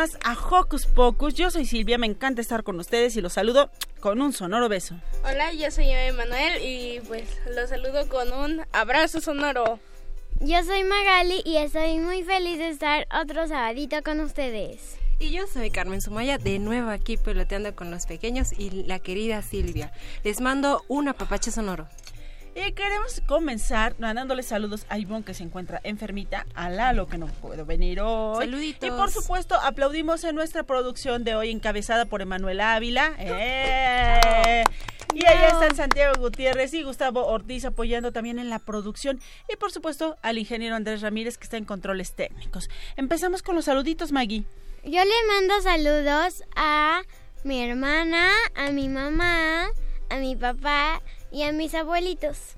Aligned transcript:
más 0.00 0.18
a 0.24 0.32
Hocus 0.32 0.86
Pocus. 0.86 1.34
Yo 1.34 1.50
soy 1.50 1.66
Silvia, 1.66 1.98
me 1.98 2.06
encanta 2.06 2.40
estar 2.40 2.62
con 2.62 2.80
ustedes 2.80 3.14
y 3.16 3.20
los 3.20 3.34
saludo 3.34 3.70
con 4.00 4.22
un 4.22 4.32
sonoro 4.32 4.66
beso. 4.66 4.94
Hola, 5.24 5.52
yo 5.52 5.70
soy 5.70 5.90
Emanuel 5.90 6.64
y 6.64 7.00
pues 7.00 7.28
los 7.54 7.68
saludo 7.68 8.08
con 8.08 8.32
un 8.32 8.62
abrazo 8.72 9.20
sonoro. 9.20 9.78
Yo 10.40 10.64
soy 10.64 10.84
Magali 10.84 11.42
y 11.44 11.58
estoy 11.58 11.98
muy 11.98 12.22
feliz 12.22 12.56
de 12.56 12.70
estar 12.70 13.06
otro 13.12 13.46
sabadito 13.46 14.02
con 14.02 14.20
ustedes. 14.20 14.96
Y 15.18 15.32
yo 15.32 15.46
soy 15.46 15.70
Carmen 15.70 16.00
Sumaya, 16.00 16.38
de 16.38 16.58
nuevo 16.58 16.88
aquí 16.88 17.18
peloteando 17.18 17.76
con 17.76 17.90
los 17.90 18.06
pequeños 18.06 18.58
y 18.58 18.70
la 18.70 19.00
querida 19.00 19.42
Silvia. 19.42 19.92
Les 20.24 20.40
mando 20.40 20.82
un 20.88 21.08
apapache 21.08 21.50
sonoro. 21.50 21.88
Y 22.66 22.72
queremos 22.72 23.22
comenzar 23.26 23.94
mandándoles 23.98 24.46
saludos 24.46 24.84
a 24.90 24.98
Ivonne 24.98 25.24
que 25.24 25.32
se 25.32 25.42
encuentra 25.42 25.80
enfermita, 25.82 26.46
a 26.54 26.68
Lalo 26.68 27.06
que 27.06 27.16
no 27.16 27.26
puedo 27.26 27.64
venir 27.64 28.00
hoy. 28.02 28.44
Saluditos. 28.44 28.86
Y 28.86 28.92
por 28.92 29.10
supuesto 29.10 29.54
aplaudimos 29.54 30.24
en 30.24 30.34
nuestra 30.34 30.64
producción 30.64 31.24
de 31.24 31.34
hoy 31.34 31.50
encabezada 31.50 32.04
por 32.04 32.20
Emanuel 32.20 32.60
Ávila. 32.60 33.14
¡Eh! 33.18 34.62
Y 35.14 35.24
ahí 35.24 35.38
están 35.50 35.74
Santiago 35.74 36.20
Gutiérrez 36.20 36.74
y 36.74 36.82
Gustavo 36.82 37.26
Ortiz 37.26 37.64
apoyando 37.64 38.12
también 38.12 38.38
en 38.38 38.50
la 38.50 38.58
producción. 38.58 39.20
Y 39.50 39.56
por 39.56 39.72
supuesto 39.72 40.18
al 40.20 40.36
ingeniero 40.36 40.76
Andrés 40.76 41.00
Ramírez 41.00 41.38
que 41.38 41.44
está 41.44 41.56
en 41.56 41.64
controles 41.64 42.14
técnicos. 42.14 42.68
Empezamos 42.96 43.42
con 43.42 43.56
los 43.56 43.64
saluditos, 43.64 44.12
Maggie. 44.12 44.44
Yo 44.84 45.02
le 45.02 45.26
mando 45.28 45.60
saludos 45.62 46.44
a 46.56 47.02
mi 47.42 47.62
hermana, 47.62 48.28
a 48.54 48.70
mi 48.70 48.90
mamá, 48.90 49.68
a 50.10 50.16
mi 50.18 50.36
papá 50.36 51.00
y 51.30 51.42
a 51.42 51.52
mis 51.52 51.74
abuelitos. 51.74 52.54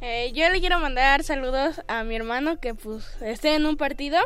Eh, 0.00 0.32
yo 0.32 0.48
le 0.50 0.60
quiero 0.60 0.78
mandar 0.78 1.24
saludos 1.24 1.82
a 1.88 2.04
mi 2.04 2.14
hermano 2.14 2.60
que 2.60 2.74
pues 2.74 3.04
esté 3.20 3.54
en 3.54 3.66
un 3.66 3.76
partido. 3.76 4.18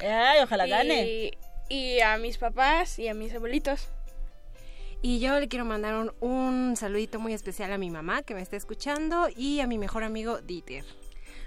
Ay, 0.00 0.40
ojalá 0.42 0.66
y, 0.66 0.70
gane. 0.70 1.30
Y 1.68 2.00
a 2.00 2.18
mis 2.18 2.38
papás 2.38 2.98
y 2.98 3.08
a 3.08 3.14
mis 3.14 3.34
abuelitos. 3.34 3.88
Y 5.02 5.20
yo 5.20 5.38
le 5.38 5.48
quiero 5.48 5.64
mandar 5.64 5.94
un, 5.94 6.12
un 6.20 6.76
saludito 6.76 7.20
muy 7.20 7.34
especial 7.34 7.72
a 7.72 7.78
mi 7.78 7.90
mamá 7.90 8.22
que 8.22 8.34
me 8.34 8.40
está 8.40 8.56
escuchando 8.56 9.28
y 9.36 9.60
a 9.60 9.66
mi 9.66 9.78
mejor 9.78 10.02
amigo 10.02 10.40
Dieter. 10.40 10.84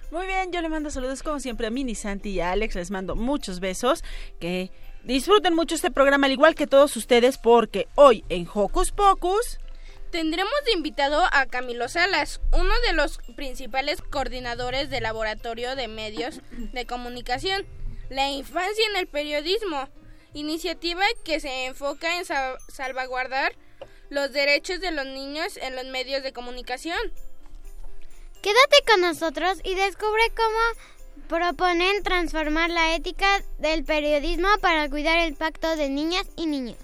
Muy 0.09 0.25
bien, 0.25 0.53
yo 0.53 0.61
le 0.61 0.69
mando 0.69 0.89
saludos 0.89 1.21
como 1.21 1.41
siempre 1.41 1.67
a 1.67 1.69
Mini 1.69 1.93
Santi 1.93 2.29
y 2.29 2.39
a 2.39 2.51
Alex. 2.51 2.75
Les 2.75 2.91
mando 2.91 3.15
muchos 3.15 3.59
besos. 3.59 4.05
Que 4.39 4.71
disfruten 5.03 5.53
mucho 5.53 5.75
este 5.75 5.91
programa, 5.91 6.27
al 6.27 6.33
igual 6.33 6.55
que 6.55 6.65
todos 6.65 6.95
ustedes, 6.95 7.37
porque 7.37 7.87
hoy 7.95 8.23
en 8.29 8.47
Hocus 8.51 8.91
Pocus. 8.91 9.59
Tendremos 10.11 10.53
de 10.65 10.71
invitado 10.71 11.21
a 11.31 11.45
Camilo 11.47 11.89
Salas, 11.89 12.39
uno 12.53 12.73
de 12.87 12.93
los 12.93 13.19
principales 13.35 14.01
coordinadores 14.01 14.89
del 14.89 15.03
Laboratorio 15.03 15.75
de 15.75 15.87
Medios 15.87 16.39
de 16.51 16.85
Comunicación, 16.85 17.65
la 18.09 18.29
infancia 18.29 18.85
en 18.89 18.95
el 18.95 19.07
periodismo, 19.07 19.89
iniciativa 20.33 21.03
que 21.25 21.39
se 21.41 21.65
enfoca 21.65 22.17
en 22.17 22.25
sa- 22.25 22.57
salvaguardar 22.69 23.53
los 24.09 24.31
derechos 24.31 24.79
de 24.79 24.91
los 24.91 25.05
niños 25.05 25.57
en 25.57 25.75
los 25.75 25.85
medios 25.85 26.23
de 26.23 26.31
comunicación. 26.31 26.97
Quédate 28.41 28.77
con 28.89 29.01
nosotros 29.01 29.59
y 29.65 29.75
descubre 29.75 30.31
cómo 30.35 31.27
proponen 31.27 32.01
transformar 32.03 32.69
la 32.69 32.95
ética 32.95 33.43
del 33.57 33.83
periodismo 33.83 34.47
para 34.61 34.89
cuidar 34.89 35.19
el 35.19 35.35
pacto 35.35 35.75
de 35.75 35.89
niñas 35.89 36.27
y 36.37 36.45
niños. 36.45 36.77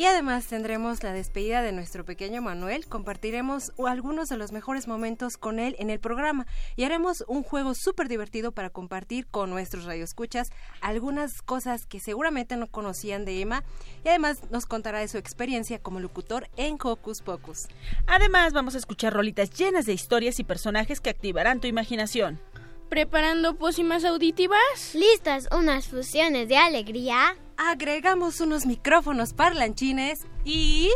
Y 0.00 0.06
además 0.06 0.46
tendremos 0.46 1.02
la 1.02 1.12
despedida 1.12 1.60
de 1.60 1.72
nuestro 1.72 2.06
pequeño 2.06 2.40
Manuel, 2.40 2.86
compartiremos 2.86 3.74
algunos 3.86 4.30
de 4.30 4.38
los 4.38 4.50
mejores 4.50 4.88
momentos 4.88 5.36
con 5.36 5.58
él 5.58 5.76
en 5.78 5.90
el 5.90 6.00
programa 6.00 6.46
y 6.74 6.84
haremos 6.84 7.22
un 7.28 7.42
juego 7.42 7.74
súper 7.74 8.08
divertido 8.08 8.50
para 8.50 8.70
compartir 8.70 9.26
con 9.26 9.50
nuestros 9.50 9.84
radioescuchas 9.84 10.52
algunas 10.80 11.42
cosas 11.42 11.84
que 11.84 12.00
seguramente 12.00 12.56
no 12.56 12.68
conocían 12.68 13.26
de 13.26 13.42
Emma 13.42 13.62
y 14.02 14.08
además 14.08 14.38
nos 14.50 14.64
contará 14.64 15.00
de 15.00 15.08
su 15.08 15.18
experiencia 15.18 15.80
como 15.80 16.00
locutor 16.00 16.48
en 16.56 16.78
Hocus 16.82 17.20
Pocus. 17.20 17.68
Además, 18.06 18.54
vamos 18.54 18.76
a 18.76 18.78
escuchar 18.78 19.12
rolitas 19.12 19.50
llenas 19.50 19.84
de 19.84 19.92
historias 19.92 20.40
y 20.40 20.44
personajes 20.44 21.02
que 21.02 21.10
activarán 21.10 21.60
tu 21.60 21.66
imaginación. 21.66 22.40
¿Preparando 22.88 23.54
pócimas 23.56 24.06
auditivas? 24.06 24.94
¿Listas 24.94 25.46
unas 25.52 25.88
fusiones 25.88 26.48
de 26.48 26.56
alegría? 26.56 27.36
Agregamos 27.62 28.40
unos 28.40 28.64
micrófonos 28.64 29.34
parlanchines 29.34 30.24
y... 30.46 30.90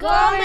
¡Comenzamos! 0.00 0.42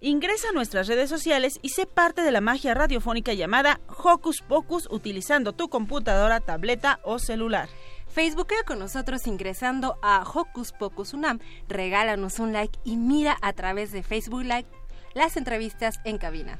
Ingresa 0.00 0.48
a 0.48 0.52
nuestras 0.52 0.88
redes 0.88 1.10
sociales 1.10 1.58
y 1.60 1.68
sé 1.68 1.84
parte 1.84 2.22
de 2.22 2.30
la 2.30 2.40
magia 2.40 2.72
radiofónica 2.72 3.34
llamada 3.34 3.82
Hocus 4.02 4.40
Pocus 4.40 4.88
utilizando 4.90 5.52
tu 5.52 5.68
computadora, 5.68 6.40
tableta 6.40 6.98
o 7.04 7.18
celular. 7.18 7.68
Facebookea 8.08 8.62
con 8.66 8.78
nosotros 8.78 9.26
ingresando 9.26 9.98
a 10.02 10.22
Hocus 10.22 10.72
Pocus 10.72 11.12
Unam, 11.12 11.40
regálanos 11.68 12.38
un 12.38 12.54
like 12.54 12.78
y 12.84 12.96
mira 12.96 13.36
a 13.42 13.52
través 13.52 13.92
de 13.92 14.02
Facebook 14.02 14.44
Live 14.44 14.66
las 15.14 15.36
entrevistas 15.36 16.00
en 16.04 16.18
cabina. 16.18 16.58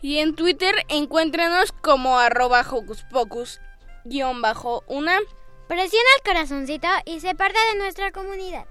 Y 0.00 0.18
en 0.18 0.34
Twitter 0.34 0.74
encuéntranos 0.88 1.72
como 1.72 2.18
arroba 2.18 2.60
hocus 2.60 3.02
pocus 3.10 3.60
guion 4.04 4.40
bajo 4.42 4.84
una. 4.86 5.18
Presiona 5.66 6.08
el 6.16 6.22
corazoncito 6.22 6.88
y 7.04 7.20
sé 7.20 7.34
parte 7.34 7.58
de 7.72 7.78
nuestra 7.78 8.10
comunidad. 8.12 8.66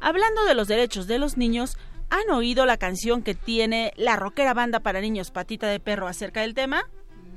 Hablando 0.00 0.44
de 0.44 0.54
los 0.54 0.68
derechos 0.68 1.06
de 1.06 1.18
los 1.18 1.36
niños, 1.36 1.76
¿han 2.10 2.30
oído 2.30 2.66
la 2.66 2.76
canción 2.76 3.22
que 3.22 3.34
tiene 3.34 3.92
la 3.96 4.16
rockera 4.16 4.54
banda 4.54 4.80
para 4.80 5.00
niños 5.00 5.30
Patita 5.30 5.66
de 5.66 5.80
Perro 5.80 6.06
acerca 6.06 6.42
del 6.42 6.54
tema? 6.54 6.88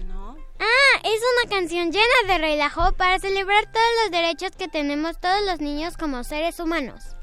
No. 0.07 0.38
Ah, 0.59 1.00
es 1.03 1.22
una 1.38 1.50
canción 1.50 1.91
llena 1.91 2.06
de 2.28 2.38
relajo 2.38 2.91
para 2.94 3.19
celebrar 3.19 3.66
todos 3.72 3.88
los 4.03 4.11
derechos 4.11 4.51
que 4.57 4.67
tenemos 4.67 5.20
todos 5.20 5.41
los 5.46 5.59
niños 5.59 5.97
como 5.97 6.23
seres 6.23 6.59
humanos. 6.59 7.16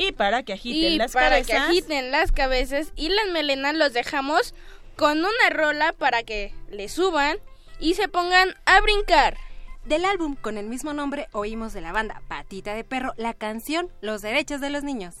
Y 0.00 0.12
para 0.12 0.42
que 0.42 0.54
agiten 0.54 0.92
Y 0.92 0.96
las 0.96 1.12
para 1.12 1.28
cabezas. 1.28 1.46
que 1.46 1.56
agiten 1.56 2.10
las 2.10 2.32
cabezas 2.32 2.92
y 2.96 3.10
las 3.10 3.28
melenas 3.28 3.74
los 3.74 3.92
dejamos 3.92 4.54
con 4.96 5.18
una 5.18 5.50
rola 5.50 5.92
para 5.92 6.22
que 6.22 6.54
le 6.70 6.88
suban 6.88 7.36
y 7.78 7.94
se 7.94 8.08
pongan 8.08 8.54
a 8.64 8.80
brincar. 8.80 9.36
Del 9.84 10.04
álbum 10.06 10.36
con 10.36 10.56
el 10.56 10.66
mismo 10.66 10.92
nombre 10.94 11.28
oímos 11.32 11.72
de 11.72 11.82
la 11.82 11.92
banda 11.92 12.22
Patita 12.28 12.74
de 12.74 12.84
Perro 12.84 13.12
la 13.16 13.34
canción 13.34 13.90
Los 14.00 14.22
derechos 14.22 14.60
de 14.60 14.70
los 14.70 14.84
niños. 14.84 15.16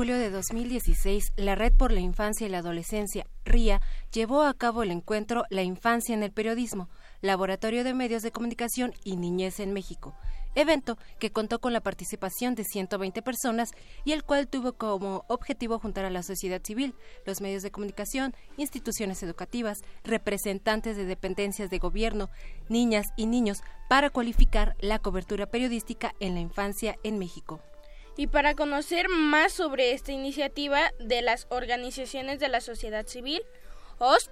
Julio 0.00 0.16
de 0.16 0.30
2016, 0.30 1.34
la 1.36 1.56
Red 1.56 1.74
por 1.74 1.92
la 1.92 2.00
Infancia 2.00 2.46
y 2.46 2.48
la 2.48 2.60
Adolescencia, 2.60 3.26
RIA, 3.44 3.82
llevó 4.10 4.44
a 4.44 4.54
cabo 4.54 4.82
el 4.82 4.92
encuentro 4.92 5.44
La 5.50 5.62
Infancia 5.62 6.14
en 6.14 6.22
el 6.22 6.32
Periodismo, 6.32 6.88
Laboratorio 7.20 7.84
de 7.84 7.92
Medios 7.92 8.22
de 8.22 8.32
Comunicación 8.32 8.94
y 9.04 9.16
Niñez 9.16 9.60
en 9.60 9.74
México, 9.74 10.16
evento 10.54 10.96
que 11.18 11.32
contó 11.32 11.60
con 11.60 11.74
la 11.74 11.82
participación 11.82 12.54
de 12.54 12.64
120 12.64 13.20
personas 13.20 13.72
y 14.06 14.12
el 14.12 14.24
cual 14.24 14.48
tuvo 14.48 14.72
como 14.72 15.26
objetivo 15.28 15.78
juntar 15.78 16.06
a 16.06 16.10
la 16.10 16.22
sociedad 16.22 16.62
civil, 16.64 16.94
los 17.26 17.42
medios 17.42 17.62
de 17.62 17.70
comunicación, 17.70 18.34
instituciones 18.56 19.22
educativas, 19.22 19.82
representantes 20.02 20.96
de 20.96 21.04
dependencias 21.04 21.68
de 21.68 21.78
gobierno, 21.78 22.30
niñas 22.70 23.08
y 23.18 23.26
niños 23.26 23.60
para 23.90 24.08
cualificar 24.08 24.76
la 24.80 24.98
cobertura 24.98 25.44
periodística 25.44 26.14
en 26.20 26.32
la 26.32 26.40
infancia 26.40 26.96
en 27.02 27.18
México. 27.18 27.60
Y 28.16 28.26
para 28.26 28.54
conocer 28.54 29.08
más 29.08 29.52
sobre 29.52 29.92
esta 29.92 30.12
iniciativa 30.12 30.92
de 30.98 31.22
las 31.22 31.46
organizaciones 31.50 32.38
de 32.38 32.48
la 32.48 32.60
sociedad 32.60 33.06
civil, 33.06 33.42
OSP 33.98 34.30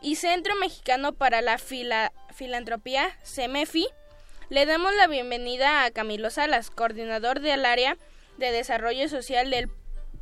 y 0.00 0.16
Centro 0.16 0.54
Mexicano 0.56 1.12
para 1.12 1.42
la 1.42 1.58
Filantropía, 1.58 3.18
CEMEFI, 3.24 3.86
le 4.48 4.64
damos 4.64 4.94
la 4.94 5.06
bienvenida 5.08 5.84
a 5.84 5.90
Camilo 5.90 6.30
Salas, 6.30 6.70
coordinador 6.70 7.40
del 7.40 7.66
área 7.66 7.98
de 8.38 8.52
desarrollo 8.52 9.08
social 9.08 9.50
del 9.50 9.68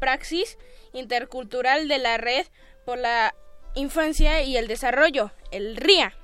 Praxis 0.01 0.59
Intercultural 0.93 1.89
de 1.89 1.99
la 1.99 2.17
Red 2.17 2.47
por 2.85 2.99
la 2.99 3.35
Infancia 3.75 4.43
y 4.43 4.57
el 4.57 4.67
Desarrollo, 4.67 5.33
el 5.51 5.77
RIA. 5.77 6.15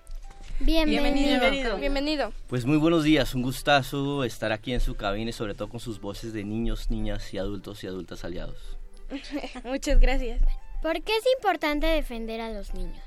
Bienvenido. 0.64 1.76
Bienvenido. 1.76 2.32
Pues 2.46 2.64
muy 2.64 2.76
buenos 2.76 3.02
días, 3.02 3.34
un 3.34 3.42
gustazo 3.42 4.22
estar 4.22 4.52
aquí 4.52 4.72
en 4.72 4.80
su 4.80 4.94
cabina 4.94 5.30
y 5.30 5.32
sobre 5.32 5.54
todo 5.54 5.68
con 5.68 5.80
sus 5.80 6.00
voces 6.00 6.32
de 6.32 6.44
niños, 6.44 6.88
niñas 6.88 7.34
y 7.34 7.38
adultos 7.38 7.82
y 7.82 7.88
adultas 7.88 8.24
aliados. 8.24 8.78
Muchas 9.64 9.98
gracias. 9.98 10.40
¿Por 10.80 11.02
qué 11.02 11.16
es 11.16 11.24
importante 11.36 11.86
defender 11.86 12.40
a 12.40 12.50
los 12.50 12.74
niños? 12.74 13.02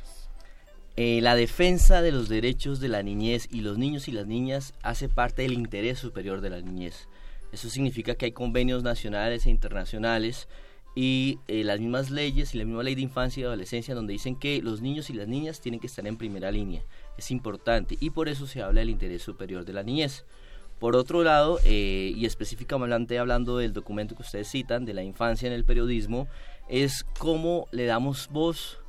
Eh, 0.98 1.20
la 1.22 1.36
defensa 1.36 2.02
de 2.02 2.12
los 2.12 2.28
derechos 2.28 2.80
de 2.80 2.90
la 2.90 3.04
niñez 3.04 3.48
y 3.50 3.62
los 3.62 3.78
niños 3.78 4.08
y 4.08 4.12
las 4.12 4.28
niñas 4.28 4.74
hace 4.82 5.08
parte 5.08 5.44
del 5.44 5.54
interés 5.54 6.00
superior 6.00 6.42
de 6.42 6.50
la 6.50 6.62
niñez. 6.62 7.08
Eso 7.54 7.70
significa 7.70 8.16
que 8.16 8.26
hay 8.26 8.32
convenios 8.34 8.84
nacionales 8.84 9.46
e 9.46 9.50
internacionales 9.50 10.50
y 10.96 11.40
eh, 11.48 11.64
las 11.64 11.80
mismas 11.80 12.10
leyes 12.10 12.56
y 12.56 12.58
la 12.58 12.66
misma 12.66 12.84
ley 12.84 12.96
de 12.96 13.02
infancia 13.02 13.42
y 13.42 13.44
adolescencia 13.44 13.94
donde 13.94 14.14
dicen 14.14 14.38
que 14.38 14.62
los 14.62 14.82
niños 14.82 15.10
y 15.10 15.14
las 15.14 15.28
niñas 15.28 15.60
tienen 15.60 15.80
que 15.80 15.88
estar 15.88 16.08
en 16.08 16.18
primera 16.18 16.52
línea. 16.52 16.84
Es 17.18 17.32
importante 17.32 17.98
y 18.00 18.10
por 18.10 18.30
eso 18.30 18.48
se 18.48 18.62
habla 18.62 18.82
del 18.82 18.90
interés 18.90 19.22
superior 19.22 19.66
de 19.66 19.74
la 19.74 19.84
niñez. 19.84 20.26
Por 20.80 20.96
otro 20.96 21.24
lado, 21.24 21.60
eh, 21.64 22.12
y 22.16 22.26
específicamente 22.26 23.18
hablando 23.18 23.58
del 23.58 23.72
documento 23.72 24.16
que 24.16 24.24
ustedes 24.24 24.50
citan, 24.50 24.86
de 24.86 24.94
la 24.94 25.04
infancia 25.04 25.48
en 25.48 25.54
el 25.54 25.64
periodismo, 25.64 26.28
es 26.68 27.06
cómo 27.18 27.68
le 27.72 27.86
damos 27.86 28.28
voz 28.30 28.80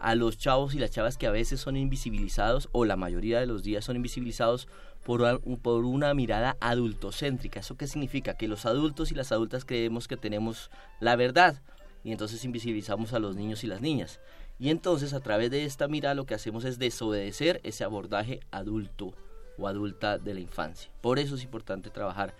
a 0.00 0.14
los 0.14 0.38
chavos 0.38 0.74
y 0.74 0.78
las 0.78 0.90
chavas 0.90 1.18
que 1.18 1.26
a 1.26 1.30
veces 1.30 1.60
son 1.60 1.76
invisibilizados 1.76 2.68
o 2.72 2.84
la 2.84 2.96
mayoría 2.96 3.40
de 3.40 3.46
los 3.46 3.62
días 3.62 3.84
son 3.84 3.96
invisibilizados 3.96 4.68
por, 5.04 5.40
por 5.60 5.84
una 5.84 6.14
mirada 6.14 6.56
adultocéntrica. 6.60 7.60
¿Eso 7.60 7.76
qué 7.76 7.86
significa? 7.86 8.34
Que 8.34 8.48
los 8.48 8.66
adultos 8.66 9.12
y 9.12 9.14
las 9.14 9.30
adultas 9.30 9.64
creemos 9.64 10.08
que 10.08 10.16
tenemos 10.16 10.70
la 11.00 11.16
verdad 11.16 11.62
y 12.02 12.12
entonces 12.12 12.44
invisibilizamos 12.44 13.12
a 13.12 13.18
los 13.18 13.36
niños 13.36 13.64
y 13.64 13.66
las 13.66 13.80
niñas. 13.80 14.20
Y 14.58 14.70
entonces 14.70 15.12
a 15.12 15.20
través 15.20 15.50
de 15.50 15.64
esta 15.64 15.88
mirada 15.88 16.14
lo 16.14 16.26
que 16.26 16.34
hacemos 16.34 16.64
es 16.64 16.78
desobedecer 16.78 17.60
ese 17.62 17.84
abordaje 17.84 18.40
adulto 18.50 19.14
o 19.58 19.68
adulta 19.68 20.18
de 20.18 20.34
la 20.34 20.40
infancia. 20.40 20.90
Por 21.00 21.18
eso 21.18 21.34
es 21.34 21.44
importante 21.44 21.90
trabajar 21.90 22.34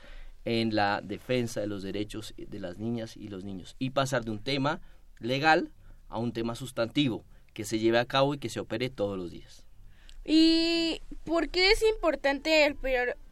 en 0.45 0.75
la 0.75 1.01
defensa 1.03 1.61
de 1.61 1.67
los 1.67 1.83
derechos 1.83 2.33
de 2.37 2.59
las 2.61 2.79
niñas 2.79 3.17
y 3.17 3.29
los 3.29 3.45
niños 3.45 3.75
y 3.79 3.91
pasar 3.91 4.25
de 4.25 4.31
un 4.31 4.43
tema 4.43 4.81
legal 5.19 5.71
a 6.09 6.19
un 6.19 6.33
tema 6.33 6.55
sustantivo 6.55 7.25
que 7.53 7.65
se 7.65 7.79
lleve 7.79 7.99
a 7.99 8.05
cabo 8.05 8.35
y 8.35 8.39
que 8.39 8.49
se 8.49 8.61
opere 8.61 8.89
todos 8.89 9.19
los 9.19 9.31
días. 9.31 9.65
¿Y 10.25 11.03
por 11.25 11.49
qué 11.49 11.71
es 11.71 11.83
importante 11.83 12.65
el, 12.65 12.77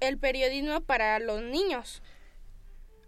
el 0.00 0.18
periodismo 0.18 0.80
para 0.80 1.18
los 1.18 1.42
niños? 1.42 2.02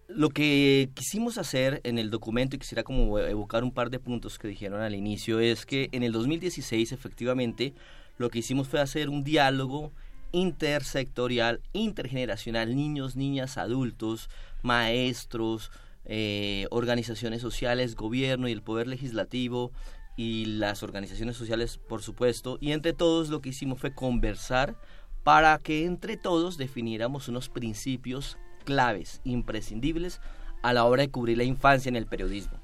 Lo 0.08 0.30
que 0.30 0.88
quisimos 0.94 1.36
hacer 1.36 1.80
en 1.84 1.98
el 1.98 2.10
documento, 2.10 2.56
y 2.56 2.58
quisiera 2.60 2.84
como 2.84 3.18
evocar 3.18 3.64
un 3.64 3.72
par 3.72 3.90
de 3.90 3.98
puntos 3.98 4.38
que 4.38 4.48
dijeron 4.48 4.80
al 4.80 4.94
inicio, 4.94 5.40
es 5.40 5.66
que 5.66 5.88
en 5.92 6.02
el 6.02 6.12
2016 6.12 6.92
efectivamente 6.92 7.74
lo 8.16 8.30
que 8.30 8.38
hicimos 8.38 8.68
fue 8.68 8.80
hacer 8.80 9.08
un 9.08 9.24
diálogo 9.24 9.92
intersectorial, 10.32 11.60
intergeneracional, 11.72 12.76
niños, 12.76 13.16
niñas, 13.16 13.58
adultos, 13.58 14.30
maestros, 14.62 15.70
eh, 16.04 16.66
organizaciones 16.70 17.42
sociales, 17.42 17.96
gobierno 17.96 18.48
y 18.48 18.52
el 18.52 18.62
poder 18.62 18.86
legislativo, 18.86 19.72
y 20.16 20.46
las 20.46 20.82
organizaciones 20.82 21.36
sociales, 21.36 21.78
por 21.78 22.02
supuesto, 22.02 22.58
y 22.60 22.72
entre 22.72 22.94
todos 22.94 23.28
lo 23.28 23.40
que 23.40 23.50
hicimos 23.50 23.80
fue 23.80 23.94
conversar 23.94 24.76
para 25.24 25.58
que 25.58 25.84
entre 25.84 26.16
todos 26.16 26.56
definiéramos 26.56 27.28
unos 27.28 27.48
principios 27.48 28.38
claves, 28.66 29.22
imprescindibles 29.24 30.20
a 30.62 30.74
la 30.74 30.84
hora 30.84 31.02
de 31.02 31.10
cubrir 31.10 31.38
la 31.38 31.44
infancia 31.44 31.88
en 31.88 31.96
el 31.96 32.06
periodismo. 32.06 32.58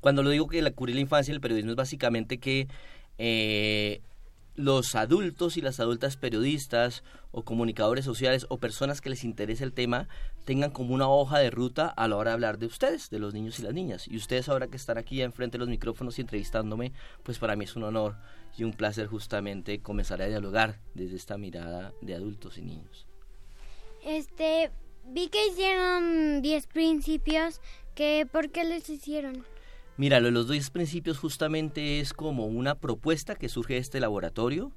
Cuando 0.00 0.22
lo 0.22 0.30
digo 0.30 0.48
que 0.48 0.60
la 0.60 0.72
cubrir 0.72 0.96
la 0.96 1.00
infancia 1.00 1.30
en 1.30 1.36
el 1.36 1.40
periodismo 1.40 1.70
es 1.70 1.76
básicamente 1.76 2.38
que 2.38 2.68
eh, 3.18 4.02
los 4.56 4.94
adultos 4.94 5.56
y 5.56 5.60
las 5.60 5.80
adultas 5.80 6.16
periodistas 6.16 7.04
o 7.30 7.44
comunicadores 7.44 8.04
sociales 8.04 8.46
o 8.48 8.58
personas 8.58 9.00
que 9.00 9.10
les 9.10 9.22
interese 9.22 9.62
el 9.62 9.72
tema 9.72 10.08
tengan 10.44 10.70
como 10.70 10.94
una 10.94 11.08
hoja 11.08 11.38
de 11.38 11.50
ruta 11.50 11.86
a 11.86 12.08
la 12.08 12.16
hora 12.16 12.30
de 12.30 12.34
hablar 12.34 12.58
de 12.58 12.66
ustedes, 12.66 13.10
de 13.10 13.18
los 13.18 13.34
niños 13.34 13.58
y 13.58 13.62
las 13.62 13.74
niñas. 13.74 14.08
Y 14.08 14.16
ustedes 14.16 14.48
ahora 14.48 14.68
que 14.68 14.76
están 14.76 14.98
aquí 14.98 15.22
enfrente 15.22 15.56
de 15.56 15.60
los 15.60 15.68
micrófonos 15.68 16.18
y 16.18 16.22
entrevistándome, 16.22 16.92
pues 17.22 17.38
para 17.38 17.54
mí 17.54 17.64
es 17.64 17.76
un 17.76 17.84
honor 17.84 18.16
y 18.56 18.64
un 18.64 18.72
placer 18.72 19.06
justamente 19.06 19.80
comenzar 19.80 20.22
a 20.22 20.26
dialogar 20.26 20.80
desde 20.94 21.16
esta 21.16 21.36
mirada 21.36 21.92
de 22.00 22.14
adultos 22.14 22.58
y 22.58 22.62
niños. 22.62 23.05
Este, 24.06 24.70
vi 25.04 25.26
que 25.26 25.48
hicieron 25.48 26.40
10 26.40 26.68
principios, 26.68 27.60
que 27.96 28.24
¿por 28.30 28.50
qué 28.50 28.62
los 28.62 28.88
hicieron? 28.88 29.44
Mira, 29.96 30.20
los 30.20 30.48
10 30.48 30.70
principios 30.70 31.18
justamente 31.18 31.98
es 31.98 32.12
como 32.12 32.46
una 32.46 32.76
propuesta 32.76 33.34
que 33.34 33.48
surge 33.48 33.74
de 33.74 33.80
este 33.80 33.98
laboratorio 33.98 34.70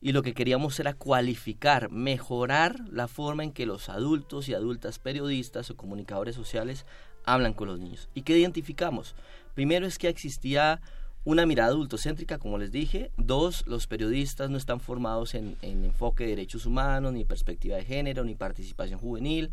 y 0.00 0.12
lo 0.12 0.22
que 0.22 0.32
queríamos 0.32 0.80
era 0.80 0.94
cualificar, 0.94 1.90
mejorar 1.90 2.80
la 2.90 3.06
forma 3.06 3.44
en 3.44 3.52
que 3.52 3.66
los 3.66 3.90
adultos 3.90 4.48
y 4.48 4.54
adultas 4.54 4.98
periodistas 4.98 5.68
o 5.68 5.76
comunicadores 5.76 6.34
sociales 6.34 6.86
hablan 7.26 7.52
con 7.52 7.68
los 7.68 7.78
niños. 7.78 8.08
¿Y 8.14 8.22
qué 8.22 8.38
identificamos? 8.38 9.14
Primero 9.54 9.86
es 9.86 9.98
que 9.98 10.08
existía 10.08 10.80
una 11.24 11.46
mirada 11.46 11.70
adultocéntrica, 11.70 12.38
como 12.38 12.58
les 12.58 12.72
dije. 12.72 13.10
Dos, 13.16 13.64
los 13.66 13.86
periodistas 13.86 14.50
no 14.50 14.56
están 14.56 14.80
formados 14.80 15.34
en, 15.34 15.56
en 15.62 15.84
enfoque 15.84 16.24
de 16.24 16.30
derechos 16.30 16.66
humanos, 16.66 17.12
ni 17.12 17.24
perspectiva 17.24 17.76
de 17.76 17.84
género, 17.84 18.24
ni 18.24 18.34
participación 18.34 18.98
juvenil. 18.98 19.50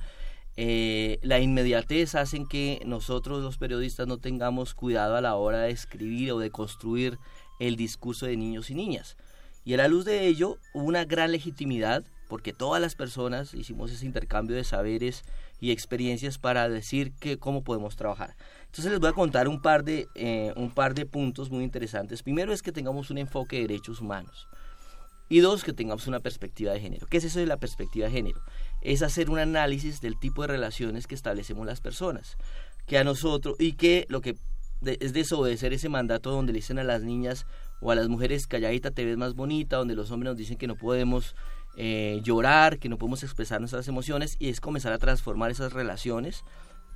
Eh, 0.60 1.20
la 1.22 1.40
inmediatez 1.40 2.16
hace 2.16 2.44
que 2.50 2.82
nosotros 2.84 3.44
los 3.44 3.60
periodistas 3.60 4.08
no 4.08 4.18
tengamos 4.18 4.74
cuidado 4.74 5.16
a 5.16 5.22
la 5.22 5.36
hora 5.36 5.62
de 5.62 5.70
escribir 5.70 6.32
o 6.32 6.40
de 6.40 6.50
construir 6.50 7.20
el 7.60 7.76
discurso 7.76 8.26
de 8.26 8.38
niños 8.38 8.72
y 8.72 8.76
niñas. 8.76 9.18
Y 9.66 9.76
a 9.76 9.78
la 9.78 9.88
luz 9.88 10.04
de 10.04 10.26
ello, 10.26 10.58
una 10.74 11.06
gran 11.06 11.32
legitimidad, 11.32 12.04
porque 12.28 12.54
todas 12.54 12.82
las 12.82 12.96
personas 12.96 13.54
hicimos 13.54 13.92
ese 13.92 14.06
intercambio 14.06 14.56
de 14.56 14.64
saberes 14.64 15.24
y 15.60 15.72
experiencias 15.72 16.40
para 16.40 16.70
decir 16.70 17.12
que 17.20 17.38
cómo 17.38 17.64
podemos 17.64 17.96
trabajar. 17.96 18.36
Entonces 18.68 18.92
les 18.92 19.00
voy 19.00 19.10
a 19.10 19.14
contar 19.14 19.48
un 19.48 19.62
par 19.62 19.84
de, 19.84 20.08
eh, 20.16 20.54
un 20.56 20.72
par 20.72 20.94
de 20.94 21.06
puntos 21.06 21.50
muy 21.50 21.64
interesantes. 21.64 22.22
Primero 22.24 22.54
es 22.54 22.62
que 22.62 22.72
tengamos 22.72 23.10
un 23.10 23.18
enfoque 23.18 23.58
de 23.58 23.64
derechos 23.64 24.02
humanos. 24.02 24.48
Y 25.30 25.40
dos, 25.40 25.64
que 25.64 25.74
tengamos 25.74 26.08
una 26.08 26.20
perspectiva 26.22 26.72
de 26.72 26.80
género. 26.80 27.08
¿Qué 27.08 27.18
es 27.18 27.26
eso 27.26 27.40
de 27.40 27.48
la 27.48 27.58
perspectiva 27.58 28.06
de 28.06 28.14
género? 28.14 28.42
Es 28.82 29.02
hacer 29.02 29.30
un 29.30 29.40
análisis 29.40 30.00
del 30.00 30.18
tipo 30.18 30.44
de 30.44 30.48
relaciones 30.48 31.06
que 31.06 31.16
establecemos 31.16 31.66
las 31.66 31.82
personas. 31.82 32.38
Que 32.86 32.98
a 32.98 33.04
nosotros, 33.04 33.56
y 33.60 33.74
que 33.74 34.06
lo 34.08 34.22
que 34.22 34.36
es 34.86 35.12
desobedecer 35.12 35.74
ese 35.74 35.90
mandato 35.90 36.32
donde 36.32 36.54
le 36.54 36.60
dicen 36.60 36.80
a 36.80 36.84
las 36.84 37.02
niñas 37.02 37.46
o 37.82 37.92
a 37.92 37.96
las 37.96 38.08
mujeres 38.08 38.48
calladita 38.48 38.92
te 38.92 39.04
ves 39.06 39.18
más 39.18 39.34
bonita, 39.34 39.78
donde 39.78 39.96
los 39.96 40.12
hombres 40.12 40.32
nos 40.32 40.38
dicen 40.38 40.58
que 40.58 40.68
no 40.68 40.76
podemos 40.76 41.36
eh, 41.76 42.22
llorar, 42.24 42.80
que 42.80 42.88
no 42.88 42.98
podemos 42.98 43.24
expresar 43.24 43.60
nuestras 43.60 43.88
emociones, 43.88 44.36
y 44.40 44.50
es 44.50 44.62
comenzar 44.62 44.94
a 44.94 44.98
transformar 44.98 45.52
esas 45.52 45.74
relaciones 45.74 46.44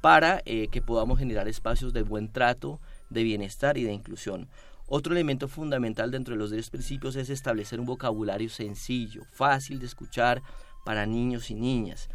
para 0.01 0.41
eh, 0.45 0.67
que 0.69 0.81
podamos 0.81 1.19
generar 1.19 1.47
espacios 1.47 1.93
de 1.93 2.01
buen 2.01 2.31
trato, 2.31 2.79
de 3.09 3.23
bienestar 3.23 3.77
y 3.77 3.83
de 3.83 3.93
inclusión. 3.93 4.49
Otro 4.87 5.13
elemento 5.13 5.47
fundamental 5.47 6.11
dentro 6.11 6.33
de 6.33 6.39
los 6.39 6.51
10 6.51 6.69
principios 6.69 7.15
es 7.15 7.29
establecer 7.29 7.79
un 7.79 7.85
vocabulario 7.85 8.49
sencillo, 8.49 9.23
fácil 9.31 9.79
de 9.79 9.85
escuchar 9.85 10.41
para 10.83 11.05
niños 11.05 11.49
y 11.49 11.55
niñas. 11.55 12.09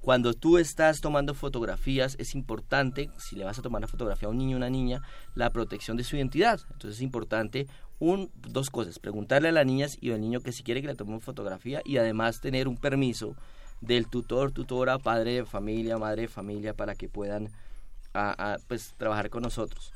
Cuando 0.00 0.32
tú 0.32 0.58
estás 0.58 1.00
tomando 1.00 1.34
fotografías 1.34 2.16
es 2.18 2.34
importante, 2.34 3.10
si 3.18 3.36
le 3.36 3.44
vas 3.44 3.58
a 3.58 3.62
tomar 3.62 3.80
una 3.80 3.88
fotografía 3.88 4.28
a 4.28 4.30
un 4.30 4.38
niño 4.38 4.56
o 4.56 4.58
una 4.58 4.70
niña, 4.70 5.02
la 5.34 5.50
protección 5.50 5.96
de 5.96 6.04
su 6.04 6.16
identidad. 6.16 6.60
Entonces 6.72 6.96
es 6.96 7.02
importante 7.02 7.66
un, 7.98 8.30
dos 8.34 8.70
cosas, 8.70 8.98
preguntarle 8.98 9.48
a 9.48 9.52
las 9.52 9.66
niñas 9.66 9.98
y 10.00 10.12
al 10.12 10.20
niño 10.20 10.40
que 10.40 10.52
si 10.52 10.62
quiere 10.62 10.80
que 10.80 10.86
le 10.86 10.94
tome 10.94 11.20
fotografía 11.20 11.82
y 11.84 11.98
además 11.98 12.40
tener 12.40 12.68
un 12.68 12.76
permiso 12.76 13.36
del 13.80 14.08
tutor, 14.08 14.52
tutora, 14.52 14.98
padre 14.98 15.34
de 15.34 15.44
familia, 15.44 15.98
madre 15.98 16.22
de 16.22 16.28
familia 16.28 16.74
para 16.74 16.94
que 16.94 17.08
puedan 17.08 17.50
pues, 18.66 18.94
trabajar 18.96 19.30
con 19.30 19.42
nosotros. 19.42 19.92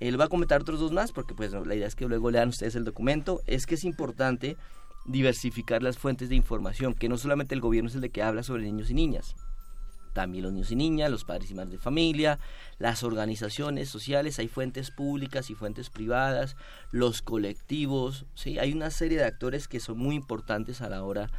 Él 0.00 0.20
va 0.20 0.24
a 0.24 0.28
comentar 0.28 0.60
otros 0.60 0.80
dos 0.80 0.92
más 0.92 1.12
porque 1.12 1.34
pues 1.34 1.52
la 1.52 1.74
idea 1.74 1.86
es 1.86 1.94
que 1.94 2.08
luego 2.08 2.30
lean 2.30 2.48
ustedes 2.48 2.74
el 2.74 2.84
documento. 2.84 3.40
Es 3.46 3.66
que 3.66 3.76
es 3.76 3.84
importante 3.84 4.56
diversificar 5.04 5.82
las 5.82 5.98
fuentes 5.98 6.28
de 6.28 6.34
información, 6.34 6.94
que 6.94 7.08
no 7.08 7.18
solamente 7.18 7.54
el 7.54 7.60
gobierno 7.60 7.88
es 7.88 7.94
el 7.94 8.00
de 8.00 8.10
que 8.10 8.22
habla 8.22 8.42
sobre 8.42 8.64
niños 8.64 8.90
y 8.90 8.94
niñas, 8.94 9.34
también 10.12 10.44
los 10.44 10.52
niños 10.52 10.70
y 10.70 10.76
niñas, 10.76 11.10
los 11.10 11.24
padres 11.24 11.50
y 11.50 11.54
madres 11.54 11.72
de 11.72 11.78
familia, 11.78 12.38
las 12.78 13.02
organizaciones 13.02 13.88
sociales, 13.88 14.38
hay 14.38 14.48
fuentes 14.48 14.90
públicas 14.90 15.50
y 15.50 15.54
fuentes 15.54 15.90
privadas, 15.90 16.56
los 16.90 17.22
colectivos, 17.22 18.26
¿sí? 18.34 18.58
hay 18.58 18.72
una 18.72 18.90
serie 18.90 19.18
de 19.18 19.24
actores 19.24 19.68
que 19.68 19.80
son 19.80 19.98
muy 19.98 20.14
importantes 20.14 20.82
a 20.82 20.88
la 20.88 21.02
hora 21.02 21.28
de, 21.28 21.30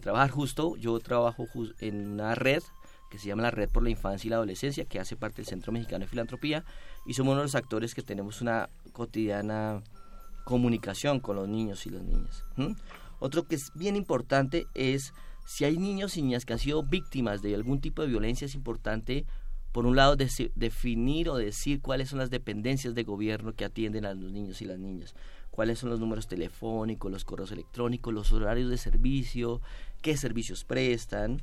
trabajar. 0.00 0.30
Justo 0.30 0.76
yo 0.76 0.98
trabajo 1.00 1.46
en 1.80 2.12
una 2.12 2.34
red 2.34 2.62
que 3.10 3.18
se 3.18 3.26
llama 3.26 3.42
la 3.42 3.50
Red 3.50 3.70
por 3.70 3.82
la 3.82 3.90
Infancia 3.90 4.28
y 4.28 4.30
la 4.30 4.36
Adolescencia, 4.36 4.84
que 4.84 5.00
hace 5.00 5.16
parte 5.16 5.38
del 5.38 5.46
Centro 5.46 5.72
Mexicano 5.72 6.04
de 6.04 6.08
Filantropía, 6.08 6.64
y 7.06 7.14
somos 7.14 7.32
uno 7.32 7.40
de 7.40 7.46
los 7.46 7.56
actores 7.56 7.92
que 7.92 8.02
tenemos 8.02 8.40
una 8.40 8.70
cotidiana 8.92 9.82
comunicación 10.44 11.18
con 11.18 11.34
los 11.34 11.48
niños 11.48 11.86
y 11.86 11.90
las 11.90 12.02
niñas. 12.02 12.44
Otro 13.18 13.48
que 13.48 13.56
es 13.56 13.72
bien 13.74 13.96
importante 13.96 14.66
es 14.74 15.12
si 15.44 15.64
hay 15.64 15.76
niños 15.76 16.16
y 16.16 16.22
niñas 16.22 16.44
que 16.44 16.52
han 16.52 16.60
sido 16.60 16.84
víctimas 16.84 17.42
de 17.42 17.54
algún 17.56 17.80
tipo 17.80 18.02
de 18.02 18.08
violencia, 18.08 18.44
es 18.44 18.54
importante, 18.54 19.26
por 19.72 19.86
un 19.86 19.96
lado, 19.96 20.14
definir 20.54 21.28
o 21.30 21.36
decir 21.36 21.80
cuáles 21.80 22.10
son 22.10 22.20
las 22.20 22.30
dependencias 22.30 22.94
de 22.94 23.02
gobierno 23.02 23.54
que 23.54 23.64
atienden 23.64 24.04
a 24.04 24.14
los 24.14 24.30
niños 24.30 24.62
y 24.62 24.66
las 24.66 24.78
niñas, 24.78 25.16
cuáles 25.60 25.78
son 25.78 25.90
los 25.90 26.00
números 26.00 26.26
telefónicos, 26.26 27.12
los 27.12 27.26
correos 27.26 27.52
electrónicos, 27.52 28.14
los 28.14 28.32
horarios 28.32 28.70
de 28.70 28.78
servicio, 28.78 29.60
qué 30.00 30.16
servicios 30.16 30.64
prestan. 30.64 31.42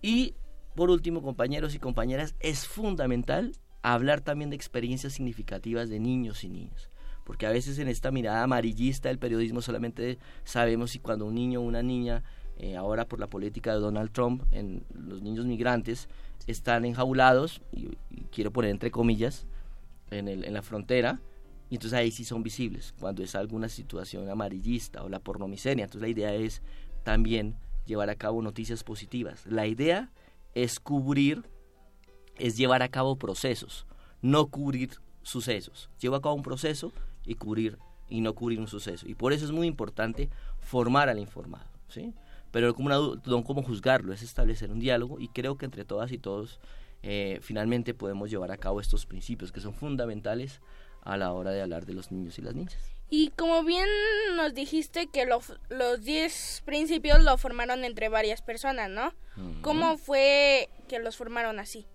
Y, 0.00 0.32
por 0.74 0.88
último, 0.88 1.20
compañeros 1.20 1.74
y 1.74 1.78
compañeras, 1.78 2.34
es 2.40 2.66
fundamental 2.66 3.52
hablar 3.82 4.22
también 4.22 4.48
de 4.48 4.56
experiencias 4.56 5.12
significativas 5.12 5.90
de 5.90 6.00
niños 6.00 6.44
y 6.44 6.48
niñas 6.48 6.88
porque 7.24 7.44
a 7.44 7.50
veces 7.50 7.78
en 7.78 7.88
esta 7.88 8.10
mirada 8.10 8.42
amarillista 8.42 9.10
del 9.10 9.18
periodismo 9.18 9.60
solamente 9.60 10.18
sabemos 10.44 10.92
si 10.92 11.00
cuando 11.00 11.26
un 11.26 11.34
niño 11.34 11.60
o 11.60 11.64
una 11.64 11.82
niña, 11.82 12.22
eh, 12.56 12.74
ahora 12.74 13.06
por 13.06 13.20
la 13.20 13.26
política 13.26 13.74
de 13.74 13.80
Donald 13.80 14.12
Trump, 14.12 14.44
en 14.50 14.82
los 14.94 15.20
niños 15.20 15.44
migrantes, 15.44 16.08
están 16.46 16.86
enjaulados, 16.86 17.60
y, 17.70 17.98
quiero 18.32 18.50
poner 18.50 18.70
entre 18.70 18.90
comillas, 18.90 19.46
en, 20.10 20.28
el, 20.28 20.44
en 20.44 20.54
la 20.54 20.62
frontera, 20.62 21.20
y 21.74 21.76
entonces 21.76 21.98
ahí 21.98 22.12
sí 22.12 22.24
son 22.24 22.44
visibles, 22.44 22.94
cuando 23.00 23.24
es 23.24 23.34
alguna 23.34 23.68
situación 23.68 24.30
amarillista 24.30 25.02
o 25.02 25.08
la 25.08 25.18
pornomiseria. 25.18 25.82
Entonces 25.82 26.02
la 26.02 26.08
idea 26.08 26.32
es 26.32 26.62
también 27.02 27.56
llevar 27.84 28.10
a 28.10 28.14
cabo 28.14 28.42
noticias 28.42 28.84
positivas. 28.84 29.44
La 29.44 29.66
idea 29.66 30.12
es 30.54 30.78
cubrir, 30.78 31.42
es 32.36 32.56
llevar 32.56 32.84
a 32.84 32.90
cabo 32.90 33.16
procesos, 33.16 33.88
no 34.22 34.46
cubrir 34.46 35.00
sucesos. 35.22 35.90
Llevo 35.98 36.14
a 36.14 36.22
cabo 36.22 36.36
un 36.36 36.44
proceso 36.44 36.92
y 37.26 37.34
cubrir 37.34 37.76
y 38.08 38.20
no 38.20 38.36
cubrir 38.36 38.60
un 38.60 38.68
suceso. 38.68 39.08
Y 39.08 39.16
por 39.16 39.32
eso 39.32 39.44
es 39.44 39.50
muy 39.50 39.66
importante 39.66 40.30
formar 40.60 41.08
al 41.08 41.18
informado, 41.18 41.66
¿sí? 41.88 42.14
Pero 42.52 42.72
como 42.76 42.88
no 42.88 43.20
como 43.42 43.64
juzgarlo, 43.64 44.12
es 44.12 44.22
establecer 44.22 44.70
un 44.70 44.78
diálogo 44.78 45.18
y 45.18 45.26
creo 45.26 45.56
que 45.56 45.64
entre 45.64 45.84
todas 45.84 46.12
y 46.12 46.18
todos 46.18 46.60
eh, 47.02 47.40
finalmente 47.42 47.94
podemos 47.94 48.30
llevar 48.30 48.52
a 48.52 48.58
cabo 48.58 48.80
estos 48.80 49.06
principios 49.06 49.50
que 49.50 49.60
son 49.60 49.74
fundamentales 49.74 50.60
a 51.04 51.16
la 51.16 51.32
hora 51.32 51.50
de 51.50 51.62
hablar 51.62 51.86
de 51.86 51.94
los 51.94 52.10
niños 52.10 52.38
y 52.38 52.42
las 52.42 52.54
niñas. 52.54 52.76
Y 53.10 53.30
como 53.30 53.62
bien 53.62 53.86
nos 54.36 54.54
dijiste 54.54 55.06
que 55.06 55.26
los 55.26 56.00
10 56.00 56.62
principios 56.64 57.22
lo 57.22 57.36
formaron 57.38 57.84
entre 57.84 58.08
varias 58.08 58.42
personas, 58.42 58.90
¿no? 58.90 59.12
¿Cómo 59.62 59.98
fue 59.98 60.68
que 60.88 60.98
los 60.98 61.16
formaron 61.16 61.60
así? 61.60 61.86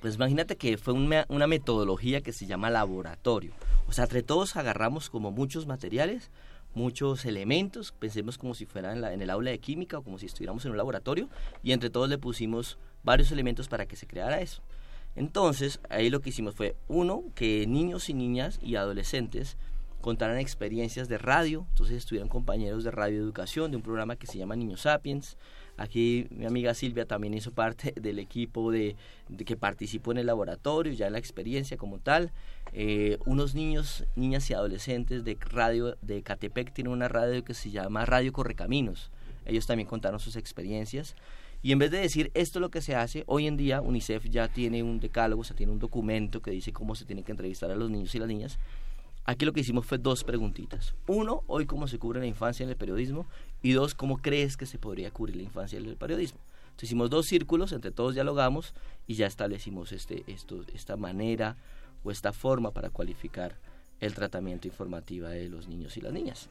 Pues 0.00 0.16
imagínate 0.16 0.56
que 0.56 0.76
fue 0.76 0.92
una, 0.92 1.24
una 1.28 1.46
metodología 1.46 2.20
que 2.20 2.32
se 2.32 2.46
llama 2.46 2.70
laboratorio. 2.70 3.52
O 3.88 3.92
sea, 3.92 4.04
entre 4.04 4.22
todos 4.22 4.56
agarramos 4.56 5.08
como 5.08 5.30
muchos 5.30 5.66
materiales, 5.66 6.30
muchos 6.74 7.24
elementos, 7.24 7.92
pensemos 7.92 8.36
como 8.36 8.54
si 8.54 8.66
fuera 8.66 8.92
en, 8.92 9.02
en, 9.04 9.22
el 9.22 9.30
aula 9.30 9.50
de 9.50 9.58
química 9.58 9.98
o 9.98 10.02
como 10.02 10.18
si 10.18 10.26
estuviéramos 10.26 10.64
en 10.64 10.72
un 10.72 10.76
laboratorio, 10.76 11.28
y 11.62 11.72
entre 11.72 11.90
todos 11.90 12.08
le 12.08 12.18
pusimos 12.18 12.78
varios 13.02 13.30
elementos 13.32 13.68
para 13.68 13.86
que 13.86 13.96
se 13.96 14.06
creara 14.06 14.40
eso. 14.40 14.62
Entonces, 15.16 15.80
ahí 15.88 16.10
lo 16.10 16.20
que 16.20 16.30
hicimos 16.30 16.54
fue, 16.54 16.76
uno, 16.88 17.24
que 17.34 17.66
niños 17.66 18.08
y 18.08 18.14
niñas 18.14 18.60
y 18.62 18.76
adolescentes 18.76 19.56
contaran 20.00 20.38
experiencias 20.38 21.08
de 21.08 21.18
radio, 21.18 21.66
entonces 21.70 21.96
estuvieron 21.96 22.28
compañeros 22.28 22.84
de 22.84 22.92
radio 22.92 23.18
educación 23.18 23.70
de 23.70 23.78
un 23.78 23.82
programa 23.82 24.16
que 24.16 24.28
se 24.28 24.38
llama 24.38 24.54
Niños 24.54 24.82
Sapiens, 24.82 25.36
Aquí 25.78 26.26
mi 26.30 26.46
amiga 26.46 26.72
Silvia 26.72 27.04
también 27.04 27.34
hizo 27.34 27.52
parte 27.52 27.92
del 28.00 28.18
equipo 28.18 28.70
de, 28.70 28.96
que 29.44 29.56
participó 29.56 30.12
en 30.12 30.18
el 30.18 30.26
laboratorio, 30.26 30.92
ya 30.92 31.06
en 31.06 31.12
la 31.12 31.18
experiencia 31.18 31.76
como 31.76 31.98
tal. 31.98 32.32
Eh, 32.72 33.18
unos 33.26 33.54
niños, 33.54 34.04
niñas 34.16 34.48
y 34.50 34.54
adolescentes 34.54 35.24
de 35.24 35.36
radio 35.40 35.96
de 36.02 36.22
Catepec 36.22 36.72
tienen 36.72 36.92
una 36.92 37.08
radio 37.08 37.44
que 37.44 37.54
se 37.54 37.70
llama 37.70 38.06
Radio 38.06 38.32
Correcaminos. 38.32 39.10
Ellos 39.44 39.66
también 39.66 39.88
contaron 39.88 40.18
sus 40.18 40.36
experiencias. 40.36 41.14
Y 41.66 41.72
en 41.72 41.80
vez 41.80 41.90
de 41.90 41.98
decir 41.98 42.30
esto 42.34 42.60
es 42.60 42.60
lo 42.60 42.70
que 42.70 42.80
se 42.80 42.94
hace, 42.94 43.24
hoy 43.26 43.48
en 43.48 43.56
día 43.56 43.80
UNICEF 43.80 44.26
ya 44.26 44.46
tiene 44.46 44.84
un 44.84 45.00
decálogo, 45.00 45.40
o 45.40 45.44
sea, 45.44 45.56
tiene 45.56 45.72
un 45.72 45.80
documento 45.80 46.40
que 46.40 46.52
dice 46.52 46.72
cómo 46.72 46.94
se 46.94 47.04
tiene 47.04 47.24
que 47.24 47.32
entrevistar 47.32 47.72
a 47.72 47.74
los 47.74 47.90
niños 47.90 48.14
y 48.14 48.20
las 48.20 48.28
niñas. 48.28 48.60
Aquí 49.24 49.44
lo 49.44 49.52
que 49.52 49.62
hicimos 49.62 49.84
fue 49.84 49.98
dos 49.98 50.22
preguntitas. 50.22 50.94
Uno, 51.08 51.42
hoy 51.48 51.66
cómo 51.66 51.88
se 51.88 51.98
cubre 51.98 52.20
la 52.20 52.26
infancia 52.26 52.62
en 52.62 52.70
el 52.70 52.76
periodismo 52.76 53.26
y 53.62 53.72
dos, 53.72 53.96
¿cómo 53.96 54.18
crees 54.18 54.56
que 54.56 54.64
se 54.64 54.78
podría 54.78 55.10
cubrir 55.10 55.34
la 55.34 55.42
infancia 55.42 55.76
en 55.76 55.86
el 55.86 55.96
periodismo? 55.96 56.38
Entonces 56.66 56.84
hicimos 56.84 57.10
dos 57.10 57.26
círculos, 57.26 57.72
entre 57.72 57.90
todos 57.90 58.14
dialogamos 58.14 58.72
y 59.08 59.16
ya 59.16 59.26
establecimos 59.26 59.90
este, 59.90 60.22
esto, 60.28 60.62
esta 60.72 60.96
manera 60.96 61.56
o 62.04 62.12
esta 62.12 62.32
forma 62.32 62.70
para 62.70 62.90
cualificar 62.90 63.56
el 63.98 64.14
tratamiento 64.14 64.68
informativo 64.68 65.26
de 65.26 65.48
los 65.48 65.66
niños 65.66 65.96
y 65.96 66.00
las 66.00 66.12
niñas. 66.12 66.48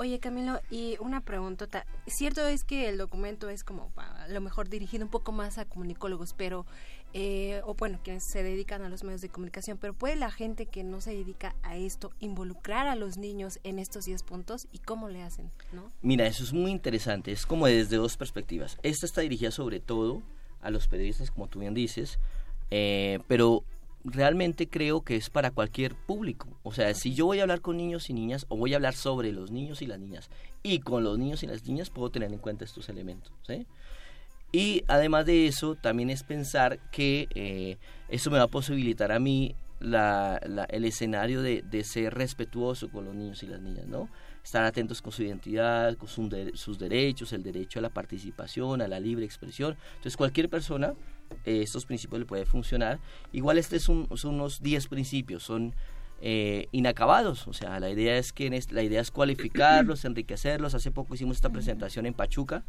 Oye, 0.00 0.18
Camilo, 0.18 0.62
y 0.70 0.96
una 1.00 1.20
pregunta. 1.20 1.68
Cierto 2.06 2.46
es 2.46 2.64
que 2.64 2.88
el 2.88 2.96
documento 2.96 3.50
es 3.50 3.64
como 3.64 3.92
a 3.96 4.28
lo 4.28 4.40
mejor 4.40 4.70
dirigido 4.70 5.04
un 5.04 5.10
poco 5.10 5.30
más 5.30 5.58
a 5.58 5.66
comunicólogos, 5.66 6.32
pero, 6.32 6.64
eh, 7.12 7.60
o 7.66 7.74
bueno, 7.74 8.00
quienes 8.02 8.24
se 8.24 8.42
dedican 8.42 8.80
a 8.80 8.88
los 8.88 9.04
medios 9.04 9.20
de 9.20 9.28
comunicación, 9.28 9.76
pero 9.76 9.92
¿puede 9.92 10.16
la 10.16 10.30
gente 10.30 10.64
que 10.64 10.84
no 10.84 11.02
se 11.02 11.10
dedica 11.10 11.54
a 11.62 11.76
esto 11.76 12.12
involucrar 12.18 12.86
a 12.86 12.94
los 12.94 13.18
niños 13.18 13.60
en 13.62 13.78
estos 13.78 14.06
10 14.06 14.22
puntos 14.22 14.68
y 14.72 14.78
cómo 14.78 15.10
le 15.10 15.22
hacen? 15.22 15.50
¿no? 15.74 15.92
Mira, 16.00 16.26
eso 16.26 16.44
es 16.44 16.54
muy 16.54 16.70
interesante, 16.70 17.30
es 17.30 17.44
como 17.44 17.66
desde 17.66 17.98
dos 17.98 18.16
perspectivas. 18.16 18.78
Esta 18.82 19.04
está 19.04 19.20
dirigida 19.20 19.50
sobre 19.50 19.80
todo 19.80 20.22
a 20.62 20.70
los 20.70 20.88
periodistas, 20.88 21.30
como 21.30 21.46
tú 21.48 21.58
bien 21.58 21.74
dices, 21.74 22.18
eh, 22.70 23.18
pero 23.28 23.64
realmente 24.04 24.68
creo 24.68 25.02
que 25.02 25.16
es 25.16 25.30
para 25.30 25.50
cualquier 25.50 25.94
público. 25.94 26.48
O 26.62 26.72
sea, 26.72 26.92
si 26.94 27.14
yo 27.14 27.26
voy 27.26 27.40
a 27.40 27.42
hablar 27.42 27.60
con 27.60 27.76
niños 27.76 28.10
y 28.10 28.14
niñas 28.14 28.46
o 28.48 28.56
voy 28.56 28.72
a 28.72 28.76
hablar 28.76 28.94
sobre 28.94 29.32
los 29.32 29.50
niños 29.50 29.82
y 29.82 29.86
las 29.86 29.98
niñas 29.98 30.30
y 30.62 30.80
con 30.80 31.04
los 31.04 31.18
niños 31.18 31.42
y 31.42 31.46
las 31.46 31.64
niñas 31.64 31.90
puedo 31.90 32.10
tener 32.10 32.32
en 32.32 32.38
cuenta 32.38 32.64
estos 32.64 32.88
elementos. 32.88 33.32
Y 34.52 34.84
además 34.88 35.26
de 35.26 35.46
eso, 35.46 35.76
también 35.76 36.10
es 36.10 36.22
pensar 36.22 36.78
que 36.90 37.28
eh, 37.34 37.78
eso 38.08 38.30
me 38.30 38.38
va 38.38 38.44
a 38.44 38.48
posibilitar 38.48 39.12
a 39.12 39.20
mí 39.20 39.54
el 39.80 40.84
escenario 40.84 41.40
de, 41.40 41.62
de, 41.62 41.84
ser 41.84 42.12
respetuoso 42.12 42.90
con 42.90 43.06
los 43.06 43.14
niños 43.14 43.42
y 43.42 43.46
las 43.46 43.62
niñas, 43.62 43.86
¿no? 43.86 44.10
Estar 44.44 44.64
atentos 44.64 45.00
con 45.00 45.10
su 45.10 45.22
identidad, 45.22 45.96
con 45.96 46.08
sus 46.08 46.78
derechos, 46.78 47.32
el 47.32 47.42
derecho 47.42 47.78
a 47.78 47.82
la 47.82 47.88
participación, 47.88 48.82
a 48.82 48.88
la 48.88 49.00
libre 49.00 49.24
expresión. 49.24 49.76
Entonces, 49.92 50.18
cualquier 50.18 50.50
persona 50.50 50.94
eh, 51.44 51.62
estos 51.62 51.86
principios 51.86 52.20
le 52.20 52.26
puede 52.26 52.46
funcionar. 52.46 52.98
Igual 53.32 53.58
este 53.58 53.78
son 53.80 54.08
unos 54.24 54.62
10 54.62 54.88
principios, 54.88 55.42
son 55.42 55.74
eh, 56.22 56.68
inacabados, 56.70 57.48
o 57.48 57.54
sea, 57.54 57.80
la 57.80 57.88
idea 57.88 58.18
es 58.18 58.32
que 58.34 58.50
la 58.70 58.82
idea 58.82 59.00
es 59.00 59.10
cualificarlos, 59.10 60.04
enriquecerlos. 60.04 60.74
Hace 60.74 60.90
poco 60.90 61.14
hicimos 61.14 61.36
esta 61.36 61.50
presentación 61.50 62.06
en 62.06 62.14
Pachuca 62.14 62.64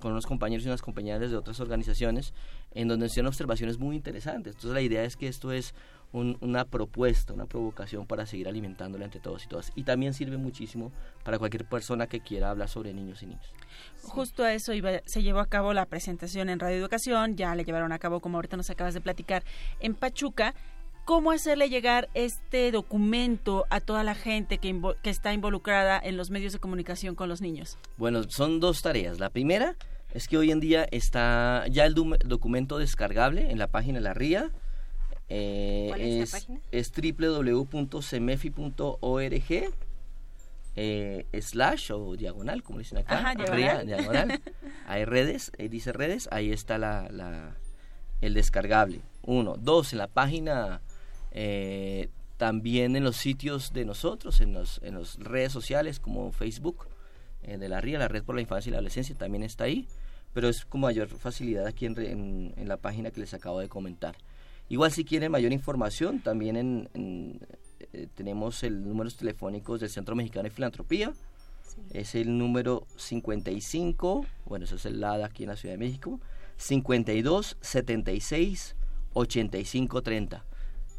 con 0.00 0.12
unos 0.12 0.26
compañeros 0.26 0.66
y 0.66 0.68
unas 0.68 0.82
compañeras 0.82 1.30
de 1.30 1.36
otras 1.36 1.60
organizaciones 1.60 2.34
en 2.72 2.88
donde 2.88 3.06
hicieron 3.06 3.28
observaciones 3.28 3.78
muy 3.78 3.96
interesantes. 3.96 4.54
Entonces 4.54 4.74
la 4.74 4.82
idea 4.82 5.02
es 5.04 5.16
que 5.16 5.28
esto 5.28 5.50
es 5.50 5.74
una 6.14 6.64
propuesta, 6.64 7.32
una 7.32 7.46
provocación 7.46 8.06
para 8.06 8.24
seguir 8.24 8.48
alimentándolo 8.48 9.04
entre 9.04 9.20
todos 9.20 9.44
y 9.44 9.48
todas. 9.48 9.72
Y 9.74 9.82
también 9.82 10.14
sirve 10.14 10.36
muchísimo 10.36 10.92
para 11.24 11.38
cualquier 11.38 11.64
persona 11.64 12.06
que 12.06 12.20
quiera 12.20 12.50
hablar 12.50 12.68
sobre 12.68 12.94
niños 12.94 13.22
y 13.22 13.26
niñas. 13.26 13.52
Justo 14.02 14.44
a 14.44 14.52
eso 14.52 14.72
se 15.06 15.22
llevó 15.22 15.40
a 15.40 15.46
cabo 15.46 15.72
la 15.72 15.86
presentación 15.86 16.48
en 16.48 16.60
Radio 16.60 16.76
Educación, 16.76 17.36
ya 17.36 17.54
le 17.54 17.64
llevaron 17.64 17.90
a 17.92 17.98
cabo, 17.98 18.20
como 18.20 18.38
ahorita 18.38 18.56
nos 18.56 18.70
acabas 18.70 18.94
de 18.94 19.00
platicar, 19.00 19.44
en 19.80 19.94
Pachuca. 19.94 20.54
¿Cómo 21.04 21.32
hacerle 21.32 21.68
llegar 21.68 22.08
este 22.14 22.70
documento 22.72 23.66
a 23.68 23.80
toda 23.80 24.04
la 24.04 24.14
gente 24.14 24.56
que, 24.56 24.80
que 25.02 25.10
está 25.10 25.34
involucrada 25.34 26.00
en 26.02 26.16
los 26.16 26.30
medios 26.30 26.54
de 26.54 26.60
comunicación 26.60 27.14
con 27.14 27.28
los 27.28 27.42
niños? 27.42 27.76
Bueno, 27.98 28.22
son 28.30 28.58
dos 28.58 28.80
tareas. 28.80 29.20
La 29.20 29.28
primera 29.28 29.76
es 30.14 30.28
que 30.28 30.38
hoy 30.38 30.50
en 30.50 30.60
día 30.60 30.86
está 30.92 31.66
ya 31.68 31.84
el 31.84 31.94
documento 31.94 32.78
descargable 32.78 33.50
en 33.50 33.58
la 33.58 33.66
página 33.66 33.98
de 33.98 34.04
la 34.04 34.14
RIA 34.14 34.50
eh, 35.34 35.86
¿Cuál 35.88 36.00
es, 36.00 36.32
la 36.32 36.38
página? 36.38 36.60
Es 36.70 36.92
www.semefi.org 36.92 39.74
eh, 40.76 41.26
slash 41.40 41.92
o 41.92 42.16
diagonal, 42.16 42.62
como 42.62 42.80
dicen 42.80 42.98
acá. 42.98 43.18
Ajá, 43.18 43.34
diagonal. 43.34 43.86
diagonal. 43.86 44.40
Hay 44.86 45.04
redes, 45.04 45.52
dice 45.58 45.92
redes, 45.92 46.28
ahí 46.32 46.50
está 46.50 46.78
la, 46.78 47.08
la, 47.10 47.56
el 48.20 48.34
descargable. 48.34 49.00
Uno. 49.22 49.56
Dos, 49.56 49.92
en 49.92 49.98
la 49.98 50.08
página, 50.08 50.80
eh, 51.30 52.08
también 52.36 52.96
en 52.96 53.04
los 53.04 53.16
sitios 53.16 53.72
de 53.72 53.84
nosotros, 53.84 54.40
en 54.40 54.54
las 54.54 54.80
en 54.82 54.94
los 54.94 55.18
redes 55.18 55.52
sociales 55.52 56.00
como 56.00 56.32
Facebook 56.32 56.88
eh, 57.42 57.58
de 57.58 57.68
la 57.68 57.80
RIA, 57.80 57.98
la 57.98 58.08
Red 58.08 58.24
por 58.24 58.34
la 58.34 58.40
Infancia 58.40 58.70
y 58.70 58.72
la 58.72 58.78
Adolescencia, 58.78 59.14
también 59.14 59.42
está 59.42 59.64
ahí, 59.64 59.88
pero 60.32 60.48
es 60.48 60.64
con 60.64 60.80
mayor 60.80 61.08
facilidad 61.08 61.66
aquí 61.66 61.86
en, 61.86 62.52
en, 62.56 62.68
la 62.68 62.76
página 62.76 63.10
que 63.10 63.20
les 63.20 63.34
acabo 63.34 63.60
de 63.60 63.68
comentar. 63.68 64.16
Igual 64.68 64.92
si 64.92 65.04
quieren 65.04 65.30
mayor 65.30 65.52
información, 65.52 66.20
también 66.20 66.56
en, 66.56 67.40
eh, 67.92 68.08
tenemos 68.14 68.62
el 68.62 68.82
números 68.86 69.16
telefónicos 69.16 69.80
del 69.80 69.90
Centro 69.90 70.16
Mexicano 70.16 70.44
de 70.44 70.50
Filantropía, 70.50 71.12
es 71.90 72.14
el 72.14 72.38
número 72.38 72.86
55, 72.96 74.26
bueno, 74.46 74.64
ese 74.64 74.76
es 74.76 74.86
el 74.86 75.00
LADA 75.00 75.26
aquí 75.26 75.42
en 75.42 75.50
la 75.50 75.56
Ciudad 75.56 75.74
de 75.74 75.78
México, 75.78 76.20
52 76.56 77.56
76 77.60 78.76
85 79.12 80.02
30. 80.02 80.44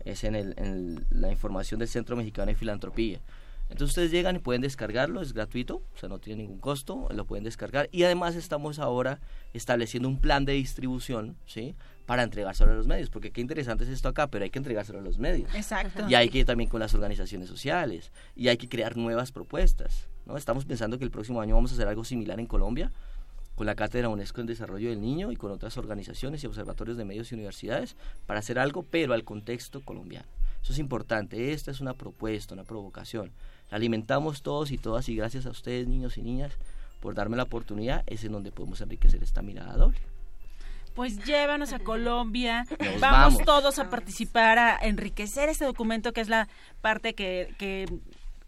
Es 0.03 0.23
en, 0.23 0.35
el, 0.35 0.53
en 0.57 1.05
la 1.09 1.31
información 1.31 1.79
del 1.79 1.87
Centro 1.87 2.15
Mexicano 2.15 2.47
de 2.47 2.55
Filantropía. 2.55 3.21
Entonces 3.69 3.89
ustedes 3.89 4.11
llegan 4.11 4.35
y 4.35 4.39
pueden 4.39 4.61
descargarlo, 4.61 5.21
es 5.21 5.33
gratuito, 5.33 5.77
o 5.77 5.97
sea, 5.97 6.07
no 6.07 6.19
tiene 6.19 6.43
ningún 6.43 6.59
costo, 6.59 7.07
lo 7.11 7.25
pueden 7.25 7.43
descargar. 7.43 7.89
Y 7.91 8.03
además 8.03 8.35
estamos 8.35 8.77
ahora 8.77 9.19
estableciendo 9.53 10.07
un 10.07 10.19
plan 10.21 10.45
de 10.45 10.53
distribución, 10.53 11.35
¿sí? 11.47 11.75
Para 12.05 12.23
entregárselo 12.23 12.71
a 12.71 12.75
los 12.75 12.87
medios, 12.87 13.09
porque 13.09 13.31
qué 13.31 13.41
interesante 13.41 13.83
es 13.83 13.89
esto 13.89 14.09
acá, 14.09 14.27
pero 14.27 14.43
hay 14.43 14.49
que 14.49 14.59
entregárselo 14.59 14.99
a 14.99 15.01
los 15.01 15.17
medios. 15.17 15.53
Exacto. 15.55 16.05
Y 16.07 16.15
hay 16.15 16.29
que 16.29 16.39
ir 16.39 16.45
también 16.45 16.69
con 16.69 16.79
las 16.79 16.93
organizaciones 16.93 17.49
sociales, 17.49 18.11
y 18.35 18.47
hay 18.47 18.57
que 18.57 18.69
crear 18.69 18.95
nuevas 18.95 19.31
propuestas, 19.31 20.07
¿no? 20.25 20.37
Estamos 20.37 20.65
pensando 20.65 20.97
que 20.97 21.03
el 21.03 21.11
próximo 21.11 21.41
año 21.41 21.55
vamos 21.55 21.71
a 21.71 21.73
hacer 21.75 21.87
algo 21.87 22.03
similar 22.03 22.39
en 22.39 22.45
Colombia, 22.45 22.91
con 23.55 23.65
la 23.65 23.75
Cátedra 23.75 24.09
UNESCO 24.09 24.41
en 24.41 24.47
Desarrollo 24.47 24.89
del 24.89 25.01
Niño 25.01 25.31
y 25.31 25.37
con 25.37 25.51
otras 25.51 25.77
organizaciones 25.77 26.43
y 26.43 26.47
observatorios 26.47 26.97
de 26.97 27.05
medios 27.05 27.31
y 27.31 27.35
universidades, 27.35 27.95
para 28.25 28.39
hacer 28.39 28.59
algo, 28.59 28.83
pero 28.83 29.13
al 29.13 29.23
contexto 29.23 29.81
colombiano. 29.81 30.27
Eso 30.61 30.73
es 30.73 30.79
importante, 30.79 31.53
esta 31.53 31.71
es 31.71 31.79
una 31.79 31.93
propuesta, 31.93 32.53
una 32.53 32.63
provocación 32.63 33.31
alimentamos 33.71 34.41
todos 34.41 34.71
y 34.71 34.77
todas 34.77 35.09
y 35.09 35.15
gracias 35.15 35.45
a 35.45 35.49
ustedes 35.49 35.87
niños 35.87 36.17
y 36.17 36.21
niñas 36.21 36.53
por 37.01 37.13
darme 37.13 37.37
la 37.37 37.43
oportunidad, 37.43 38.03
es 38.07 38.23
en 38.23 38.31
donde 38.31 38.51
podemos 38.51 38.81
enriquecer 38.81 39.21
esta 39.21 39.41
mirada 39.41 39.75
doble. 39.75 39.99
Pues 40.95 41.23
llévanos 41.25 41.73
a 41.73 41.79
Colombia, 41.79 42.65
vamos, 42.99 43.37
todos 43.45 43.79
a 43.79 43.89
participar, 43.89 44.57
a 44.57 44.77
enriquecer 44.81 45.49
este 45.49 45.65
documento 45.65 46.13
que 46.13 46.21
es 46.21 46.29
la 46.29 46.47
parte 46.81 47.13
que, 47.13 47.53
que 47.57 47.85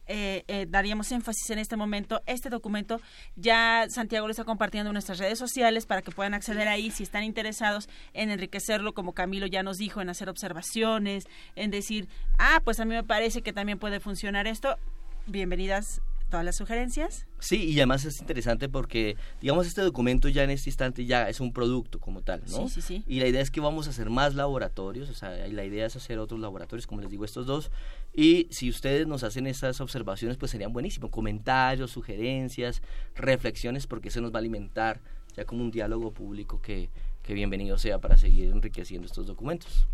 eh, 0.07 0.45
eh, 0.47 0.65
daríamos 0.69 1.11
énfasis 1.11 1.49
en 1.49 1.59
este 1.59 1.75
momento. 1.75 2.21
Este 2.25 2.49
documento 2.49 3.01
ya 3.35 3.85
Santiago 3.89 4.27
lo 4.27 4.31
está 4.31 4.45
compartiendo 4.45 4.89
en 4.89 4.93
nuestras 4.93 5.19
redes 5.19 5.37
sociales 5.37 5.85
para 5.85 6.01
que 6.01 6.11
puedan 6.11 6.33
acceder 6.33 6.69
ahí 6.69 6.89
si 6.89 7.03
están 7.03 7.25
interesados 7.25 7.89
en 8.13 8.31
enriquecerlo, 8.31 8.93
como 8.93 9.13
Camilo 9.13 9.47
ya 9.47 9.63
nos 9.63 9.77
dijo, 9.77 9.99
en 9.99 10.09
hacer 10.09 10.29
observaciones, 10.29 11.25
en 11.55 11.71
decir, 11.71 12.07
ah, 12.39 12.61
pues 12.63 12.79
a 12.79 12.85
mí 12.85 12.95
me 12.95 13.03
parece 13.03 13.41
que 13.41 13.51
también 13.51 13.77
puede 13.77 13.99
funcionar 13.99 14.47
esto 14.47 14.77
bienvenidas 15.25 16.01
todas 16.29 16.45
las 16.45 16.55
sugerencias. 16.55 17.25
Sí, 17.39 17.65
y 17.65 17.77
además 17.77 18.05
es 18.05 18.19
interesante 18.19 18.69
porque, 18.69 19.15
digamos, 19.41 19.67
este 19.67 19.81
documento 19.81 20.27
ya 20.29 20.43
en 20.43 20.49
este 20.49 20.69
instante 20.69 21.05
ya 21.05 21.29
es 21.29 21.39
un 21.39 21.53
producto 21.53 21.99
como 21.99 22.21
tal, 22.21 22.41
¿no? 22.49 22.67
Sí, 22.67 22.75
sí, 22.75 22.81
sí. 22.81 23.03
Y 23.07 23.19
la 23.19 23.27
idea 23.27 23.41
es 23.41 23.51
que 23.51 23.61
vamos 23.61 23.87
a 23.87 23.91
hacer 23.91 24.09
más 24.09 24.35
laboratorios, 24.35 25.09
o 25.09 25.13
sea, 25.13 25.29
la 25.47 25.65
idea 25.65 25.85
es 25.85 25.95
hacer 25.95 26.19
otros 26.19 26.39
laboratorios, 26.39 26.87
como 26.87 27.01
les 27.01 27.09
digo, 27.09 27.25
estos 27.25 27.45
dos. 27.45 27.71
Y 28.13 28.47
si 28.51 28.69
ustedes 28.69 29.07
nos 29.07 29.23
hacen 29.23 29.47
estas 29.47 29.79
observaciones, 29.81 30.37
pues 30.37 30.51
serían 30.51 30.73
buenísimos. 30.73 31.09
Comentarios, 31.11 31.91
sugerencias, 31.91 32.81
reflexiones, 33.15 33.87
porque 33.87 34.09
eso 34.09 34.21
nos 34.21 34.31
va 34.31 34.37
a 34.37 34.39
alimentar 34.39 35.01
ya 35.35 35.45
como 35.45 35.63
un 35.63 35.71
diálogo 35.71 36.11
público 36.11 36.61
que, 36.61 36.89
que 37.23 37.33
bienvenido 37.33 37.77
sea 37.77 37.99
para 37.99 38.17
seguir 38.17 38.49
enriqueciendo 38.49 39.05
estos 39.05 39.27
documentos. 39.27 39.87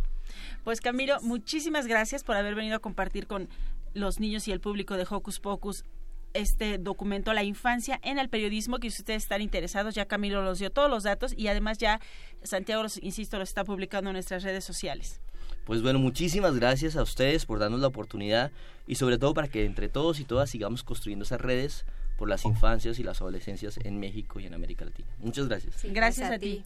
Pues 0.64 0.82
Camilo, 0.82 1.20
muchísimas 1.22 1.86
gracias 1.86 2.24
por 2.24 2.38
haber 2.38 2.56
venido 2.56 2.78
a 2.78 2.80
compartir 2.80 3.28
con 3.28 3.50
los 3.94 4.20
niños 4.20 4.48
y 4.48 4.52
el 4.52 4.60
público 4.60 4.96
de 4.96 5.06
Hocus 5.08 5.40
Pocus 5.40 5.84
este 6.34 6.78
documento 6.78 7.34
La 7.34 7.44
infancia 7.44 8.00
en 8.04 8.20
el 8.20 8.30
periodismo, 8.30 8.80
que 8.80 8.90
si 8.92 9.02
ustedes 9.02 9.24
están 9.24 9.42
interesados, 9.42 9.96
ya 9.96 10.06
Camilo 10.06 10.42
los 10.42 10.60
dio 10.60 10.72
todos 10.72 10.90
los 10.90 11.04
datos 11.04 11.34
y 11.38 11.48
además 11.48 11.78
ya 11.78 12.00
Santiago, 12.44 12.84
los, 12.84 13.02
insisto, 13.02 13.38
lo 13.38 13.44
está 13.44 13.64
publicando 13.64 14.10
en 14.10 14.14
nuestras 14.14 14.44
redes 14.44 14.64
sociales. 14.64 15.22
Pues 15.66 15.82
bueno, 15.82 16.00
muchísimas 16.00 16.56
gracias 16.56 16.96
a 16.98 17.04
ustedes 17.04 17.46
por 17.46 17.60
darnos 17.60 17.80
la 17.80 17.88
oportunidad 17.88 18.52
y 18.86 18.96
sobre 18.96 19.18
todo 19.18 19.34
para 19.34 19.48
que 19.48 19.66
entre 19.66 19.88
todos 19.88 20.20
y 20.20 20.26
todas 20.26 20.50
sigamos 20.50 20.84
construyendo 20.84 21.24
esas 21.24 21.40
redes 21.40 21.86
por 22.18 22.28
las 22.28 22.46
infancias 22.46 23.00
y 23.00 23.04
las 23.04 23.22
adolescencias 23.22 23.80
en 23.84 24.00
México 24.00 24.40
y 24.40 24.46
en 24.46 24.54
América 24.54 24.86
Latina. 24.86 25.08
Muchas 25.20 25.48
gracias. 25.48 25.84
gracias, 25.84 26.32
a, 26.32 26.38
ti. 26.38 26.64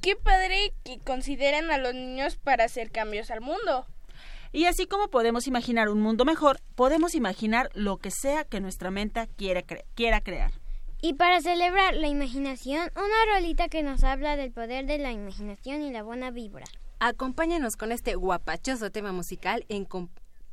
Qué 0.00 0.16
padre 0.16 0.72
que 0.82 0.98
consideren 0.98 1.70
a 1.70 1.78
los 1.78 1.94
niños 1.94 2.36
para 2.36 2.64
hacer 2.64 2.90
cambios 2.90 3.30
al 3.30 3.40
mundo. 3.40 3.86
Y 4.52 4.66
así 4.66 4.86
como 4.86 5.08
podemos 5.08 5.46
imaginar 5.46 5.88
un 5.88 6.00
mundo 6.00 6.26
mejor, 6.26 6.60
podemos 6.74 7.14
imaginar 7.14 7.70
lo 7.74 7.96
que 7.96 8.10
sea 8.10 8.44
que 8.44 8.60
nuestra 8.60 8.90
mente 8.90 9.26
quiera, 9.36 9.62
quiera 9.94 10.20
crear. 10.20 10.52
Y 11.00 11.14
para 11.14 11.40
celebrar 11.40 11.94
la 11.94 12.08
imaginación, 12.08 12.90
una 12.94 13.34
rolita 13.34 13.68
que 13.68 13.82
nos 13.82 14.04
habla 14.04 14.36
del 14.36 14.52
poder 14.52 14.86
de 14.86 14.98
la 14.98 15.10
imaginación 15.10 15.82
y 15.82 15.90
la 15.90 16.02
buena 16.02 16.30
vibra. 16.30 16.66
Acompáñanos 17.00 17.76
con 17.76 17.90
este 17.90 18.14
guapachoso 18.14 18.90
tema 18.90 19.10
musical 19.10 19.64
en 19.68 19.86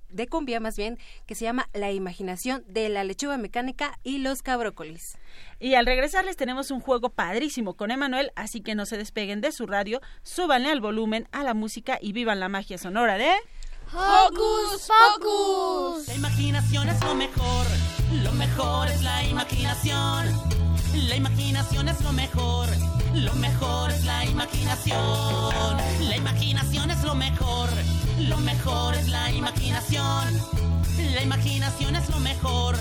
de 0.10 0.28
cumbia 0.28 0.60
más 0.60 0.76
bien, 0.76 0.98
que 1.28 1.36
se 1.36 1.46
llama 1.46 1.70
La 1.74 1.92
imaginación 1.92 2.64
de 2.68 2.90
la 2.90 3.04
lechuga 3.04 3.38
mecánica 3.38 4.00
y 4.04 4.20
los 4.20 4.42
cabrócolis. 4.42 5.18
Y 5.60 5.76
al 5.76 5.86
regresar 5.86 6.26
les 6.26 6.38
tenemos 6.38 6.72
un 6.72 6.80
juego 6.80 7.10
padrísimo 7.10 7.76
con 7.76 7.92
Emanuel, 7.92 8.32
así 8.36 8.62
que 8.62 8.76
no 8.76 8.86
se 8.86 8.98
despeguen 8.98 9.42
de 9.42 9.52
su 9.52 9.68
radio, 9.68 10.02
súbanle 10.24 10.70
al 10.70 10.82
volumen 10.82 11.28
a 11.32 11.44
la 11.44 11.54
música 11.54 12.00
y 12.02 12.14
vivan 12.14 12.40
la 12.40 12.50
magia 12.50 12.78
sonora 12.78 13.18
de... 13.18 13.30
Hocus 13.92 14.88
Pocus. 14.88 16.08
La 16.08 16.14
imaginación 16.14 16.90
es 16.90 17.02
lo 17.02 17.16
mejor, 17.16 17.66
lo 18.24 18.32
mejor 18.34 18.88
es 18.88 19.02
la 19.02 19.24
imaginación. 19.24 20.28
La 21.08 21.16
imaginación 21.16 21.90
es 21.90 22.00
lo 22.02 22.14
mejor, 22.14 22.68
lo 23.16 23.34
mejor 23.34 23.90
es 23.90 24.06
la 24.06 24.26
imaginación. 24.26 25.78
La 26.08 26.18
imaginación 26.18 26.92
es 26.92 27.04
lo 27.04 27.16
mejor, 27.16 27.70
lo 28.20 28.38
mejor 28.38 28.94
es 28.94 29.08
la 29.08 29.32
imaginación. 29.32 30.40
La 31.16 31.24
imaginación 31.24 31.96
es 31.96 32.10
lo 32.10 32.20
mejor, 32.20 32.76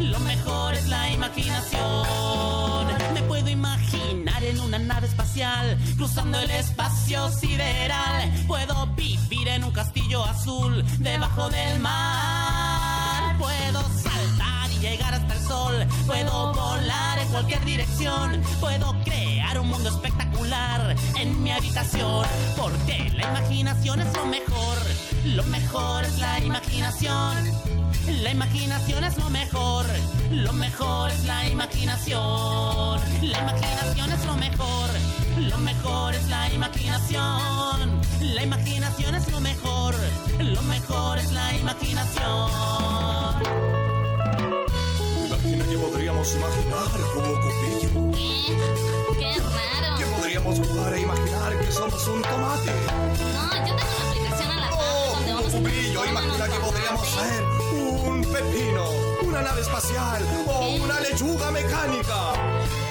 lo 0.00 0.18
mejor 0.20 0.74
es 0.74 0.88
la 0.88 1.10
imaginación. 1.10 2.86
Me 3.12 3.22
puedo 3.24 3.50
imaginar 3.50 4.42
en 4.42 4.60
una 4.60 4.78
nave 4.78 5.08
espacial, 5.08 5.76
cruzando 5.98 6.40
el 6.40 6.50
espacio 6.50 7.30
sideral. 7.30 8.32
Puedo 8.46 8.86
vivir 8.96 9.23
en 9.46 9.64
un 9.64 9.70
castillo 9.72 10.24
azul, 10.24 10.84
debajo 10.98 11.48
del 11.50 11.80
mar. 11.80 13.36
Puedo 13.38 13.82
saltar 13.82 14.70
y 14.72 14.78
llegar 14.78 15.14
hasta 15.14 15.34
el 15.34 15.40
sol. 15.40 15.86
Puedo 16.06 16.52
volar 16.52 17.18
en 17.18 17.28
cualquier 17.28 17.64
dirección. 17.64 18.42
Puedo 18.60 18.94
crear 19.04 19.58
un 19.58 19.68
mundo 19.68 19.88
espectacular 19.88 20.96
en 21.16 21.42
mi 21.42 21.50
habitación. 21.50 22.26
Porque 22.56 23.10
la 23.14 23.28
imaginación 23.30 24.00
es 24.00 24.16
lo 24.16 24.26
mejor. 24.26 24.78
Lo 25.24 25.42
mejor 25.44 26.04
es 26.04 26.18
la 26.18 26.38
imaginación. 26.40 27.74
La 28.22 28.30
imaginación 28.30 29.04
es 29.04 29.16
lo 29.16 29.30
mejor, 29.30 29.86
lo 30.30 30.52
mejor 30.52 31.10
es 31.10 31.24
la 31.24 31.48
imaginación. 31.48 33.00
La 33.22 33.38
imaginación 33.38 34.12
es 34.12 34.26
lo 34.26 34.36
mejor, 34.36 34.90
lo 35.36 35.58
mejor 35.58 36.14
es 36.14 36.28
la 36.28 36.52
imaginación. 36.52 38.00
La 38.20 38.42
imaginación 38.42 39.14
es 39.14 39.30
lo 39.30 39.40
mejor, 39.40 39.94
lo 40.38 40.62
mejor 40.62 41.18
es 41.18 41.32
la 41.32 41.54
imaginación. 41.56 42.50
Imagina 45.26 45.64
que 45.66 45.78
podríamos 45.78 46.34
imaginar 46.34 46.88
como 47.14 47.40
cupillo. 47.40 48.12
¿Qué? 48.12 48.56
Qué 49.18 49.40
raro. 49.40 49.98
Que 49.98 50.04
podríamos 50.06 50.58
jugar 50.60 50.92
a 50.92 50.98
imaginar 50.98 51.58
que 51.58 51.72
somos 51.72 52.08
un 52.08 52.22
tomate. 52.22 52.72
No, 53.34 53.66
yo 53.66 53.76
tengo 53.76 53.92
una 53.98 54.10
aplicación 54.10 54.50
a 54.50 54.60
la 54.60 54.70
oh, 54.72 55.16
donde 55.16 55.32
vamos 55.32 55.54
a 55.54 55.58
cupillo, 55.58 56.04
imagina 56.06 56.48
que 56.48 56.58
podríamos 56.60 57.08
ser 57.08 57.42
un 57.82 58.22
pepino, 58.22 58.90
una 59.22 59.42
nave 59.42 59.60
espacial 59.60 60.22
o 60.46 60.76
una 60.82 61.00
lechuga 61.00 61.50
mecánica. 61.50 62.83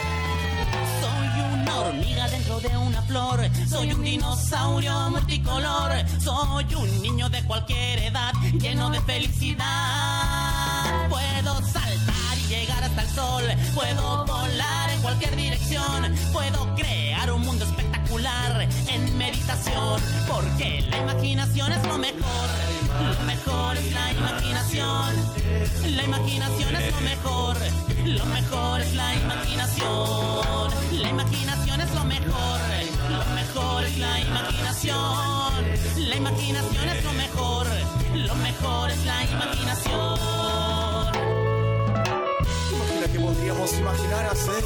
Una 1.64 1.80
hormiga 1.80 2.28
dentro 2.28 2.60
de 2.60 2.76
una 2.78 3.02
flor, 3.04 3.40
soy 3.70 3.94
un 3.94 4.04
dinosaurio 4.04 5.10
multicolor, 5.12 5.94
soy 6.22 6.66
un 6.76 7.02
niño 7.02 7.30
de 7.30 7.42
cualquier 7.46 8.00
edad 8.00 8.34
lleno 8.60 8.90
de 8.90 9.00
felicidad. 9.00 9.64
Puedo 11.08 11.56
saltar 11.62 12.38
y 12.38 12.48
llegar 12.50 12.84
hasta 12.84 13.02
el 13.02 13.10
sol, 13.12 13.44
puedo 13.74 14.26
volar 14.26 14.90
en 14.90 15.02
cualquier 15.02 15.34
dirección, 15.38 16.14
puedo 16.34 16.76
crear 16.76 17.32
un 17.32 17.44
mundo 17.44 17.64
espectacular 17.64 18.68
en 18.90 19.18
meditación, 19.18 20.02
porque 20.28 20.86
la 20.90 20.98
imaginación 20.98 21.72
es 21.72 21.88
lo 21.88 21.98
mejor. 21.98 22.63
Lo 23.02 23.26
mejor 23.26 23.78
es 23.78 23.92
la 23.92 24.12
imaginación. 24.12 25.16
La 25.96 26.04
imaginación 26.04 26.76
es 26.76 26.92
lo 26.92 27.02
mejor. 27.02 27.58
Lo 28.06 28.26
mejor 28.26 28.82
es 28.82 28.94
la 28.94 29.16
imaginación. 29.16 30.72
La 31.02 31.10
imaginación 31.10 31.82
es 31.82 31.94
lo 31.94 32.04
mejor. 32.06 32.60
Lo 33.10 33.36
mejor 33.36 33.84
es 33.86 33.98
la 33.98 34.20
imaginación. 34.20 35.54
La 35.98 36.16
imaginación 36.16 36.90
es 36.90 37.04
lo 37.04 37.14
mejor, 37.14 37.68
lo 38.16 38.36
mejor 38.36 38.90
es 38.90 39.06
la 39.06 39.24
imaginación. 39.24 40.20
Imagina 42.72 43.08
que 43.12 43.20
podríamos 43.20 43.74
imaginar 43.74 44.26
hacer 44.26 44.64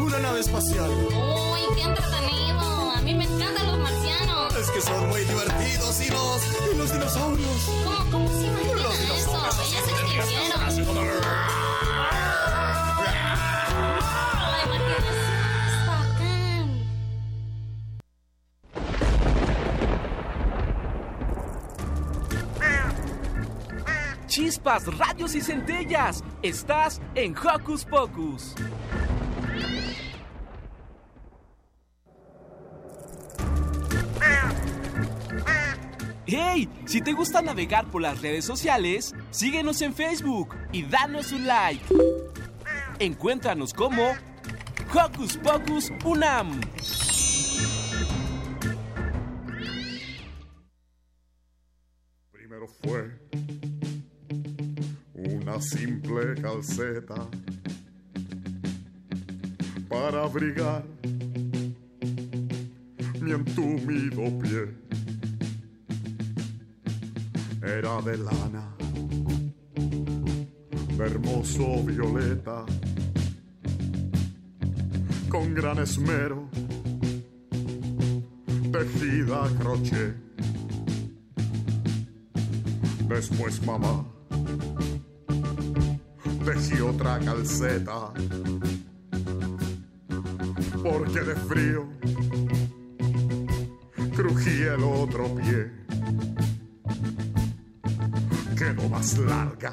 una 0.00 0.18
nave 0.18 0.40
espacial. 0.40 0.90
Uy, 0.90 1.60
qué 1.76 1.82
entretenido. 1.82 2.90
A 2.90 3.00
mí 3.02 3.14
me 3.14 3.24
encantan 3.24 3.66
los 3.66 3.78
marcianos. 3.78 3.99
Es 4.60 4.70
que 4.70 4.80
son 4.82 5.08
muy 5.08 5.22
divertidos 5.22 6.02
y 6.06 6.10
los, 6.10 6.70
y 6.70 6.76
los 6.76 6.92
dinosaurios. 6.92 7.70
¿Cómo, 7.82 8.10
cómo 8.10 8.28
se 8.28 8.46
imagina 8.46 8.74
Los 8.74 8.94
eso? 9.00 9.32
dinosaurios 9.32 9.84
se 9.84 9.90
extinguieron. 9.90 11.20
Chispas, 24.26 24.86
radios 24.98 25.34
y 25.34 25.40
centellas. 25.40 26.22
Estás 26.42 27.00
en 27.14 27.34
Hocus 27.34 27.86
Pocus. 27.86 28.54
¡Hey! 36.32 36.68
Si 36.84 37.00
te 37.00 37.12
gusta 37.12 37.42
navegar 37.42 37.90
por 37.90 38.02
las 38.02 38.22
redes 38.22 38.44
sociales, 38.44 39.16
síguenos 39.32 39.82
en 39.82 39.92
Facebook 39.92 40.54
y 40.70 40.84
danos 40.84 41.32
un 41.32 41.44
like. 41.44 41.84
Encuéntranos 43.00 43.74
como 43.74 44.12
Hocus 44.94 45.36
Pocus 45.38 45.90
Unam. 46.04 46.60
Primero 52.30 52.68
fue 52.80 53.10
una 55.14 55.60
simple 55.60 56.40
calceta 56.40 57.26
para 59.88 60.22
abrigar 60.22 60.84
mi 63.20 63.32
entumido 63.32 64.38
pie. 64.38 65.09
Era 67.62 68.00
de 68.02 68.16
lana, 68.16 68.74
hermoso 70.98 71.82
violeta, 71.84 72.64
con 75.28 75.54
gran 75.54 75.78
esmero, 75.78 76.48
tejida 78.72 79.44
a 79.44 79.48
crochet. 79.58 80.14
Después 83.08 83.60
mamá 83.66 84.04
tejí 86.44 86.80
otra 86.80 87.18
calceta 87.18 88.12
porque 90.82 91.20
de 91.20 91.36
frío 91.36 91.88
crujía 94.16 94.74
el 94.74 94.84
otro 94.84 95.34
pie. 95.34 95.79
Más 99.00 99.18
larga, 99.18 99.72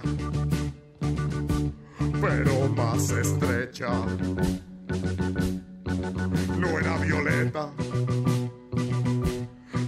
pero 2.22 2.70
más 2.70 3.10
estrecha. 3.10 3.90
No 6.58 6.80
era 6.80 6.98
violeta, 7.00 7.70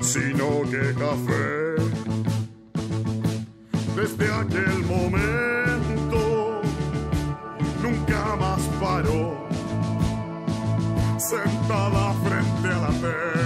sino 0.02 0.48
que 0.70 0.94
café. 1.04 1.76
Desde 3.96 4.28
aquel 4.42 4.78
momento 4.86 6.62
nunca 7.82 8.36
más 8.36 8.62
paró, 8.82 9.48
sentada 11.18 12.14
frente 12.26 12.68
a 12.68 12.80
la 12.82 12.92
tele, 13.04 13.39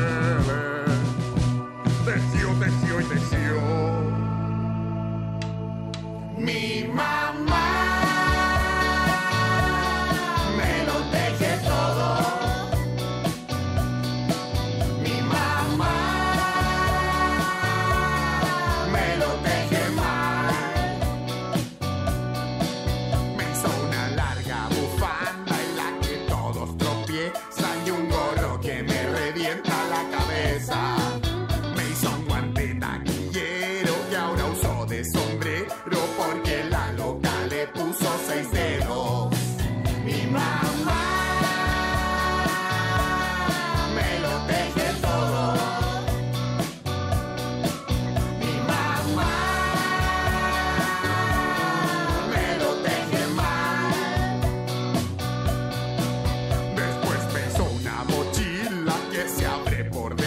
por 59.93 60.22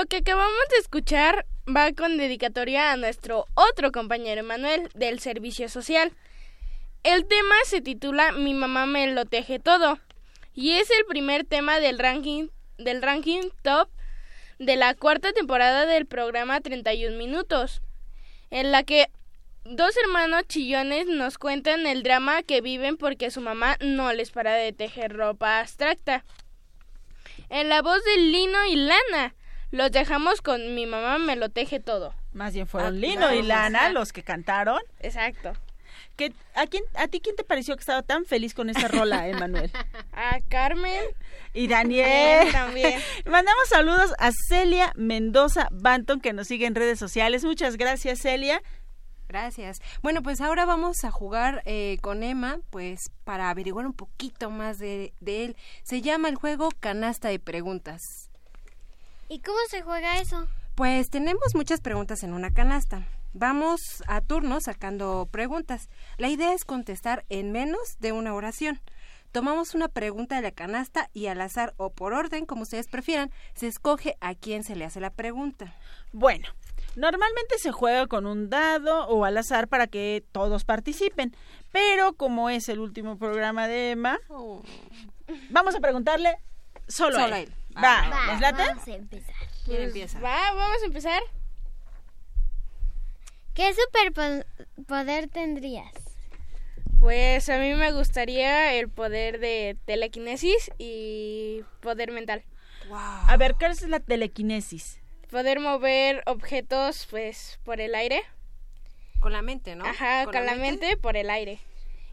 Lo 0.00 0.06
que 0.06 0.16
acabamos 0.16 0.68
de 0.70 0.78
escuchar 0.78 1.44
va 1.68 1.92
con 1.92 2.16
dedicatoria 2.16 2.90
a 2.90 2.96
nuestro 2.96 3.44
otro 3.52 3.92
compañero 3.92 4.40
Emanuel 4.40 4.88
del 4.94 5.20
Servicio 5.20 5.68
Social. 5.68 6.14
El 7.02 7.26
tema 7.26 7.54
se 7.66 7.82
titula 7.82 8.32
Mi 8.32 8.54
mamá 8.54 8.86
me 8.86 9.08
lo 9.08 9.26
teje 9.26 9.58
todo 9.58 9.98
y 10.54 10.70
es 10.70 10.88
el 10.90 11.04
primer 11.04 11.44
tema 11.44 11.80
del 11.80 11.98
ranking 11.98 12.48
del 12.78 13.02
ranking 13.02 13.50
top 13.62 13.90
de 14.58 14.76
la 14.76 14.94
cuarta 14.94 15.34
temporada 15.34 15.84
del 15.84 16.06
programa 16.06 16.62
31 16.62 17.18
minutos, 17.18 17.82
en 18.48 18.72
la 18.72 18.84
que 18.84 19.10
dos 19.64 19.94
hermanos 20.02 20.44
chillones 20.48 21.08
nos 21.08 21.36
cuentan 21.36 21.86
el 21.86 22.02
drama 22.02 22.42
que 22.42 22.62
viven 22.62 22.96
porque 22.96 23.30
su 23.30 23.42
mamá 23.42 23.76
no 23.80 24.14
les 24.14 24.30
para 24.30 24.54
de 24.54 24.72
tejer 24.72 25.14
ropa 25.14 25.60
abstracta. 25.60 26.24
En 27.50 27.68
la 27.68 27.82
voz 27.82 28.02
de 28.02 28.16
Lino 28.16 28.64
y 28.64 28.76
Lana, 28.76 29.34
los 29.70 29.90
dejamos 29.92 30.42
con 30.42 30.74
mi 30.74 30.86
mamá, 30.86 31.18
me 31.18 31.36
lo 31.36 31.48
teje 31.48 31.80
todo. 31.80 32.14
Más 32.32 32.54
bien 32.54 32.66
fueron 32.66 32.94
Ah, 32.94 32.98
Lino 32.98 33.20
claro, 33.22 33.34
y 33.34 33.42
Lana 33.42 33.88
los 33.90 34.12
que 34.12 34.22
cantaron. 34.22 34.80
Exacto. 35.00 35.52
¿Qué, 36.16 36.32
a, 36.54 36.66
quién, 36.66 36.82
¿A 36.94 37.08
ti 37.08 37.20
quién 37.20 37.34
te 37.34 37.44
pareció 37.44 37.74
que 37.76 37.80
estaba 37.80 38.02
tan 38.02 38.24
feliz 38.26 38.52
con 38.54 38.68
esta 38.70 38.88
rola, 38.88 39.26
Emanuel? 39.28 39.70
A 40.12 40.38
Carmen. 40.48 41.02
Y 41.54 41.66
Daniel. 41.66 42.52
También. 42.52 43.00
Mandamos 43.26 43.68
saludos 43.68 44.12
a 44.18 44.30
Celia 44.48 44.92
Mendoza 44.96 45.68
Banton, 45.72 46.20
que 46.20 46.32
nos 46.32 46.46
sigue 46.46 46.66
en 46.66 46.74
redes 46.74 46.98
sociales. 46.98 47.44
Muchas 47.44 47.76
gracias, 47.76 48.20
Celia. 48.20 48.62
Gracias. 49.28 49.80
Bueno, 50.02 50.22
pues 50.22 50.40
ahora 50.40 50.64
vamos 50.66 51.04
a 51.04 51.10
jugar 51.10 51.62
eh, 51.64 51.98
con 52.02 52.22
Emma, 52.22 52.58
pues 52.70 53.10
para 53.24 53.48
averiguar 53.48 53.86
un 53.86 53.92
poquito 53.94 54.50
más 54.50 54.78
de, 54.78 55.12
de 55.20 55.44
él. 55.44 55.56
Se 55.84 56.02
llama 56.02 56.28
el 56.28 56.34
juego 56.34 56.70
Canasta 56.80 57.28
de 57.28 57.38
Preguntas. 57.38 58.29
¿Y 59.30 59.38
cómo 59.42 59.58
se 59.68 59.80
juega 59.82 60.18
eso? 60.18 60.48
Pues 60.74 61.08
tenemos 61.08 61.54
muchas 61.54 61.80
preguntas 61.80 62.24
en 62.24 62.32
una 62.34 62.52
canasta. 62.52 63.06
Vamos 63.32 64.02
a 64.08 64.22
turno 64.22 64.60
sacando 64.60 65.28
preguntas. 65.30 65.88
La 66.18 66.28
idea 66.28 66.52
es 66.52 66.64
contestar 66.64 67.24
en 67.28 67.52
menos 67.52 67.96
de 68.00 68.10
una 68.10 68.34
oración. 68.34 68.80
Tomamos 69.30 69.76
una 69.76 69.86
pregunta 69.86 70.34
de 70.34 70.42
la 70.42 70.50
canasta 70.50 71.10
y 71.12 71.26
al 71.26 71.40
azar 71.40 71.74
o 71.76 71.90
por 71.90 72.12
orden, 72.12 72.44
como 72.44 72.62
ustedes 72.62 72.88
prefieran, 72.88 73.30
se 73.54 73.68
escoge 73.68 74.16
a 74.20 74.34
quién 74.34 74.64
se 74.64 74.74
le 74.74 74.84
hace 74.84 74.98
la 74.98 75.10
pregunta. 75.10 75.76
Bueno, 76.12 76.48
normalmente 76.96 77.56
se 77.58 77.70
juega 77.70 78.08
con 78.08 78.26
un 78.26 78.50
dado 78.50 79.06
o 79.06 79.24
al 79.24 79.38
azar 79.38 79.68
para 79.68 79.86
que 79.86 80.24
todos 80.32 80.64
participen, 80.64 81.36
pero 81.70 82.14
como 82.14 82.50
es 82.50 82.68
el 82.68 82.80
último 82.80 83.16
programa 83.16 83.68
de 83.68 83.92
Emma, 83.92 84.18
vamos 85.50 85.76
a 85.76 85.80
preguntarle 85.80 86.36
solo, 86.88 87.12
Solo 87.12 87.32
a 87.32 87.36
a 87.36 87.40
él. 87.42 87.48
él. 87.48 87.59
Va, 87.76 88.08
Va, 88.10 88.32
¿les 88.32 88.40
late? 88.40 88.62
vamos 88.62 88.88
a 88.88 88.90
empezar. 88.94 89.34
¿Quién 89.64 89.76
Pues, 89.76 89.86
empieza? 89.88 90.20
Va, 90.20 90.52
vamos 90.54 90.82
a 90.82 90.86
empezar. 90.86 91.22
¿Qué 93.54 93.72
superpoder 93.74 95.28
tendrías? 95.28 95.92
Pues 97.00 97.48
a 97.48 97.58
mí 97.58 97.74
me 97.74 97.92
gustaría 97.92 98.74
el 98.74 98.88
poder 98.88 99.40
de 99.40 99.76
telequinesis 99.86 100.70
y 100.78 101.62
poder 101.80 102.12
mental. 102.12 102.44
A 102.92 103.36
ver, 103.36 103.54
¿qué 103.54 103.66
es 103.66 103.82
la 103.82 104.00
telequinesis? 104.00 105.00
Poder 105.30 105.60
mover 105.60 106.22
objetos 106.26 107.06
pues 107.08 107.58
por 107.64 107.80
el 107.80 107.94
aire. 107.94 108.22
Con 109.20 109.32
la 109.32 109.42
mente, 109.42 109.76
¿no? 109.76 109.84
Ajá, 109.84 110.24
con, 110.24 110.44
la 110.44 110.54
mente? 110.56 110.96
por 110.96 111.16
el 111.16 111.30
aire. 111.30 111.60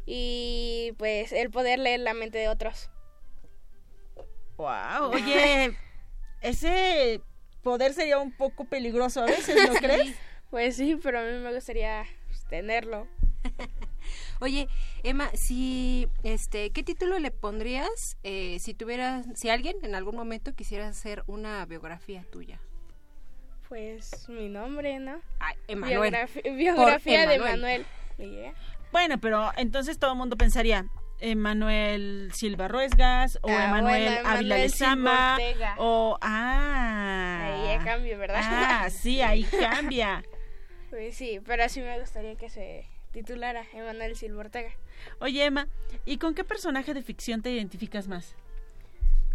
Y 0.05 0.93
pues 0.97 1.31
el 1.31 1.49
poder 1.49 1.79
leer 1.79 2.01
la 2.01 2.13
mente 2.13 2.37
de 2.37 2.47
otros. 2.49 2.89
Wow, 4.57 5.11
oye, 5.13 5.77
ese 6.41 7.21
poder 7.63 7.93
sería 7.93 8.17
un 8.17 8.31
poco 8.31 8.65
peligroso 8.65 9.21
a 9.21 9.25
veces, 9.25 9.55
¿no 9.69 9.75
crees? 9.79 10.15
Pues 10.49 10.75
sí, 10.75 10.97
pero 11.01 11.19
a 11.19 11.23
mí 11.23 11.31
me 11.39 11.53
gustaría 11.53 12.05
pues, 12.27 12.43
tenerlo. 12.45 13.07
Oye, 14.39 14.67
Emma, 15.03 15.29
si, 15.33 16.07
este, 16.23 16.69
¿qué 16.71 16.83
título 16.83 17.17
le 17.19 17.31
pondrías 17.31 18.17
eh, 18.23 18.57
si 18.59 18.73
tuvieras, 18.73 19.25
si 19.35 19.49
alguien 19.49 19.75
en 19.83 19.95
algún 19.95 20.15
momento 20.15 20.53
quisiera 20.55 20.87
hacer 20.87 21.23
una 21.27 21.65
biografía 21.65 22.23
tuya? 22.31 22.59
Pues 23.67 24.29
mi 24.29 24.47
nombre, 24.47 24.99
¿no? 24.99 25.19
Ah, 25.39 25.53
Emanuel. 25.67 26.13
Biografi- 26.13 26.55
biografía 26.55 27.19
Por 27.21 27.29
de 27.29 27.35
Emanuel. 27.35 27.85
Manuel. 28.17 28.31
Y 28.31 28.41
ya. 28.43 28.53
Bueno, 28.91 29.17
pero 29.19 29.51
entonces 29.57 29.99
todo 29.99 30.11
el 30.11 30.17
mundo 30.17 30.37
pensaría 30.37 30.85
Emanuel 31.19 32.31
Silva 32.33 32.67
Ruesgas 32.67 33.39
o 33.41 33.49
Ah, 33.49 33.65
Emanuel 33.65 34.03
bueno, 34.13 34.29
Ávila 34.29 34.55
Emanuel 34.55 34.69
Silva 34.69 34.87
Lezama 34.95 35.33
Ortega. 35.35 35.75
o 35.79 36.17
ah 36.21 37.39
Ahí 37.43 37.77
ya 37.79 37.83
cambio, 37.83 38.17
¿verdad? 38.19 38.41
Ah, 38.43 38.89
sí, 38.89 39.21
ahí 39.21 39.43
cambia. 39.43 40.23
Pues 40.89 41.17
sí, 41.17 41.41
pero 41.45 41.65
así 41.65 41.81
me 41.81 41.99
gustaría 41.99 42.35
que 42.35 42.49
se 42.49 42.87
titulara 43.11 43.65
Emanuel 43.73 44.15
Silva 44.15 44.39
Ortega. 44.39 44.69
Oye, 45.19 45.43
Emma, 45.43 45.67
¿y 46.05 46.17
con 46.17 46.33
qué 46.33 46.45
personaje 46.45 46.93
de 46.93 47.01
ficción 47.01 47.41
te 47.41 47.51
identificas 47.51 48.07
más? 48.07 48.35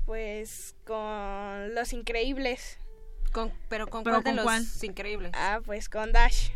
Pues 0.07 0.75
con 0.87 1.75
Los 1.75 1.92
Increíbles. 1.92 2.79
Con, 3.33 3.53
pero 3.68 3.87
con 3.87 4.03
¿Pero 4.03 4.16
cuál 4.23 4.25
de 4.25 4.31
con 4.31 4.37
los 4.37 4.45
cuál? 4.45 4.64
increíbles. 4.83 5.33
Ah, 5.35 5.61
pues 5.64 5.88
con 5.90 6.11
Dash. 6.12 6.51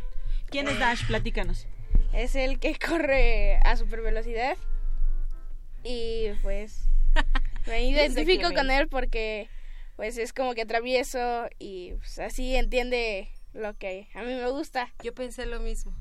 ¿Quién 0.51 0.67
es 0.69 0.79
Dash? 0.79 1.07
Platícanos. 1.07 1.67
Es 2.15 2.35
el 2.35 2.59
que 2.59 2.75
corre 2.89 3.57
a 3.65 3.77
super 3.77 4.01
velocidad. 4.01 4.57
Y 5.89 6.31
pues 6.43 6.89
me 7.67 7.85
identifico 7.89 8.53
con 8.53 8.71
él 8.71 8.89
porque 8.89 9.49
pues 9.95 10.19
es 10.19 10.33
como 10.33 10.55
que 10.55 10.67
travieso 10.67 11.49
y 11.59 11.93
pues, 11.95 12.19
así 12.19 12.57
entiende 12.57 13.29
lo 13.55 13.75
que 13.75 14.09
a 14.15 14.23
mí 14.23 14.35
me 14.35 14.51
gusta. 14.51 14.93
Yo 15.03 15.15
pensé 15.15 15.47
lo 15.47 15.61
mismo. 15.61 15.95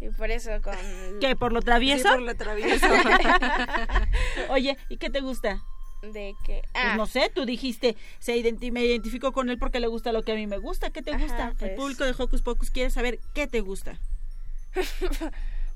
Y 0.00 0.08
por 0.10 0.30
eso 0.30 0.50
con... 0.62 0.74
¿Qué, 1.20 1.36
por 1.36 1.52
lo 1.52 1.62
travieso? 1.62 2.08
Sí, 2.08 2.14
por 2.14 2.22
lo 2.22 2.34
travieso. 2.34 2.86
Oye, 4.50 4.76
¿y 4.88 4.96
qué 4.96 5.10
te 5.10 5.20
gusta? 5.20 5.62
De 6.02 6.34
que... 6.44 6.62
Pues 6.72 6.84
Ah, 6.84 6.96
no 6.96 7.06
sé, 7.06 7.30
tú 7.34 7.46
dijiste, 7.46 7.96
se 8.18 8.36
identi- 8.36 8.70
me 8.72 8.84
identifico 8.84 9.32
con 9.32 9.48
él 9.50 9.58
porque 9.58 9.80
le 9.80 9.86
gusta 9.86 10.12
lo 10.12 10.22
que 10.22 10.32
a 10.32 10.34
mí 10.34 10.46
me 10.46 10.58
gusta. 10.58 10.90
¿Qué 10.90 11.02
te 11.02 11.12
Ajá, 11.12 11.22
gusta? 11.22 11.48
El 11.48 11.56
pues. 11.56 11.76
público 11.76 12.04
de 12.04 12.14
Hocus 12.16 12.42
Pocus 12.42 12.70
quiere 12.70 12.90
saber 12.90 13.18
qué 13.34 13.46
te 13.46 13.60
gusta. 13.60 13.98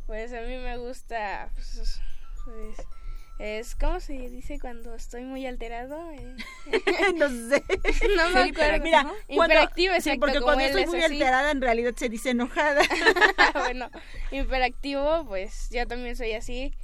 pues 0.07 0.33
a 0.33 0.41
mí 0.43 0.57
me 0.57 0.77
gusta... 0.77 1.49
Pues, 1.55 2.01
pues, 2.45 2.87
es 3.43 3.75
como 3.75 4.01
se 4.01 4.13
dice 4.29 4.59
cuando 4.61 4.95
estoy 4.95 5.23
muy 5.25 5.47
alterado. 5.47 5.99
Eh, 6.13 6.37
no 7.17 7.29
sé. 7.29 7.65
no 8.17 8.29
me 8.31 8.43
Sí, 8.45 8.51
acuerdo. 8.51 8.85
Mira, 8.85 9.03
cuando- 9.03 9.45
Hiperactivo, 9.45 9.93
sí, 9.95 9.99
exacto. 9.99 10.21
porque 10.21 10.41
cuando 10.41 10.65
estoy 10.65 10.83
es 10.83 10.89
muy 10.89 11.03
así. 11.03 11.15
alterada 11.15 11.51
en 11.51 11.61
realidad 11.63 11.95
se 11.97 12.09
dice 12.11 12.31
enojada. 12.31 12.83
bueno, 13.55 13.91
hiperactivo, 14.31 15.25
pues 15.27 15.69
yo 15.71 15.87
también 15.87 16.17
soy 16.17 16.33
así. 16.35 16.75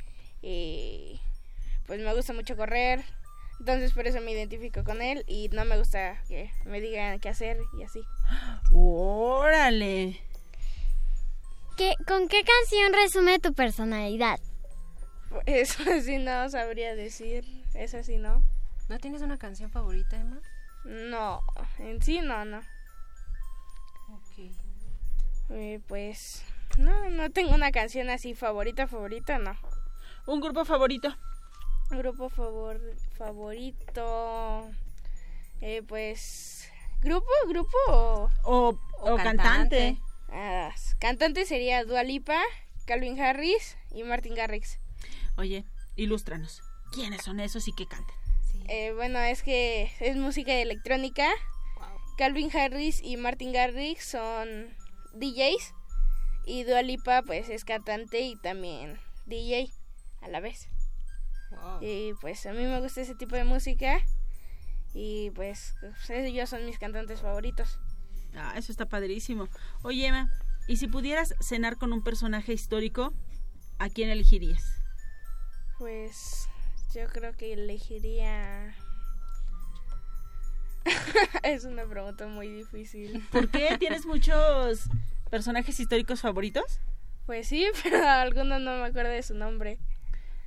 Y 0.40 1.20
pues 1.86 2.00
me 2.00 2.14
gusta 2.14 2.32
mucho 2.32 2.56
correr. 2.56 3.04
Entonces 3.60 3.92
por 3.92 4.06
eso 4.06 4.20
me 4.20 4.32
identifico 4.32 4.82
con 4.84 5.00
él 5.02 5.24
y 5.26 5.48
no 5.50 5.64
me 5.64 5.78
gusta 5.78 6.22
que 6.28 6.50
me 6.64 6.80
digan 6.80 7.20
qué 7.20 7.28
hacer 7.30 7.58
y 7.78 7.82
así. 7.84 8.00
Órale. 8.72 10.20
¿Qué, 11.76 11.94
¿Con 12.06 12.28
qué 12.28 12.42
canción 12.44 12.92
resume 12.94 13.38
tu 13.38 13.52
personalidad? 13.52 14.38
Eso 15.46 15.82
sí 16.02 16.18
no 16.18 16.48
sabría 16.50 16.94
decir. 16.94 17.44
Eso 17.74 18.02
sí 18.02 18.16
no. 18.16 18.42
¿No 18.88 18.98
tienes 18.98 19.22
una 19.22 19.38
canción 19.38 19.70
favorita, 19.70 20.16
Emma? 20.16 20.40
No, 20.84 21.42
en 21.78 22.00
sí 22.02 22.20
no, 22.20 22.44
no. 22.44 22.58
Ok. 24.10 24.50
Eh, 25.50 25.80
pues 25.86 26.44
no, 26.78 27.08
no 27.10 27.30
tengo 27.30 27.54
una 27.54 27.72
canción 27.72 28.10
así 28.10 28.34
favorita, 28.34 28.86
favorita, 28.86 29.38
no. 29.38 29.56
¿Un 30.26 30.40
grupo 30.40 30.64
favorito? 30.64 31.14
Grupo 31.90 32.28
favor, 32.28 32.80
favorito. 33.16 34.68
Eh, 35.60 35.82
pues. 35.86 36.68
¿Grupo? 37.00 37.28
¿Grupo 37.48 37.76
o.? 37.88 38.30
O, 38.44 38.78
O 39.00 39.12
o 39.12 39.16
cantante. 39.16 39.42
cantante. 39.42 39.98
Ah, 40.28 40.74
cantante 40.98 41.44
sería 41.46 41.84
Dua 41.84 42.02
Lipa, 42.02 42.40
Calvin 42.86 43.20
Harris 43.20 43.76
y 43.92 44.02
Martin 44.02 44.34
Garrix. 44.34 44.78
Oye, 45.36 45.64
ilústranos. 45.96 46.62
¿Quiénes 46.92 47.22
son 47.22 47.40
esos 47.40 47.68
y 47.68 47.72
qué 47.72 47.86
cantan? 47.86 48.16
Eh, 48.68 48.92
bueno, 48.94 49.18
es 49.18 49.42
que 49.42 49.90
es 50.00 50.16
música 50.16 50.52
electrónica. 50.54 51.28
Calvin 52.16 52.50
Harris 52.56 53.02
y 53.02 53.16
Martin 53.16 53.52
Garrix 53.52 54.04
son 54.04 54.74
DJs. 55.14 55.74
Y 56.46 56.64
Dua 56.64 56.82
Lipa, 56.82 57.22
pues 57.22 57.48
es 57.48 57.64
cantante 57.64 58.20
y 58.20 58.36
también 58.36 58.98
DJ 59.26 59.70
a 60.22 60.28
la 60.28 60.40
vez. 60.40 60.68
Wow. 61.50 61.78
Y 61.82 62.14
pues 62.20 62.46
a 62.46 62.52
mí 62.52 62.62
me 62.62 62.80
gusta 62.80 63.00
ese 63.00 63.14
tipo 63.14 63.36
de 63.36 63.44
música. 63.44 64.00
Y 64.94 65.30
pues 65.32 65.74
ellos 66.08 66.48
son 66.48 66.64
mis 66.64 66.78
cantantes 66.78 67.20
favoritos. 67.20 67.78
Ah, 68.34 68.54
eso 68.56 68.72
está 68.72 68.86
padrísimo. 68.86 69.48
Oye, 69.82 70.06
Emma, 70.06 70.30
¿y 70.68 70.76
si 70.76 70.86
pudieras 70.88 71.34
cenar 71.40 71.76
con 71.76 71.92
un 71.92 72.02
personaje 72.02 72.52
histórico, 72.52 73.12
a 73.78 73.88
quién 73.88 74.08
elegirías? 74.08 74.85
Pues 75.78 76.48
yo 76.94 77.06
creo 77.08 77.36
que 77.36 77.52
elegiría... 77.52 78.74
es 81.42 81.64
una 81.64 81.84
pregunta 81.84 82.26
muy 82.26 82.48
difícil. 82.48 83.26
¿Por 83.32 83.50
qué? 83.50 83.76
¿Tienes 83.78 84.06
muchos 84.06 84.88
personajes 85.30 85.78
históricos 85.80 86.20
favoritos? 86.20 86.80
Pues 87.26 87.48
sí, 87.48 87.66
pero 87.82 88.06
alguno 88.08 88.58
no 88.58 88.78
me 88.78 88.86
acuerdo 88.86 89.10
de 89.10 89.22
su 89.22 89.34
nombre. 89.34 89.78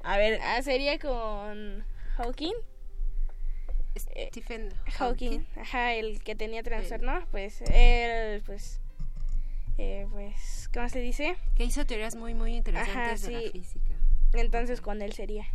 A 0.02 0.18
ver, 0.18 0.40
Ah, 0.42 0.62
sería 0.62 0.98
con 0.98 1.84
Hawking. 2.18 2.54
Stephen 3.98 4.74
Hawking, 4.98 5.46
ajá, 5.58 5.94
el 5.94 6.24
que 6.24 6.36
tenía 6.36 6.64
trastorno, 6.64 7.26
pues 7.32 7.62
él, 7.62 8.42
pues, 8.46 8.80
eh, 9.78 10.08
pues, 10.12 10.70
¿cómo 10.74 10.88
se 10.88 11.00
dice? 11.00 11.36
Que 11.56 11.66
hizo 11.66 11.86
teorías 11.86 12.16
muy, 12.16 12.34
muy 12.34 12.56
interesantes 12.56 13.24
Ajá, 13.24 13.32
de 13.32 13.46
la 13.46 13.52
física. 13.52 13.99
Entonces 14.34 14.82
con 14.82 15.02
él 15.02 15.14
sería, 15.14 15.46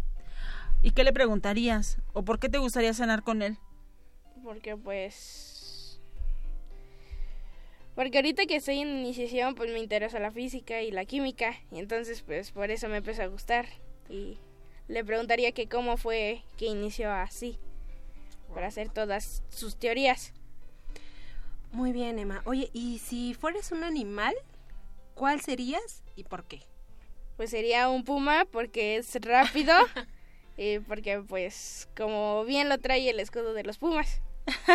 ¿y 0.82 0.90
qué 0.90 1.04
le 1.04 1.12
preguntarías? 1.12 1.98
¿O 2.12 2.24
por 2.24 2.38
qué 2.38 2.48
te 2.48 2.58
gustaría 2.58 2.92
cenar 2.92 3.22
con 3.22 3.42
él? 3.42 3.58
porque 4.44 4.76
pues, 4.76 5.98
Porque 7.94 8.18
ahorita 8.18 8.46
que 8.46 8.56
estoy 8.56 8.80
en 8.80 8.88
iniciación, 8.88 9.54
pues 9.54 9.72
me 9.72 9.78
interesa 9.80 10.20
la 10.20 10.30
física 10.30 10.82
y 10.82 10.90
la 10.90 11.04
química. 11.06 11.56
Y 11.72 11.78
entonces, 11.78 12.22
pues 12.22 12.52
por 12.52 12.70
eso 12.70 12.88
me 12.88 12.98
empezó 12.98 13.22
a 13.22 13.26
gustar. 13.26 13.66
Y 14.08 14.38
le 14.86 15.04
preguntaría 15.04 15.52
que 15.52 15.68
cómo 15.68 15.96
fue 15.96 16.42
que 16.58 16.66
inició 16.66 17.10
así. 17.10 17.58
Para 18.52 18.68
hacer 18.68 18.90
todas 18.90 19.42
sus 19.48 19.76
teorías. 19.76 20.32
Muy 21.72 21.92
bien, 21.92 22.18
Emma. 22.18 22.42
Oye, 22.44 22.70
¿y 22.72 22.98
si 22.98 23.34
fueras 23.34 23.72
un 23.72 23.82
animal, 23.82 24.34
cuál 25.14 25.40
serías 25.40 26.04
y 26.14 26.24
por 26.24 26.44
qué? 26.44 26.60
Pues 27.36 27.50
sería 27.50 27.88
un 27.88 28.04
puma 28.04 28.46
porque 28.50 28.96
es 28.96 29.14
rápido. 29.20 29.74
y 30.56 30.78
porque, 30.88 31.20
pues, 31.20 31.88
como 31.96 32.44
bien 32.44 32.68
lo 32.68 32.78
trae 32.78 33.08
el 33.10 33.20
escudo 33.20 33.54
de 33.54 33.64
los 33.64 33.78
pumas. 33.78 34.20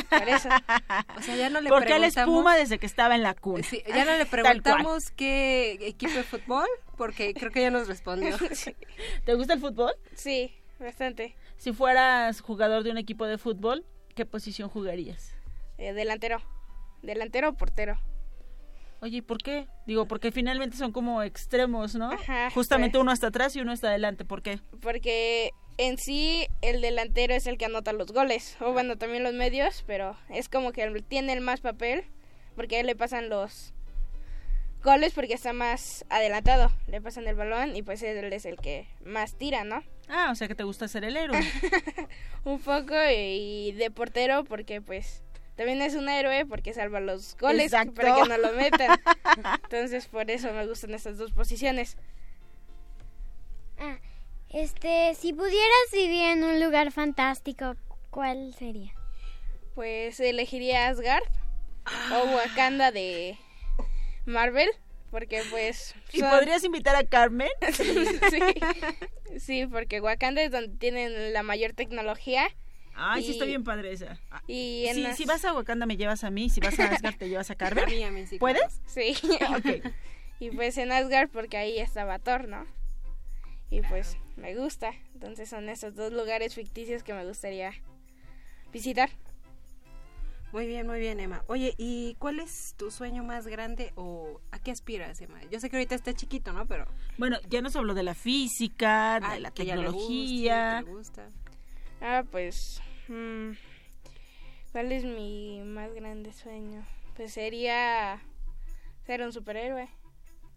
Por 0.09 0.29
eso. 0.29 0.49
O 1.17 1.21
sea, 1.21 1.35
ya 1.35 1.49
no 1.49 1.59
le 1.61 1.69
Porque 1.69 1.95
él 1.95 2.03
es. 2.03 2.15
Puma 2.15 2.55
desde 2.55 2.79
que 2.79 2.85
estaba 2.85 3.15
en 3.15 3.23
la 3.23 3.33
cuna. 3.33 3.63
Sí, 3.63 3.83
ya 3.87 4.05
no 4.05 4.17
le 4.17 4.25
preguntamos 4.25 5.11
qué 5.11 5.73
equipo 5.81 6.13
de 6.13 6.23
fútbol, 6.23 6.67
porque 6.97 7.33
creo 7.33 7.51
que 7.51 7.61
ya 7.61 7.69
nos 7.71 7.87
respondió. 7.87 8.37
¿Te 9.25 9.33
gusta 9.35 9.53
el 9.53 9.59
fútbol? 9.59 9.93
Sí, 10.15 10.55
bastante. 10.79 11.35
Si 11.57 11.73
fueras 11.73 12.39
jugador 12.41 12.83
de 12.83 12.91
un 12.91 12.97
equipo 12.97 13.25
de 13.25 13.37
fútbol, 13.37 13.85
¿qué 14.15 14.25
posición 14.25 14.69
jugarías? 14.69 15.33
Eh, 15.77 15.93
delantero. 15.93 16.41
Delantero 17.01 17.49
o 17.49 17.53
portero. 17.53 17.99
Oye, 19.01 19.17
¿y 19.17 19.21
por 19.21 19.37
qué? 19.37 19.67
Digo, 19.85 20.07
porque 20.07 20.31
finalmente 20.31 20.75
son 20.75 20.91
como 20.91 21.23
extremos, 21.23 21.95
¿no? 21.95 22.11
Ajá, 22.11 22.49
Justamente 22.51 22.97
pues. 22.97 23.01
uno 23.03 23.11
está 23.13 23.27
atrás 23.27 23.55
y 23.55 23.61
uno 23.61 23.71
está 23.71 23.89
adelante. 23.89 24.25
¿Por 24.25 24.41
qué? 24.41 24.59
Porque 24.81 25.51
en 25.77 25.97
sí 25.97 26.47
el 26.61 26.81
delantero 26.81 27.33
es 27.33 27.47
el 27.47 27.57
que 27.57 27.65
anota 27.65 27.93
los 27.93 28.11
goles. 28.11 28.57
O 28.59 28.73
bueno, 28.73 28.97
también 28.97 29.23
los 29.23 29.33
medios, 29.33 29.83
pero 29.87 30.17
es 30.29 30.49
como 30.49 30.73
que 30.73 30.85
tiene 31.07 31.33
el 31.33 31.41
más 31.41 31.61
papel. 31.61 32.03
Porque 32.55 32.75
a 32.75 32.79
él 32.81 32.87
le 32.87 32.95
pasan 32.95 33.29
los 33.29 33.73
goles 34.83 35.13
porque 35.13 35.33
está 35.33 35.53
más 35.53 36.05
adelantado. 36.09 36.71
Le 36.87 37.01
pasan 37.01 37.27
el 37.27 37.35
balón 37.35 37.75
y 37.75 37.83
pues 37.83 38.03
él 38.03 38.31
es 38.33 38.45
el 38.45 38.57
que 38.57 38.87
más 39.05 39.37
tira, 39.37 39.63
¿no? 39.63 39.81
Ah, 40.09 40.29
o 40.31 40.35
sea 40.35 40.47
que 40.47 40.55
te 40.55 40.63
gusta 40.63 40.87
ser 40.87 41.05
el 41.05 41.15
héroe. 41.15 41.39
Un 42.43 42.59
poco 42.59 42.95
y 43.15 43.71
de 43.73 43.91
portero 43.91 44.43
porque 44.43 44.81
pues 44.81 45.23
también 45.59 45.81
es 45.81 45.93
un 45.95 46.07
héroe 46.07 46.45
porque 46.45 46.73
salva 46.73 47.01
los 47.01 47.35
goles 47.37 47.65
Exacto. 47.65 47.95
para 47.95 48.15
que 48.15 48.29
no 48.29 48.37
lo 48.37 48.53
metan. 48.53 48.97
Entonces 49.63 50.07
por 50.07 50.31
eso 50.31 50.53
me 50.53 50.65
gustan 50.65 50.93
estas 50.93 51.17
dos 51.17 51.33
posiciones. 51.33 51.97
Ah, 53.77 53.97
este, 54.47 55.13
si 55.15 55.33
pudieras 55.33 55.91
vivir 55.91 56.27
en 56.27 56.45
un 56.45 56.61
lugar 56.63 56.93
fantástico, 56.93 57.75
¿cuál 58.09 58.53
sería? 58.57 58.93
Pues 59.75 60.21
elegiría 60.21 60.87
Asgard 60.87 61.25
o 62.13 62.37
Wakanda 62.37 62.93
de 62.93 63.37
Marvel 64.25 64.69
porque 65.11 65.43
pues 65.51 65.93
¿Y 66.13 66.19
son- 66.21 66.29
podrías 66.29 66.63
invitar 66.63 66.95
a 66.95 67.03
Carmen? 67.03 67.49
sí, 67.73 69.37
sí, 69.37 69.67
porque 69.67 69.99
Wakanda 69.99 70.41
es 70.41 70.51
donde 70.51 70.77
tienen 70.77 71.33
la 71.33 71.43
mayor 71.43 71.73
tecnología 71.73 72.47
Ay, 72.99 73.23
sí, 73.23 73.29
Y- 73.29 73.31
está 73.33 73.45
bien 73.45 73.63
padre 73.63 73.91
esa. 73.93 74.19
y 74.47 74.85
en 74.87 74.95
Si, 74.95 75.01
las- 75.03 75.17
si 75.17 75.25
vas 75.25 75.45
a 75.45 75.53
Wakanda 75.53 75.85
me 75.85 75.95
llevas 75.97 76.23
a 76.23 76.29
mí, 76.29 76.49
si 76.49 76.59
vas 76.59 76.77
a 76.79 76.85
Asgard 76.91 77.15
te 77.17 77.29
llevas 77.29 77.49
a 77.51 77.55
Carmen. 77.55 77.85
A 77.85 77.87
mí, 77.87 78.03
a 78.03 78.11
mí 78.11 78.25
sí, 78.27 78.37
¿Puedes? 78.39 78.81
Sí. 78.85 79.13
Ok. 79.57 79.91
Y 80.41 80.51
pues 80.51 80.77
en 80.77 80.91
Asgard 80.91 81.29
porque 81.29 81.57
ahí 81.57 81.79
estaba 81.79 82.17
Thor, 82.19 82.47
¿no? 82.47 82.65
Y 83.69 83.81
pues 83.81 84.17
me 84.37 84.55
gusta. 84.55 84.91
Entonces 85.13 85.49
son 85.49 85.69
esos 85.69 85.95
dos 85.95 86.11
lugares 86.13 86.55
ficticios 86.55 87.03
que 87.03 87.13
me 87.13 87.25
gustaría 87.25 87.73
visitar. 88.71 89.09
Muy 90.51 90.65
bien, 90.65 90.87
muy 90.87 90.97
bien, 90.99 91.19
Emma. 91.19 91.43
Oye, 91.47 91.75
¿y 91.77 92.15
cuál 92.17 92.39
es 92.39 92.73
tu 92.75 92.89
sueño 92.89 93.23
más 93.23 93.45
grande 93.45 93.91
o 93.95 94.41
a 94.51 94.57
qué 94.57 94.71
aspiras, 94.71 95.21
Emma? 95.21 95.39
Yo 95.51 95.59
sé 95.59 95.69
que 95.69 95.75
ahorita 95.75 95.93
está 95.93 96.11
chiquito, 96.15 96.51
¿no? 96.53 96.65
Pero 96.65 96.87
Bueno, 97.19 97.37
ya 97.49 97.61
nos 97.61 97.75
habló 97.75 97.93
de 97.93 98.01
la 98.01 98.15
física, 98.15 99.17
Ah, 99.17 99.33
de 99.35 99.41
la 99.41 99.51
que 99.51 99.65
ya 99.67 99.75
le 99.75 99.89
guste, 99.89 99.99
tecnología. 99.99 100.79
que 100.79 100.85
le 100.89 100.95
gusta. 100.97 101.29
Ah, 102.01 102.23
pues... 102.31 102.81
¿Cuál 104.71 104.91
es 104.91 105.03
mi 105.03 105.61
más 105.63 105.93
grande 105.93 106.31
sueño? 106.31 106.85
Pues 107.15 107.33
sería 107.33 108.21
ser 109.05 109.21
un 109.23 109.33
superhéroe 109.33 109.89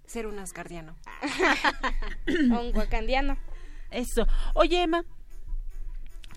Ser 0.05 0.27
un 0.27 0.38
asgardiano. 0.38 0.97
o 2.53 2.61
un 2.61 2.77
wakandiano. 2.77 3.38
Eso. 3.91 4.27
Oye, 4.55 4.83
Emma, 4.83 5.05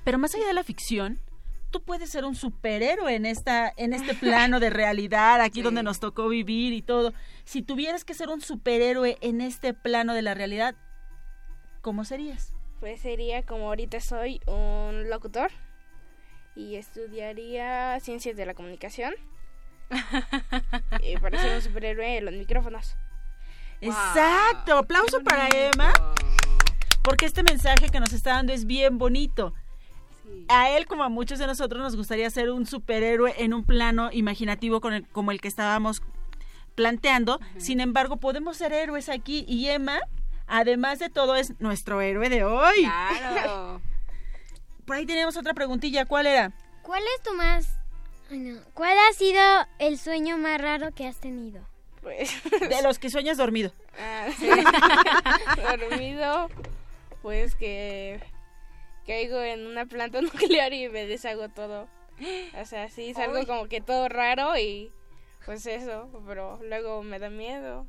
pero 0.04 0.18
más 0.18 0.34
allá 0.36 0.48
de 0.48 0.54
la 0.54 0.64
ficción, 0.64 1.20
tú 1.72 1.82
puedes 1.84 2.10
ser 2.10 2.26
un 2.26 2.36
superhéroe 2.36 3.16
en 3.16 3.26
esta 3.26 3.74
en 3.76 3.94
este 3.94 4.14
plano 4.14 4.60
de 4.60 4.70
realidad, 4.70 5.42
aquí 5.42 5.56
Sí. 5.60 5.64
donde 5.64 5.84
nos 5.84 6.00
tocó 6.00 6.30
vivir 6.30 6.74
y 6.74 6.82
todo. 6.82 7.12
Si 7.44 7.64
tuvieras 7.64 8.06
que 8.06 8.14
ser 8.14 8.30
un 8.30 8.40
superhéroe 8.40 9.18
en 9.22 9.42
este 9.42 9.74
plano 9.74 10.14
de 10.14 10.22
la 10.22 10.34
realidad, 10.36 10.76
¿cómo 11.82 12.06
serías? 12.06 12.54
Pues 12.80 13.02
sería 13.02 13.44
como 13.44 13.68
ahorita 13.68 14.00
soy 14.00 14.40
un 14.48 15.10
locutor 15.10 15.50
y 16.56 16.76
estudiaría 16.76 18.00
ciencias 18.00 18.36
de 18.36 18.46
la 18.46 18.54
comunicación. 18.54 19.14
y 21.04 21.18
para 21.18 21.40
ser 21.42 21.56
un 21.56 21.62
superhéroe 21.62 22.18
en 22.18 22.26
los 22.26 22.34
micrófonos. 22.34 22.96
Exacto. 23.82 24.78
Aplauso 24.78 25.22
para 25.22 25.48
Emma, 25.50 25.94
porque 27.04 27.26
este 27.26 27.44
mensaje 27.44 27.90
que 27.90 28.00
nos 28.00 28.14
está 28.14 28.32
dando 28.32 28.54
es 28.54 28.66
bien 28.66 28.98
bonito. 28.98 29.54
Sí. 30.24 30.46
A 30.48 30.72
él, 30.72 30.88
como 30.88 31.04
a 31.04 31.10
muchos 31.10 31.38
de 31.40 31.46
nosotros, 31.46 31.82
nos 31.82 31.96
gustaría 31.96 32.30
ser 32.30 32.50
un 32.52 32.66
superhéroe 32.66 33.36
en 33.38 33.54
un 33.54 33.64
plano 33.64 34.10
imaginativo 34.12 34.82
con 34.82 34.94
el- 34.94 35.08
como 35.10 35.32
el 35.32 35.40
que 35.40 35.48
estábamos 35.48 36.02
planteando. 36.74 37.40
Sin 37.58 37.80
embargo, 37.80 38.18
podemos 38.18 38.58
ser 38.58 38.74
héroes 38.74 39.08
aquí 39.10 39.46
y 39.48 39.68
Emma, 39.68 40.00
además 40.48 41.00
de 41.00 41.10
todo, 41.10 41.36
es 41.36 41.54
nuestro 41.60 42.02
héroe 42.02 42.30
de 42.30 42.44
hoy. 42.44 42.82
Claro. 42.84 43.82
Por 44.86 44.96
ahí 44.96 45.06
tenemos 45.06 45.36
otra 45.38 45.54
preguntilla. 45.54 46.06
¿Cuál 46.06 46.28
era? 46.28 46.52
¿Cuál 46.82 47.02
es 47.16 47.24
tu 47.24 47.34
más... 47.34 47.78
ay, 48.30 48.38
no. 48.40 48.62
¿Cuál 48.74 48.98
ha 48.98 49.14
sido 49.14 49.42
el 49.80 49.98
sueño 49.98 50.38
más 50.38 50.62
raro 50.62 50.92
que 50.94 51.08
has 51.08 51.18
tenido? 51.18 51.66
Pues 52.02 52.32
De 52.70 52.82
los 52.84 53.00
que 53.00 53.10
sueñas 53.10 53.38
dormido. 53.38 53.72
ah, 54.00 54.28
sí. 54.40 54.48
dormido, 55.80 56.50
pues 57.22 57.56
que 57.56 58.20
caigo 59.08 59.42
en 59.42 59.66
una 59.66 59.86
planta 59.86 60.22
nuclear 60.22 60.74
y 60.74 60.88
me 60.90 61.06
deshago 61.08 61.50
todo. 61.50 61.88
O 62.62 62.66
sea, 62.66 62.90
sí, 62.90 63.10
es 63.10 63.18
algo 63.18 63.38
Ay. 63.38 63.46
como 63.46 63.68
que 63.68 63.82
todo 63.82 64.08
raro 64.08 64.58
y 64.58 64.92
pues 65.46 65.66
eso, 65.66 66.10
pero 66.28 66.60
luego 66.64 67.04
me 67.04 67.20
da 67.20 67.30
miedo. 67.30 67.88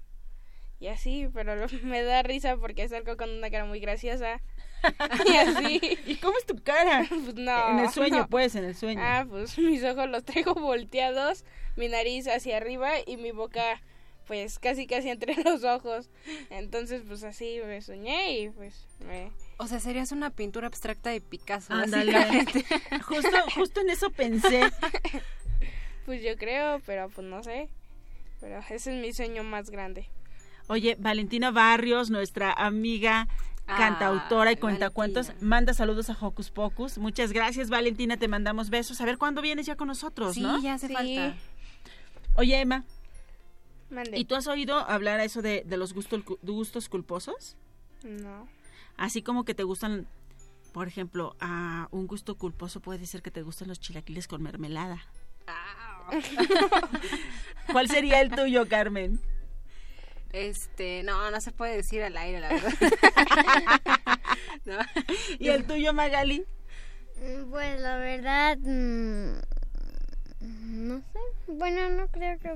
Y 0.81 0.89
así, 0.89 1.29
pero 1.33 1.55
me 1.85 2.03
da 2.03 2.23
risa 2.23 2.57
porque 2.57 2.89
salgo 2.89 3.17
con 3.17 3.31
una 3.31 3.51
cara 3.51 3.65
muy 3.67 3.81
graciosa. 3.81 4.41
Y 5.27 5.37
así. 5.37 5.99
¿Y 6.07 6.17
cómo 6.17 6.37
es 6.39 6.47
tu 6.47 6.57
cara? 6.63 7.07
Pues 7.09 7.35
no. 7.35 7.71
en 7.71 7.79
el 7.81 7.91
sueño, 7.91 8.19
no. 8.19 8.29
pues, 8.31 8.55
en 8.55 8.65
el 8.65 8.75
sueño. 8.75 9.01
Ah, 9.03 9.27
pues 9.29 9.59
mis 9.59 9.83
ojos 9.85 10.09
los 10.09 10.25
traigo 10.25 10.55
volteados, 10.55 11.45
mi 11.77 11.89
nariz 11.89 12.29
hacia 12.29 12.57
arriba 12.57 12.91
y 13.07 13.17
mi 13.17 13.33
boca 13.33 13.81
pues 14.27 14.59
casi 14.59 14.87
casi 14.87 15.11
entre 15.11 15.35
los 15.45 15.63
ojos. 15.65 16.11
Entonces 16.51 17.03
pues 17.07 17.23
así 17.23 17.61
me 17.65 17.81
soñé 17.81 18.41
y 18.41 18.51
pues 18.51 18.87
me... 19.07 19.31
O 19.59 19.67
sea, 19.69 19.79
serías 19.79 20.13
una 20.13 20.31
pintura 20.31 20.67
abstracta 20.67 21.11
de 21.11 21.21
Picasso. 21.21 21.73
Ándale. 21.73 22.45
Justo, 23.07 23.37
justo 23.55 23.81
en 23.81 23.91
eso 23.91 24.11
pensé. 24.11 24.63
Pues 26.05 26.23
yo 26.23 26.37
creo, 26.37 26.81
pero 26.87 27.09
pues 27.09 27.27
no 27.27 27.43
sé. 27.43 27.69
Pero 28.41 28.59
ese 28.71 28.95
es 28.95 29.03
mi 29.03 29.13
sueño 29.13 29.43
más 29.43 29.71
grande. 29.71 30.09
Oye, 30.69 30.97
Valentina 30.99 31.51
Barrios, 31.51 32.11
nuestra 32.11 32.53
amiga 32.53 33.29
cantautora 33.67 34.51
y 34.53 34.55
Ay, 34.55 34.61
cuentacuentos, 34.61 35.27
Valentina. 35.29 35.49
manda 35.49 35.75
saludos 35.75 36.11
a 36.11 36.17
Hocus 36.21 36.51
Pocus. 36.51 36.99
Muchas 36.99 37.33
gracias, 37.33 37.69
Valentina, 37.71 38.17
te 38.17 38.29
mandamos 38.29 38.71
besos. 38.71 39.01
A 39.01 39.05
ver 39.05 39.19
cuándo 39.19 39.43
vienes 39.43 39.67
ya 39.67 39.77
con 39.77 39.89
nosotros, 39.89 40.35
Sí, 40.35 40.43
¿no? 40.43 40.61
ya 40.61 40.75
hace 40.75 40.89
Sí. 40.89 40.95
falta. 40.95 41.35
Oye, 42.37 42.61
Emma, 42.61 42.85
Mande. 43.91 44.19
¿y 44.19 44.25
tú 44.25 44.35
has 44.37 44.47
oído 44.47 44.77
hablar 44.79 45.21
a 45.21 45.25
eso 45.25 45.43
de, 45.43 45.63
de 45.67 45.77
los 45.77 45.95
gustos, 45.95 46.23
gustos 46.43 46.89
culposos? 46.89 47.57
No. 48.05 48.49
Así 48.97 49.23
como 49.23 49.45
que 49.45 49.55
te 49.55 49.63
gustan, 49.63 50.07
por 50.73 50.87
ejemplo, 50.89 51.35
a 51.41 51.89
un 51.91 52.07
gusto 52.07 52.37
culposo 52.37 52.81
puede 52.81 53.07
ser 53.07 53.23
que 53.23 53.31
te 53.31 53.43
gusten 53.43 53.69
los 53.69 53.81
chilaquiles 53.81 54.29
con 54.29 54.43
mermelada. 54.43 55.05
¿Cuál 57.73 57.89
sería 57.89 58.21
el 58.21 58.31
tuyo, 58.31 58.69
Carmen? 58.69 59.21
Este, 60.33 61.03
no, 61.03 61.31
no 61.31 61.41
se 61.41 61.53
puede 61.53 61.77
decir 61.77 62.03
al 62.03 62.17
aire, 62.17 62.41
la 62.41 62.49
verdad. 62.49 62.73
No. 64.65 64.79
¿Y 65.39 65.49
el 65.49 65.65
tuyo, 65.65 65.93
Magali? 65.93 66.45
Mm, 67.17 67.51
Pues 67.51 67.81
la 67.81 67.97
verdad... 67.99 68.57
mm, 68.59 69.39
No 70.41 70.99
sé. 70.99 71.19
Bueno, 71.47 71.89
no 71.91 72.09
creo 72.09 72.39
que... 72.39 72.49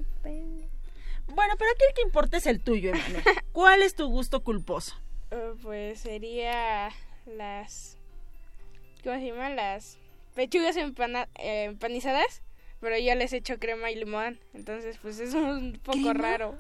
Bueno, 1.29 1.55
pero 1.57 1.71
aquí 1.71 1.85
el 1.89 1.95
que 1.95 2.03
importa 2.03 2.37
es 2.39 2.47
el 2.47 2.61
tuyo, 2.61 2.91
Emanuel. 2.91 3.23
¿Cuál 3.53 3.83
es 3.83 3.95
tu 3.95 4.09
gusto 4.09 4.43
culposo? 4.43 4.97
Eh, 5.31 5.53
pues 5.63 6.01
sería 6.01 6.91
las... 7.27 7.97
¿Cómo 9.05 9.17
se 9.17 9.27
llaman? 9.27 9.55
Las 9.57 9.97
pechugas 10.35 10.77
empana- 10.77 11.29
eh, 11.39 11.65
empanizadas. 11.65 12.43
pero 12.81 12.99
yo 12.99 13.15
les 13.15 13.33
echo 13.33 13.59
crema 13.59 13.91
y 13.93 13.95
limón, 13.97 14.41
entonces 14.53 14.99
pues 15.01 15.21
es 15.21 15.33
un 15.35 15.79
poco 15.83 16.13
raro. 16.13 16.57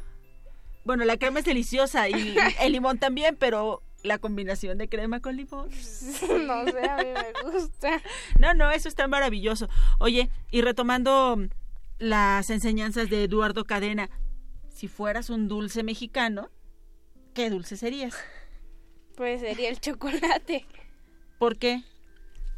Bueno, 0.85 1.05
la 1.05 1.17
crema 1.19 1.41
es 1.41 1.45
deliciosa 1.45 2.09
y 2.09 2.37
el 2.61 2.73
limón 2.73 2.99
también, 2.99 3.37
pero 3.39 3.83
la 4.03 4.19
combinación 4.19 4.79
de 4.79 4.89
crema 4.89 5.21
con 5.21 5.37
limón. 5.37 5.69
no 5.69 6.65
sé, 6.65 6.89
a 6.89 6.97
mí 6.97 7.05
me 7.13 7.51
gusta. 7.53 8.01
No, 8.39 8.55
no, 8.55 8.71
eso 8.71 8.89
está 8.89 9.07
maravilloso. 9.09 9.69
Oye, 9.99 10.31
y 10.51 10.63
retomando 10.63 11.39
las 11.99 12.49
enseñanzas 12.51 13.11
de 13.11 13.25
Eduardo 13.25 13.65
Cadena, 13.65 14.09
si 14.69 14.89
fueras 14.89 15.29
un 15.29 15.49
dulce 15.49 15.83
mexicano, 15.83 16.51
¿qué 17.35 17.51
dulce 17.51 17.77
serías? 17.77 18.15
Pues 19.17 19.41
sería 19.43 19.69
el 19.69 19.81
chocolate, 19.81 20.65
¿Por 21.39 21.59
qué? 21.59 21.83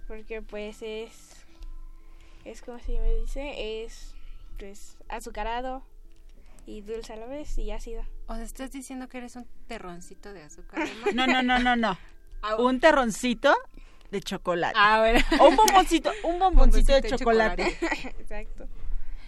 porque 0.07 0.43
pues 0.43 0.83
es, 0.83 1.47
es 2.45 2.61
como 2.63 2.79
se 2.79 3.01
me 3.01 3.15
dice, 3.17 3.83
es 3.85 4.15
pues 4.59 4.99
azucarado 5.09 5.83
y 6.73 6.81
dulce 6.81 7.13
a 7.13 7.17
la 7.17 7.27
vez 7.27 7.59
y 7.59 7.71
ácido. 7.71 8.03
O 8.27 8.35
sea, 8.35 8.45
estás 8.45 8.73
diciendo 8.73 9.07
que 9.09 9.19
eres 9.19 9.37
un 9.37 9.47
terroncito 9.67 10.33
de 10.33 10.43
azúcar. 10.43 10.89
No, 11.15 11.27
no, 11.27 11.43
no, 11.43 11.59
no, 11.59 11.77
no. 11.77 11.99
Un 12.59 12.81
terroncito 12.81 13.55
de 14.11 14.21
chocolate. 14.21 14.75
Ah, 14.77 14.99
bueno. 14.99 15.21
O 15.39 15.49
un 15.49 15.57
bomboncito, 15.57 16.11
un 16.25 16.39
bomboncito 16.41 16.93
de 16.93 17.09
chocolate. 17.09 17.79
Exacto. 18.19 18.67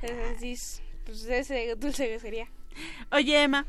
Entonces, 0.03 0.83
pues 1.07 1.25
ese 1.27 1.77
dulce 1.77 2.09
que 2.09 2.19
sería. 2.19 2.49
Oye, 3.13 3.45
Emma, 3.45 3.67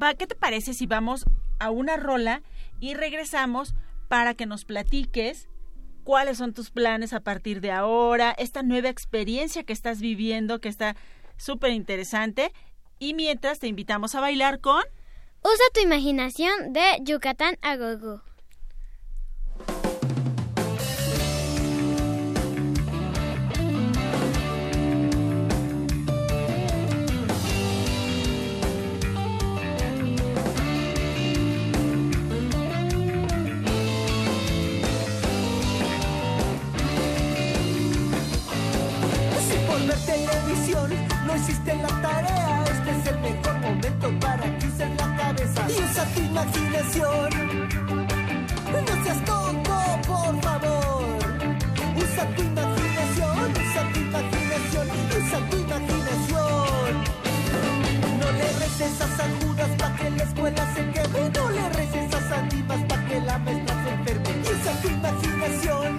va, 0.00 0.14
¿qué 0.14 0.28
te 0.28 0.36
parece 0.36 0.74
si 0.74 0.86
vamos 0.86 1.24
a 1.58 1.70
una 1.70 1.96
rola 1.96 2.42
y 2.78 2.94
regresamos 2.94 3.74
para 4.06 4.34
que 4.34 4.46
nos 4.46 4.64
platiques 4.64 5.48
cuáles 6.06 6.38
son 6.38 6.54
tus 6.54 6.70
planes 6.70 7.12
a 7.12 7.20
partir 7.20 7.60
de 7.60 7.72
ahora, 7.72 8.30
esta 8.38 8.62
nueva 8.62 8.88
experiencia 8.88 9.64
que 9.64 9.72
estás 9.72 10.00
viviendo, 10.00 10.60
que 10.60 10.68
está 10.68 10.94
súper 11.36 11.72
interesante, 11.72 12.52
y 12.98 13.14
mientras 13.14 13.58
te 13.58 13.66
invitamos 13.66 14.14
a 14.14 14.20
bailar 14.20 14.60
con... 14.60 14.82
Usa 15.42 15.64
tu 15.74 15.80
imaginación 15.80 16.72
de 16.72 16.82
Yucatán 17.02 17.56
a 17.62 17.76
Gogo. 17.76 18.22
Hiciste 41.66 41.82
la 41.82 41.88
tarea, 42.02 42.64
este 42.64 42.90
es 42.90 43.06
el 43.06 43.18
mejor 43.20 43.58
momento 43.60 44.20
para 44.20 44.58
que 44.58 44.66
uses 44.66 44.90
la 44.96 45.16
cabeza 45.16 45.66
y 45.68 45.72
usa 45.72 46.04
tu 46.14 46.20
imaginación. 46.20 47.30
No 48.86 49.04
seas 49.04 49.24
tonto, 49.24 49.74
por 50.06 50.40
favor. 50.42 51.04
Usa 51.96 52.26
tu 52.34 52.42
imaginación, 52.42 53.52
usa 53.62 53.82
tu 53.92 53.98
imaginación, 54.00 54.86
usa 55.18 55.38
tu 55.50 55.56
imaginación. 55.56 56.92
No 58.20 58.32
le 58.32 58.48
reces 58.60 59.00
a 59.00 59.08
San 59.16 59.40
Judas 59.40 59.70
pa' 59.78 59.96
que 59.96 60.10
la 60.10 60.22
escuela 60.22 60.74
se 60.74 60.90
queme, 60.90 61.30
no 61.34 61.50
le 61.50 61.68
reces 61.70 62.14
a 62.14 62.20
San 62.28 62.48
Dimas 62.48 62.82
pa' 62.88 63.04
que 63.06 63.20
la 63.20 63.38
maestra 63.38 63.74
se 63.82 63.90
enferme. 63.90 64.30
Usa 64.42 64.72
tu 64.82 64.88
imaginación. 64.88 65.98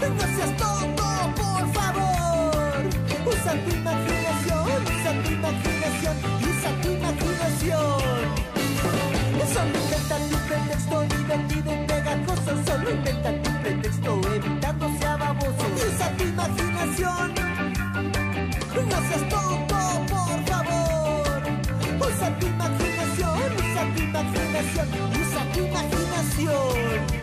No 0.00 0.26
seas 0.36 0.56
tonto, 0.56 1.04
por 1.36 1.72
favor. 1.72 2.80
Usa 3.26 3.52
tu 3.64 3.70
imaginación, 3.70 4.09
Solo 7.60 7.76
inventa 9.76 10.16
tu 10.30 10.36
pretexto 10.48 11.02
divertido 11.02 11.74
y 11.74 11.86
pegajoso. 11.86 12.52
Solo 12.66 12.90
inventa 12.90 13.30
tu 13.42 13.50
pretexto 13.60 14.20
evitando 14.34 14.90
sea 14.98 15.16
baboso. 15.18 15.66
Usa 15.76 16.10
tu 16.16 16.24
imaginación. 16.24 17.34
No 18.88 18.98
seas 19.08 19.28
tonto, 19.28 19.76
por 20.08 20.38
favor. 20.48 21.42
Usa 22.00 22.38
tu 22.38 22.46
imaginación, 22.46 23.52
usa 23.58 23.82
tu 23.94 24.00
imaginación, 24.04 24.88
usa 25.20 25.42
tu 25.52 25.58
imaginación. 25.60 27.19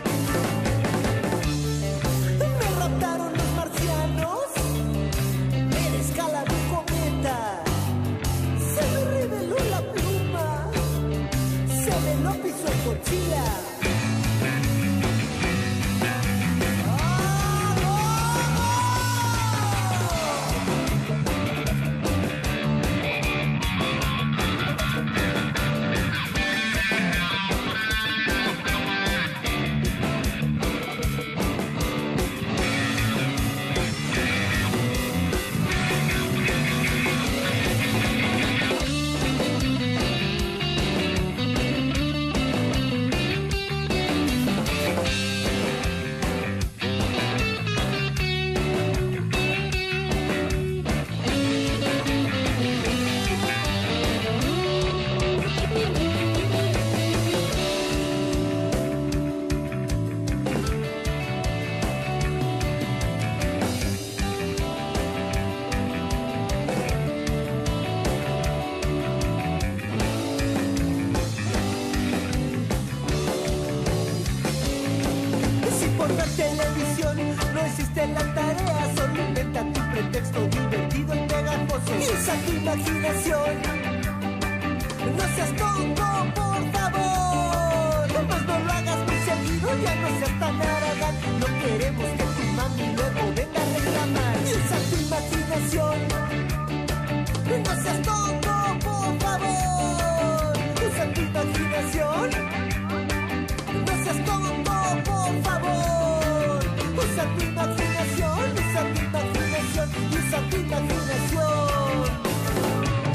Usa 107.18 107.34
tu 107.34 107.42
imaginación, 107.42 108.52
usa 108.52 108.94
tu 108.94 109.00
imaginación, 109.02 109.88
usa 110.12 110.38
tu 110.50 110.56
imaginación. 110.56 111.48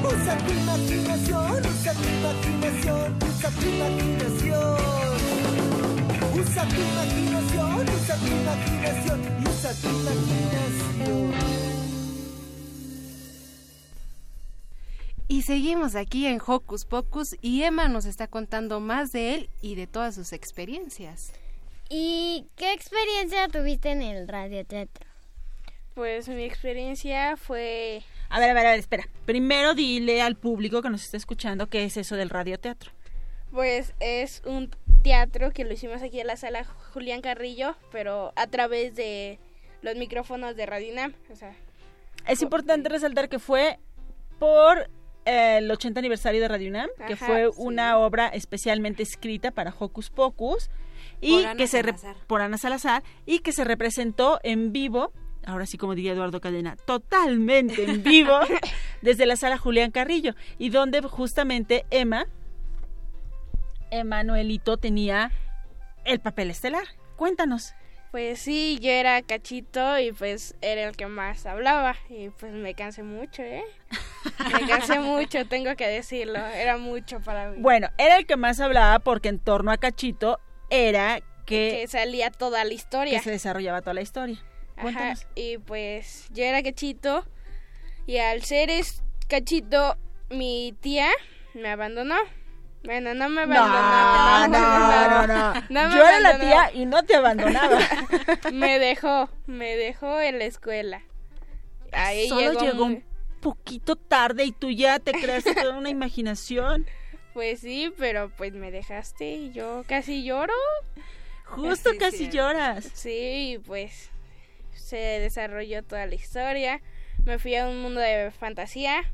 Usa 0.04 0.38
tu 0.40 0.52
imaginación, 0.52 1.66
usa 1.66 1.94
tu 1.94 2.04
imaginación, 2.10 3.18
usa 3.24 3.50
tu 3.50 3.66
imaginación. 3.66 4.76
Usa 6.36 6.68
tu 6.68 6.82
imaginación, 6.82 7.88
usa 7.96 8.16
tu 8.18 8.28
imaginación, 8.28 9.20
usa 9.48 9.72
tu 9.82 9.88
imaginación. 9.88 11.32
Y 15.30 15.44
seguimos 15.44 15.96
aquí 15.96 16.28
en 16.28 16.42
Hocus 16.46 16.84
Pocus 16.84 17.38
y 17.42 17.64
Emma 17.64 17.88
nos 17.88 18.04
está 18.04 18.28
contando 18.28 18.82
más 18.82 19.14
de 19.14 19.34
él 19.36 19.50
y 19.62 19.76
de 19.76 19.88
todas 19.88 20.14
sus 20.14 20.34
experiencias. 20.34 21.32
¿Y 21.96 22.48
qué 22.56 22.74
experiencia 22.74 23.48
tuviste 23.50 23.92
en 23.92 24.02
el 24.02 24.28
radioteatro? 24.28 25.06
Pues 25.94 26.28
mi 26.28 26.44
experiencia 26.44 27.38
fue 27.38 28.02
A 28.30 28.40
ver, 28.40 28.50
a 28.50 28.54
ver, 28.56 28.66
a 28.66 28.72
ver, 28.72 28.80
espera. 28.80 29.08
Primero 29.28 29.76
dile 29.76 30.24
al 30.24 30.36
público 30.36 30.82
que 30.82 30.90
nos 30.90 31.04
está 31.04 31.18
escuchando 31.18 31.68
qué 31.68 31.84
es 31.84 31.96
eso 31.96 32.16
del 32.16 32.32
radioteatro. 32.32 32.92
Pues 33.52 33.94
es 34.00 34.42
un 34.44 34.72
teatro 35.04 35.52
que 35.52 35.66
lo 35.66 35.74
hicimos 35.74 36.02
aquí 36.02 36.20
en 36.20 36.26
la 36.26 36.36
sala 36.36 36.66
Julián 36.94 37.22
Carrillo, 37.22 37.76
pero 37.92 38.34
a 38.38 38.48
través 38.48 38.96
de 38.96 39.38
los 39.84 39.96
micrófonos 39.96 40.56
de 40.56 40.66
Radinam. 40.66 41.14
O 41.32 41.36
sea, 41.36 41.56
Es 42.28 42.42
importante 42.42 42.90
resaltar 42.90 43.30
que 43.30 43.38
fue 43.38 43.78
por 44.40 44.90
eh, 45.26 45.58
el 45.60 45.70
80 45.70 46.00
aniversario 46.00 46.42
de 46.42 46.48
Radio 46.48 46.70
UNAM, 46.70 46.90
que 47.06 47.14
Ajá, 47.14 47.26
fue 47.28 47.44
sí. 47.52 47.52
una 47.58 48.00
obra 48.00 48.30
especialmente 48.30 49.04
escrita 49.04 49.52
para 49.52 49.76
Hocus 49.78 50.10
Pocus 50.10 50.72
y 51.24 51.32
Por 51.32 51.46
Ana 51.46 51.56
que 51.56 51.68
se 51.68 51.82
Salazar. 51.82 52.16
por 52.28 52.42
Ana 52.42 52.58
Salazar 52.58 53.04
y 53.26 53.40
que 53.40 53.52
se 53.54 53.64
representó 53.64 54.40
en 54.44 54.72
vivo, 54.74 55.14
ahora 55.46 55.66
sí 55.66 55.78
como 55.78 55.96
diría 55.96 56.12
Eduardo 56.14 56.42
Cadena, 56.42 56.76
totalmente 56.86 57.84
en 57.86 58.04
vivo 58.04 58.38
desde 59.02 59.26
la 59.26 59.36
sala 59.38 59.58
Julián 59.58 59.92
Carrillo 59.92 60.36
y 60.60 60.70
donde 60.70 61.02
justamente 61.02 61.86
Emma 61.92 62.26
Emanuelito 63.92 64.78
tenía 64.78 65.32
el 66.06 66.20
papel 66.20 66.50
estelar. 66.50 66.84
Cuéntanos. 67.16 67.74
pues 68.12 68.40
sí, 68.40 68.78
yo 68.82 68.90
era 68.92 69.22
cachito 69.22 69.98
y 70.00 70.12
pues 70.12 70.56
era 70.62 70.84
el 70.88 70.96
que 70.96 71.08
más 71.08 71.46
hablaba 71.46 71.96
y 72.10 72.30
pues 72.30 72.52
me 72.54 72.74
cansé 72.74 73.04
mucho, 73.04 73.42
¿eh? 73.44 73.64
Me 74.52 74.68
cansé 74.68 75.00
mucho, 75.00 75.46
tengo 75.48 75.76
que 75.76 75.88
decirlo, 75.88 76.40
era 76.40 76.78
mucho 76.78 77.20
para 77.22 77.50
mí. 77.52 77.58
Bueno, 77.60 77.90
era 77.98 78.18
el 78.18 78.26
que 78.26 78.36
más 78.36 78.60
hablaba 78.60 79.00
porque 79.00 79.30
en 79.30 79.40
torno 79.40 79.72
a 79.72 79.78
Cachito 79.78 80.40
era 80.70 81.22
que, 81.46 81.80
que 81.82 81.88
salía 81.88 82.32
toda 82.32 82.64
la 82.64 82.74
historia. 82.74 83.18
que 83.18 83.24
se 83.24 83.32
desarrollaba 83.32 83.82
toda 83.82 83.94
la 83.94 84.02
historia. 84.02 84.44
Ajá, 84.76 85.14
y 85.36 85.60
pues 85.60 86.28
yo 86.32 86.44
era 86.44 86.64
cachito 86.64 87.26
y 88.08 88.18
al 88.18 88.44
ser 88.44 88.70
es 88.70 89.04
cachito 89.28 89.98
mi 90.30 90.76
tía 90.82 91.10
me 91.54 91.70
abandonó. 91.70 92.16
Bueno, 92.84 93.14
no 93.14 93.30
me 93.30 93.44
abandonó. 93.44 94.48
no, 94.50 95.28
no, 95.28 95.54
no. 95.70 95.90
Yo 95.96 96.06
era 96.06 96.20
la 96.20 96.38
tía 96.38 96.72
y 96.74 96.86
no 96.86 97.04
te 97.04 97.16
abandonaba. 97.16 97.80
me 98.52 98.78
dejó, 98.78 99.30
me 99.46 99.78
dejó 99.78 100.20
en 100.20 100.40
la 100.40 100.46
escuela. 100.46 101.02
Ahí 101.94 102.28
Solo 102.28 102.60
llegó, 102.60 102.84
un 102.84 103.04
poquito 103.40 103.96
tarde 103.96 104.44
y 104.44 104.52
tú 104.52 104.70
ya 104.70 105.00
te 105.00 105.14
creaste 105.14 105.56
toda 105.56 105.78
una 105.78 105.92
imaginación. 105.92 106.86
Pues 107.34 107.62
sí, 107.62 107.92
pero 107.98 108.30
pues 108.38 108.54
me 108.54 108.72
dejaste 108.72 109.32
y 109.32 109.52
yo 109.52 109.84
casi 109.88 110.24
lloro. 110.24 110.54
Justo 111.46 111.92
casi 112.00 112.30
lloras. 112.30 112.92
Sí, 112.94 113.60
pues 113.66 114.10
se 114.72 114.98
desarrolló 114.98 115.84
toda 115.84 116.06
la 116.06 116.16
historia. 116.16 116.82
Me 117.26 117.40
fui 117.40 117.56
a 117.56 117.68
un 117.68 117.82
mundo 117.82 118.00
de 118.00 118.32
fantasía 118.32 119.12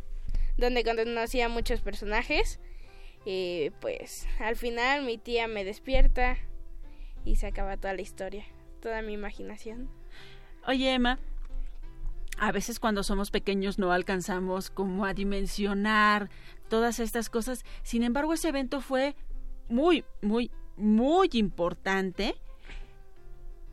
donde 0.58 0.84
conocí 0.84 1.42
a 1.42 1.50
muchos 1.50 1.82
personajes. 1.82 2.60
Y 3.26 3.72
pues 3.82 4.28
al 4.40 4.56
final 4.56 5.04
mi 5.04 5.18
tía 5.18 5.48
me 5.48 5.64
despierta 5.64 6.38
y 7.26 7.36
se 7.36 7.48
acaba 7.48 7.78
toda 7.78 7.94
la 7.94 8.02
historia, 8.02 8.46
toda 8.82 9.02
mi 9.02 9.14
imaginación. 9.14 9.90
Oye, 10.66 10.94
Emma, 10.94 11.20
a 12.38 12.52
veces 12.52 12.80
cuando 12.80 13.04
somos 13.04 13.32
pequeños 13.32 13.78
no 13.80 13.92
alcanzamos 13.92 14.70
como 14.70 15.06
a 15.06 15.14
dimensionar 15.14 16.30
todas 16.70 17.00
estas 17.00 17.30
cosas. 17.30 17.64
Sin 17.84 18.04
embargo, 18.04 18.34
ese 18.34 18.50
evento 18.50 18.82
fue 18.82 19.16
muy, 19.68 20.06
muy, 20.22 20.52
muy 20.78 21.30
importante. 21.34 22.36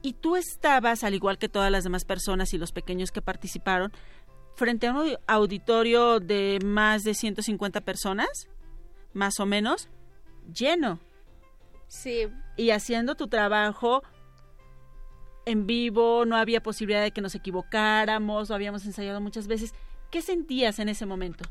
Y 0.03 0.15
tú 0.15 0.37
estabas, 0.37 1.05
al 1.05 1.15
igual 1.15 1.39
que 1.39 1.49
todas 1.49 1.71
las 1.71 1.85
demás 1.85 2.05
personas 2.05 2.53
y 2.55 2.59
los 2.59 2.73
pequeños 2.73 3.11
que 3.11 3.23
participaron, 3.23 3.93
frente 4.55 4.87
a 4.87 4.93
un 4.93 5.17
auditorio 5.27 6.21
de 6.21 6.59
más 6.65 7.03
de 7.05 7.15
150 7.15 7.81
personas, 7.83 8.49
más 9.13 9.39
o 9.41 9.47
menos, 9.47 9.89
lleno. 10.53 10.99
Sí, 11.89 12.29
Y 12.57 12.71
haciendo 12.71 13.15
tu 13.15 13.29
trabajo 13.29 14.03
en 15.45 15.67
vivo, 15.67 16.25
no 16.25 16.37
había 16.37 16.63
posibilidad 16.63 17.03
de 17.03 17.13
que 17.13 17.21
nos 17.21 17.35
equivocáramos, 17.35 18.49
lo 18.49 18.55
habíamos 18.55 18.85
ensayado 18.87 19.21
muchas 19.21 19.47
veces. 19.47 19.73
¿Qué 20.11 20.21
sentías 20.23 20.79
en 20.79 20.89
ese 20.89 21.07
momento? 21.07 21.45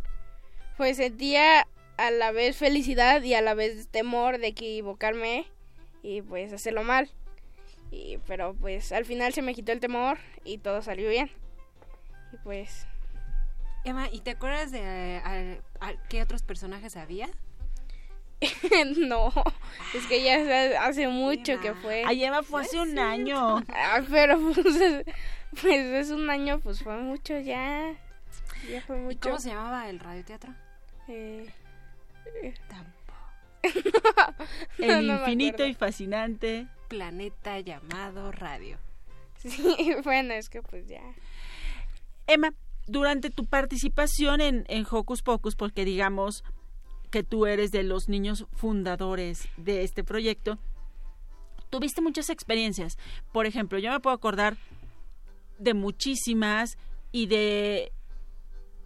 Pues 0.77 0.97
sentía 0.97 1.67
a 1.97 2.11
la 2.11 2.31
vez 2.31 2.57
felicidad 2.57 3.21
y 3.23 3.33
a 3.33 3.41
la 3.41 3.53
vez 3.53 3.87
temor 3.87 4.37
de 4.39 4.47
equivocarme 4.47 5.45
y 6.03 6.21
pues 6.21 6.51
hacerlo 6.53 6.83
mal. 6.83 7.09
Y, 7.91 8.17
pero 8.27 8.53
pues 8.55 8.91
al 8.91 9.05
final 9.05 9.33
se 9.33 9.41
me 9.41 9.53
quitó 9.53 9.71
el 9.71 9.79
temor 9.79 10.17
y 10.43 10.57
todo 10.57 10.81
salió 10.81 11.09
bien. 11.09 11.31
Y 12.33 12.37
pues 12.37 12.85
Emma, 13.85 14.09
¿y 14.11 14.19
te 14.21 14.31
acuerdas 14.31 14.71
de 14.71 15.21
al- 15.79 15.99
qué 16.09 16.21
otros 16.21 16.41
personajes 16.43 16.97
había? 16.97 17.29
no, 18.97 19.31
es 19.93 20.05
que 20.07 20.21
ya 20.23 20.35
hace- 20.35 20.77
hace 20.77 21.07
mucho 21.07 21.59
que 21.61 21.73
fue. 21.75 22.03
Ay, 22.05 22.25
Emma, 22.25 22.43
fue 22.43 22.61
hace 22.61 22.79
un 22.79 22.97
año. 22.99 23.63
Ah, 23.69 24.01
pero 24.09 24.39
pues, 24.53 24.75
es- 24.75 25.05
pues 25.61 25.79
es 25.85 26.09
un 26.11 26.29
año, 26.29 26.59
pues 26.59 26.83
fue 26.83 26.97
mucho 26.97 27.37
ya. 27.39 27.93
Ya 28.69 28.81
fue 28.81 28.97
¿Y 28.97 29.01
mucho. 29.01 29.19
cómo 29.21 29.39
se 29.39 29.49
llamaba 29.49 29.87
el 29.89 29.99
radioteatro? 29.99 30.53
Eh, 31.07 31.47
El 34.77 35.07
No 35.07 35.13
me 35.13 35.19
infinito 35.19 35.65
y 35.65 35.73
fascinante. 35.73 36.67
Planeta 36.87 37.59
llamado 37.59 38.31
radio. 38.31 38.77
Sí, 39.37 39.95
bueno, 40.03 40.33
es 40.33 40.49
que 40.49 40.61
pues 40.61 40.87
ya. 40.87 41.01
Emma, 42.27 42.53
durante 42.87 43.29
tu 43.29 43.45
participación 43.45 44.41
en, 44.41 44.65
en 44.67 44.85
Hocus 44.89 45.21
Pocus, 45.21 45.55
porque 45.55 45.85
digamos 45.85 46.43
que 47.11 47.23
tú 47.23 47.45
eres 47.45 47.71
de 47.71 47.83
los 47.83 48.09
niños 48.09 48.45
fundadores 48.53 49.47
de 49.57 49.83
este 49.83 50.03
proyecto, 50.03 50.57
tuviste 51.69 52.01
muchas 52.01 52.29
experiencias. 52.29 52.97
Por 53.31 53.45
ejemplo, 53.45 53.79
yo 53.79 53.91
me 53.91 53.99
puedo 53.99 54.15
acordar 54.15 54.57
de 55.57 55.73
muchísimas 55.73 56.77
y 57.11 57.27
de, 57.27 57.91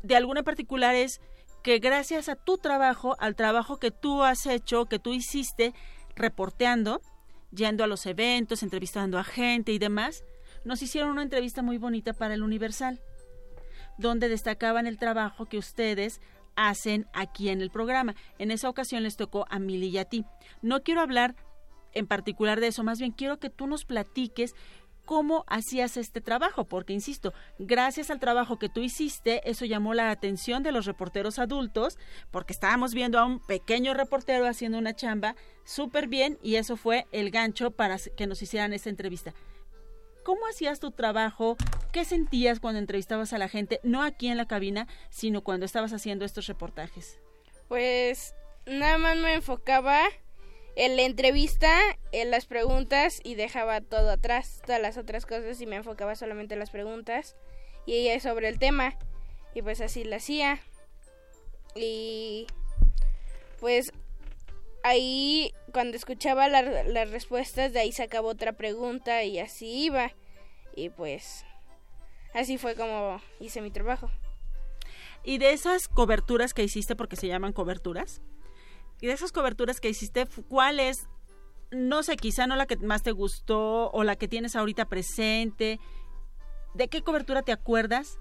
de 0.03 0.15
alguna 0.15 0.41
en 0.41 0.45
particular 0.45 0.95
es 0.95 1.21
que 1.63 1.79
gracias 1.79 2.29
a 2.29 2.35
tu 2.35 2.57
trabajo, 2.57 3.15
al 3.19 3.35
trabajo 3.35 3.77
que 3.77 3.91
tú 3.91 4.23
has 4.23 4.45
hecho, 4.45 4.85
que 4.85 4.99
tú 4.99 5.13
hiciste 5.13 5.73
reporteando, 6.15 7.01
yendo 7.51 7.83
a 7.83 7.87
los 7.87 8.05
eventos, 8.05 8.63
entrevistando 8.63 9.17
a 9.17 9.23
gente 9.23 9.71
y 9.71 9.79
demás, 9.79 10.23
nos 10.63 10.81
hicieron 10.81 11.11
una 11.11 11.23
entrevista 11.23 11.61
muy 11.61 11.77
bonita 11.77 12.13
para 12.13 12.33
el 12.33 12.43
Universal, 12.43 13.01
donde 13.97 14.29
destacaban 14.29 14.87
el 14.87 14.97
trabajo 14.97 15.45
que 15.45 15.57
ustedes 15.57 16.21
hacen 16.55 17.07
aquí 17.13 17.49
en 17.49 17.61
el 17.61 17.69
programa. 17.69 18.15
En 18.37 18.51
esa 18.51 18.69
ocasión 18.69 19.03
les 19.03 19.15
tocó 19.15 19.45
a 19.49 19.59
Mili 19.59 19.87
y 19.87 19.97
a 19.97 20.05
ti. 20.05 20.25
No 20.61 20.83
quiero 20.83 21.01
hablar 21.01 21.35
en 21.93 22.07
particular 22.07 22.59
de 22.59 22.67
eso, 22.67 22.83
más 22.83 22.99
bien 22.99 23.11
quiero 23.11 23.39
que 23.39 23.49
tú 23.49 23.67
nos 23.67 23.85
platiques 23.85 24.53
cómo 25.09 25.43
hacías 25.47 25.97
este 25.97 26.21
trabajo, 26.21 26.65
porque 26.65 26.93
insisto, 26.93 27.33
gracias 27.57 28.11
al 28.11 28.19
trabajo 28.19 28.59
que 28.59 28.69
tú 28.69 28.81
hiciste, 28.81 29.41
eso 29.49 29.65
llamó 29.65 29.95
la 29.95 30.11
atención 30.11 30.61
de 30.61 30.71
los 30.71 30.85
reporteros 30.85 31.39
adultos, 31.39 31.97
porque 32.29 32.53
estábamos 32.53 32.93
viendo 32.93 33.17
a 33.17 33.25
un 33.25 33.39
pequeño 33.39 33.95
reportero 33.95 34.45
haciendo 34.45 34.77
una 34.77 34.95
chamba 34.95 35.35
súper 35.63 36.07
bien 36.07 36.37
y 36.43 36.57
eso 36.57 36.77
fue 36.77 37.07
el 37.11 37.31
gancho 37.31 37.71
para 37.71 37.97
que 37.97 38.27
nos 38.27 38.43
hicieran 38.43 38.71
esta 38.71 38.91
entrevista. 38.91 39.33
¿Cómo 40.23 40.41
hacías 40.45 40.79
tu 40.79 40.91
trabajo? 40.91 41.57
¿Qué 41.91 42.05
sentías 42.05 42.59
cuando 42.59 42.77
entrevistabas 42.77 43.33
a 43.33 43.39
la 43.39 43.49
gente, 43.49 43.79
no 43.81 44.03
aquí 44.03 44.27
en 44.27 44.37
la 44.37 44.47
cabina, 44.47 44.87
sino 45.09 45.41
cuando 45.41 45.65
estabas 45.65 45.91
haciendo 45.91 46.23
estos 46.23 46.45
reportajes? 46.45 47.19
Pues 47.67 48.35
nada 48.67 48.99
más 48.99 49.17
me 49.17 49.33
enfocaba 49.33 50.03
en 50.81 50.95
la 50.95 51.01
entrevista, 51.01 51.77
en 52.13 52.31
las 52.31 52.45
preguntas 52.45 53.19
y 53.21 53.35
dejaba 53.35 53.81
todo 53.81 54.11
atrás, 54.11 54.61
todas 54.65 54.81
las 54.81 54.97
otras 54.97 55.25
cosas 55.25 55.59
y 55.59 55.65
me 55.65 55.75
enfocaba 55.75 56.15
solamente 56.15 56.53
en 56.53 56.59
las 56.61 56.69
preguntas 56.69 57.35
y 57.85 57.95
ella 57.95 58.17
sobre 58.21 58.47
el 58.47 58.59
tema 58.59 58.95
y 59.53 59.61
pues 59.61 59.81
así 59.81 60.05
lo 60.05 60.15
hacía. 60.15 60.61
Y 61.75 62.47
pues 63.59 63.91
ahí 64.83 65.53
cuando 65.73 65.97
escuchaba 65.97 66.47
la- 66.47 66.61
las 66.83 67.11
respuestas 67.11 67.73
de 67.73 67.81
ahí 67.81 67.91
sacaba 67.91 68.29
otra 68.29 68.53
pregunta 68.53 69.23
y 69.25 69.39
así 69.39 69.83
iba. 69.83 70.13
Y 70.75 70.91
pues 70.91 71.43
así 72.33 72.57
fue 72.57 72.75
como 72.75 73.21
hice 73.41 73.59
mi 73.59 73.69
trabajo. 73.69 74.09
Y 75.25 75.39
de 75.39 75.51
esas 75.51 75.89
coberturas 75.89 76.53
que 76.53 76.63
hiciste, 76.63 76.95
porque 76.95 77.17
se 77.17 77.27
llaman 77.27 77.51
coberturas, 77.51 78.21
y 79.01 79.07
de 79.07 79.13
esas 79.13 79.31
coberturas 79.31 79.79
que 79.79 79.89
hiciste, 79.89 80.27
¿cuál 80.47 80.79
es, 80.79 81.07
no 81.71 82.03
sé, 82.03 82.17
quizá 82.17 82.47
no 82.47 82.55
la 82.55 82.65
que 82.65 82.77
más 82.77 83.03
te 83.03 83.11
gustó 83.11 83.89
o 83.91 84.03
la 84.03 84.15
que 84.15 84.27
tienes 84.27 84.55
ahorita 84.55 84.85
presente? 84.85 85.79
¿De 86.73 86.87
qué 86.87 87.01
cobertura 87.01 87.41
te 87.41 87.51
acuerdas? 87.51 88.19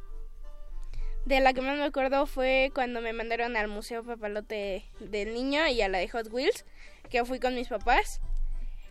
De 1.24 1.40
la 1.40 1.52
que 1.52 1.60
más 1.60 1.76
me 1.76 1.84
acuerdo 1.84 2.26
fue 2.26 2.70
cuando 2.74 3.00
me 3.00 3.12
mandaron 3.12 3.56
al 3.56 3.68
Museo 3.68 4.02
Papalote 4.02 4.88
del 5.00 5.34
Niño 5.34 5.66
y 5.66 5.82
a 5.82 5.88
la 5.88 5.98
de 5.98 6.08
Hot 6.08 6.32
Wheels, 6.32 6.64
que 7.10 7.24
fui 7.24 7.38
con 7.40 7.54
mis 7.54 7.68
papás. 7.68 8.20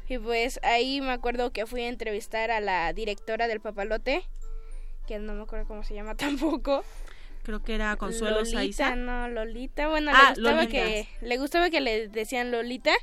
Y 0.09 0.19
pues 0.19 0.59
ahí 0.63 1.01
me 1.01 1.11
acuerdo 1.11 1.51
que 1.51 1.65
fui 1.65 1.81
a 1.81 1.89
entrevistar 1.89 2.51
a 2.51 2.61
la 2.61 2.93
directora 2.93 3.47
del 3.47 3.59
Papalote, 3.59 4.23
que 5.07 5.19
no 5.19 5.33
me 5.33 5.43
acuerdo 5.43 5.67
cómo 5.67 5.83
se 5.83 5.95
llama 5.95 6.15
tampoco. 6.17 6.83
Creo 7.48 7.64
que 7.64 7.74
era 7.76 7.95
Consuelo 7.95 8.41
Lolita, 8.41 8.58
Saiza. 8.60 8.95
no, 8.95 9.28
Lolita. 9.30 9.88
Bueno, 9.88 10.12
Ah, 10.14 10.34
le 10.36 10.41
gustaba 10.41 10.56
Lolita. 10.64 10.72
que 10.72 11.08
le 11.22 11.38
gustaba 11.38 11.70
que 11.70 11.82
le 11.82 12.08
decían 12.10 12.52
Lolita 12.52 12.93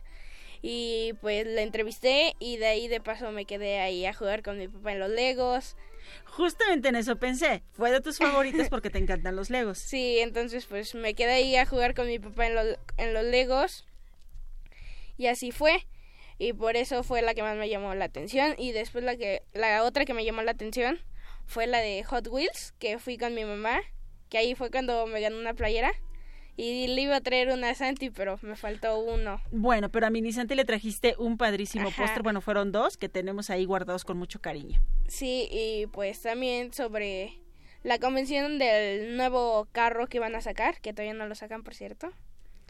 Y 0.63 1.15
pues 1.23 1.47
la 1.47 1.63
entrevisté 1.63 2.37
y 2.39 2.59
de 2.59 2.67
ahí 2.67 2.87
de 2.89 3.01
paso 3.01 3.31
me 3.33 3.47
quedé 3.47 3.81
ahí 3.81 4.05
a 4.07 4.13
jugar 4.15 4.43
con 4.43 4.59
mi 4.59 4.69
papá 4.69 4.93
en 4.93 5.01
los 5.01 5.09
Legos. 5.11 5.77
Justamente 6.27 6.89
en 6.89 6.97
eso 6.97 7.17
pensé. 7.17 7.63
Fue 7.73 7.91
de 7.91 8.01
tus 8.03 8.19
favoritas 8.19 8.69
porque 8.69 8.91
te 8.91 8.99
encantan 8.99 9.35
los 9.35 9.49
Legos. 9.51 9.79
Sí, 9.91 10.19
entonces 10.21 10.67
pues 10.67 10.95
me 10.95 11.15
quedé 11.15 11.33
ahí 11.33 11.57
a 11.57 11.65
jugar 11.67 11.95
con 11.95 12.07
mi 12.07 12.19
papá 12.19 12.47
en 12.47 12.55
los, 12.55 12.79
en 12.99 13.15
los 13.15 13.25
Legos. 13.25 13.87
Y 15.17 15.27
así 15.29 15.53
fue. 15.53 15.87
Y 16.39 16.53
por 16.53 16.77
eso 16.77 17.03
fue 17.03 17.23
la 17.23 17.33
que 17.35 17.43
más 17.43 17.57
me 17.57 17.69
llamó 17.71 17.95
la 17.95 18.05
atención. 18.07 18.55
Y 18.59 18.73
después 18.73 19.05
la 19.05 19.17
que 19.17 19.43
la 19.55 19.85
otra 19.85 20.05
que 20.05 20.13
me 20.15 20.25
llamó 20.25 20.43
la 20.43 20.51
atención 20.51 20.99
fue 21.47 21.67
la 21.67 21.79
de 21.79 22.03
Hot 22.05 22.27
Wheels, 22.29 22.73
que 22.79 22.99
fui 22.99 23.17
con 23.19 23.35
mi 23.35 23.45
mamá. 23.45 23.81
Que 24.35 24.39
ahí 24.39 24.57
fue 24.57 24.69
cuando 24.69 25.07
me 25.07 25.21
ganó 25.21 25.39
una 25.39 25.55
playera. 25.55 25.93
Y 26.57 26.89
le 26.89 27.03
iba 27.03 27.15
a 27.15 27.21
traer 27.21 27.51
una 27.51 27.71
a 27.71 27.75
Santi, 27.77 28.11
pero 28.11 28.37
me 28.43 28.57
faltó 28.57 28.99
uno. 28.99 29.41
Bueno, 29.53 29.91
pero 29.91 30.09
a 30.09 30.11
mi 30.11 30.33
Santi 30.33 30.57
le 30.57 30.65
trajiste 30.65 31.15
un 31.19 31.39
padrísimo 31.39 31.91
Ajá. 31.91 32.03
póster. 32.03 32.25
Bueno, 32.25 32.41
fueron 32.41 32.73
dos 32.73 32.97
que 32.97 33.09
tenemos 33.09 33.49
ahí 33.49 33.65
guardados 33.65 34.05
con 34.05 34.19
mucho 34.19 34.41
cariño. 34.41 34.83
Sí, 35.07 35.49
y 35.53 35.87
pues 35.87 36.21
también 36.21 36.73
sobre 36.73 37.39
la 37.85 38.01
convención 38.01 38.59
del 38.59 39.17
nuevo 39.17 39.69
carro 39.71 40.09
que 40.09 40.19
van 40.19 40.35
a 40.35 40.41
sacar, 40.41 40.81
que 40.81 40.93
todavía 40.93 41.15
no 41.15 41.29
lo 41.29 41.37
sacan, 41.37 41.63
por 41.63 41.77
cierto. 41.77 42.11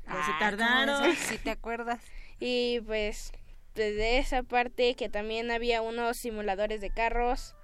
Ya 0.06 0.22
se 0.22 0.32
tardaron. 0.38 1.16
Si 1.16 1.38
te 1.38 1.48
acuerdas. 1.48 1.98
Y 2.40 2.80
pues 2.84 3.32
desde 3.74 4.18
esa 4.18 4.42
parte 4.42 4.96
que 4.96 5.08
también 5.08 5.50
había 5.50 5.80
unos 5.80 6.18
simuladores 6.18 6.82
de 6.82 6.90
carros 6.90 7.54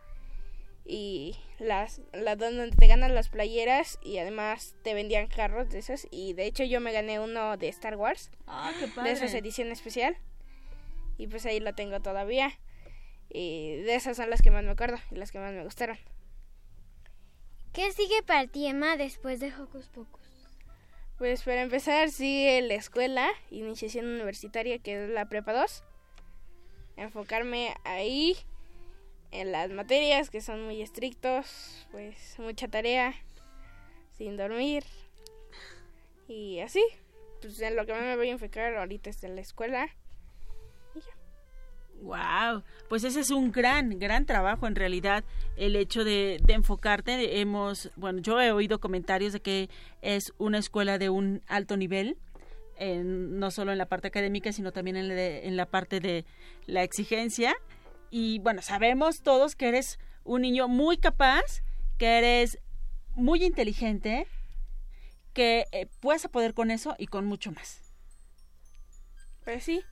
y 0.86 1.36
las, 1.60 2.00
las 2.12 2.38
donde 2.38 2.70
te 2.70 2.86
ganan 2.86 3.14
las 3.14 3.28
playeras 3.28 3.98
y 4.02 4.18
además 4.18 4.74
te 4.82 4.94
vendían 4.94 5.28
carros 5.28 5.70
de 5.70 5.78
esos. 5.78 6.08
Y 6.10 6.32
de 6.32 6.46
hecho 6.46 6.64
yo 6.64 6.80
me 6.80 6.92
gané 6.92 7.20
uno 7.20 7.56
de 7.56 7.68
Star 7.68 7.96
Wars 7.96 8.30
Ah, 8.46 8.72
qué 8.78 8.86
de 9.02 9.12
esas 9.12 9.34
edición 9.34 9.70
especial. 9.70 10.16
Y 11.18 11.26
pues 11.26 11.46
ahí 11.46 11.60
lo 11.60 11.74
tengo 11.74 12.00
todavía. 12.00 12.58
Y 13.28 13.76
de 13.82 13.94
esas 13.94 14.16
son 14.16 14.30
las 14.30 14.42
que 14.42 14.50
más 14.50 14.64
me 14.64 14.70
acuerdo 14.70 14.96
y 15.10 15.16
las 15.16 15.30
que 15.30 15.38
más 15.38 15.52
me 15.52 15.62
gustaron. 15.62 15.98
¿Qué 17.72 17.92
sigue 17.92 18.22
para 18.24 18.48
ti, 18.48 18.66
Emma, 18.66 18.96
después 18.96 19.38
de 19.38 19.54
Hocus 19.54 19.88
Pocus? 19.88 20.20
Pues 21.18 21.42
para 21.42 21.60
empezar 21.60 22.10
sigue 22.10 22.62
la 22.62 22.74
escuela, 22.74 23.28
iniciación 23.50 24.06
universitaria 24.06 24.78
que 24.78 25.04
es 25.04 25.10
la 25.10 25.28
prepa 25.28 25.52
2. 25.52 25.84
Enfocarme 26.96 27.74
ahí 27.84 28.36
en 29.32 29.52
las 29.52 29.70
materias 29.70 30.30
que 30.30 30.40
son 30.40 30.64
muy 30.64 30.82
estrictos, 30.82 31.86
pues 31.92 32.34
mucha 32.38 32.68
tarea, 32.68 33.14
sin 34.16 34.36
dormir 34.36 34.84
y 36.28 36.60
así. 36.60 36.82
Pues 37.40 37.60
en 37.60 37.76
lo 37.76 37.86
que 37.86 37.92
más 37.92 38.02
me 38.02 38.16
voy 38.16 38.28
a 38.28 38.32
enfocar 38.32 38.74
ahorita 38.76 39.10
es 39.10 39.24
en 39.24 39.34
la 39.34 39.40
escuela. 39.40 39.88
Wow, 42.02 42.62
pues 42.88 43.04
ese 43.04 43.20
es 43.20 43.30
un 43.30 43.52
gran, 43.52 43.98
gran 43.98 44.24
trabajo 44.24 44.66
en 44.66 44.74
realidad, 44.74 45.22
el 45.56 45.76
hecho 45.76 46.02
de, 46.02 46.40
de 46.42 46.54
enfocarte. 46.54 47.40
Hemos, 47.40 47.90
bueno, 47.96 48.20
yo 48.20 48.40
he 48.40 48.52
oído 48.52 48.80
comentarios 48.80 49.34
de 49.34 49.40
que 49.40 49.68
es 50.00 50.32
una 50.38 50.56
escuela 50.58 50.96
de 50.96 51.10
un 51.10 51.42
alto 51.46 51.76
nivel, 51.76 52.16
en- 52.78 53.38
no 53.38 53.50
solo 53.50 53.70
en 53.72 53.76
la 53.78 53.84
parte 53.84 54.08
académica, 54.08 54.50
sino 54.52 54.72
también 54.72 54.96
en 54.96 55.08
de- 55.10 55.46
en 55.46 55.58
la 55.58 55.66
parte 55.66 56.00
de 56.00 56.24
la 56.64 56.82
exigencia. 56.84 57.54
Y 58.10 58.40
bueno, 58.40 58.62
sabemos 58.62 59.22
todos 59.22 59.56
que 59.56 59.68
eres 59.68 59.98
un 60.24 60.42
niño 60.42 60.68
muy 60.68 60.98
capaz, 60.98 61.62
que 61.98 62.18
eres 62.18 62.58
muy 63.14 63.44
inteligente, 63.44 64.26
que 65.32 65.66
eh, 65.72 65.86
puedes 66.00 66.26
poder 66.28 66.54
con 66.54 66.70
eso 66.70 66.96
y 66.98 67.06
con 67.06 67.24
mucho 67.24 67.52
más. 67.52 67.92
Pues 69.44 69.64
sí. 69.64 69.82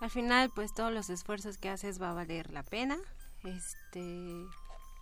Al 0.00 0.10
final, 0.10 0.50
pues 0.54 0.74
todos 0.74 0.92
los 0.92 1.10
esfuerzos 1.10 1.58
que 1.58 1.68
haces 1.68 2.00
va 2.00 2.10
a 2.10 2.14
valer 2.14 2.52
la 2.52 2.62
pena. 2.62 2.98
Este 3.44 4.46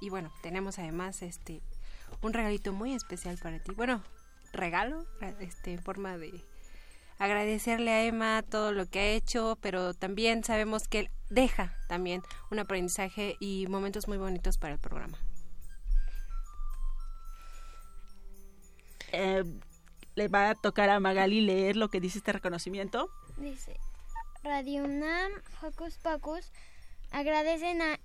y 0.01 0.11
bueno, 0.11 0.33
tenemos 0.43 0.79
además 0.81 1.23
este 1.23 1.63
un 2.23 2.33
regalito 2.33 2.73
muy 2.73 2.93
especial 2.93 3.39
para 3.39 3.61
ti. 3.61 3.73
Bueno, 3.73 4.03
regalo, 4.53 5.07
este 5.41 5.73
en 5.73 5.83
forma 5.83 6.19
de 6.19 6.45
agradecerle 7.19 7.91
a 7.91 8.05
Emma 8.05 8.43
todo 8.43 8.73
lo 8.73 8.87
que 8.87 8.99
ha 8.99 9.07
hecho, 9.07 9.57
pero 9.61 9.95
también 9.95 10.45
sabemos 10.45 10.89
que 10.89 11.01
él 11.01 11.11
deja 11.31 11.75
también 11.89 12.23
un 12.51 12.59
aprendizaje 12.59 13.37
y 13.41 13.67
momentos 13.69 14.09
muy 14.09 14.19
bonitos 14.19 14.59
para 14.59 14.75
el 14.75 14.81
programa. 14.81 15.19
Eh, 19.13 19.45
le 20.15 20.29
va 20.29 20.51
a 20.51 20.55
tocar 20.55 20.91
a 20.91 21.01
Magali 21.01 21.41
leer 21.41 21.77
lo 21.77 21.89
que 21.89 22.01
dice 22.01 22.19
este 22.19 22.33
reconocimiento. 22.33 23.09
Dice, 23.37 23.79
Radio 24.43 24.85
UNAM, 24.85 25.33
Hocus 25.63 25.99
Pocus, 25.99 26.51
agradecen 27.11 27.81
a 27.83 27.99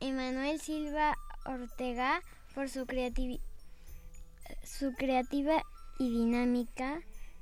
Emanuel 0.00 0.60
Silva 0.60 1.16
Ortega 1.44 2.22
por 2.54 2.68
su, 2.68 2.86
creativi- 2.86 3.40
su 4.62 4.92
creativa 4.94 5.62
y 5.98 6.10
dinámica 6.10 7.00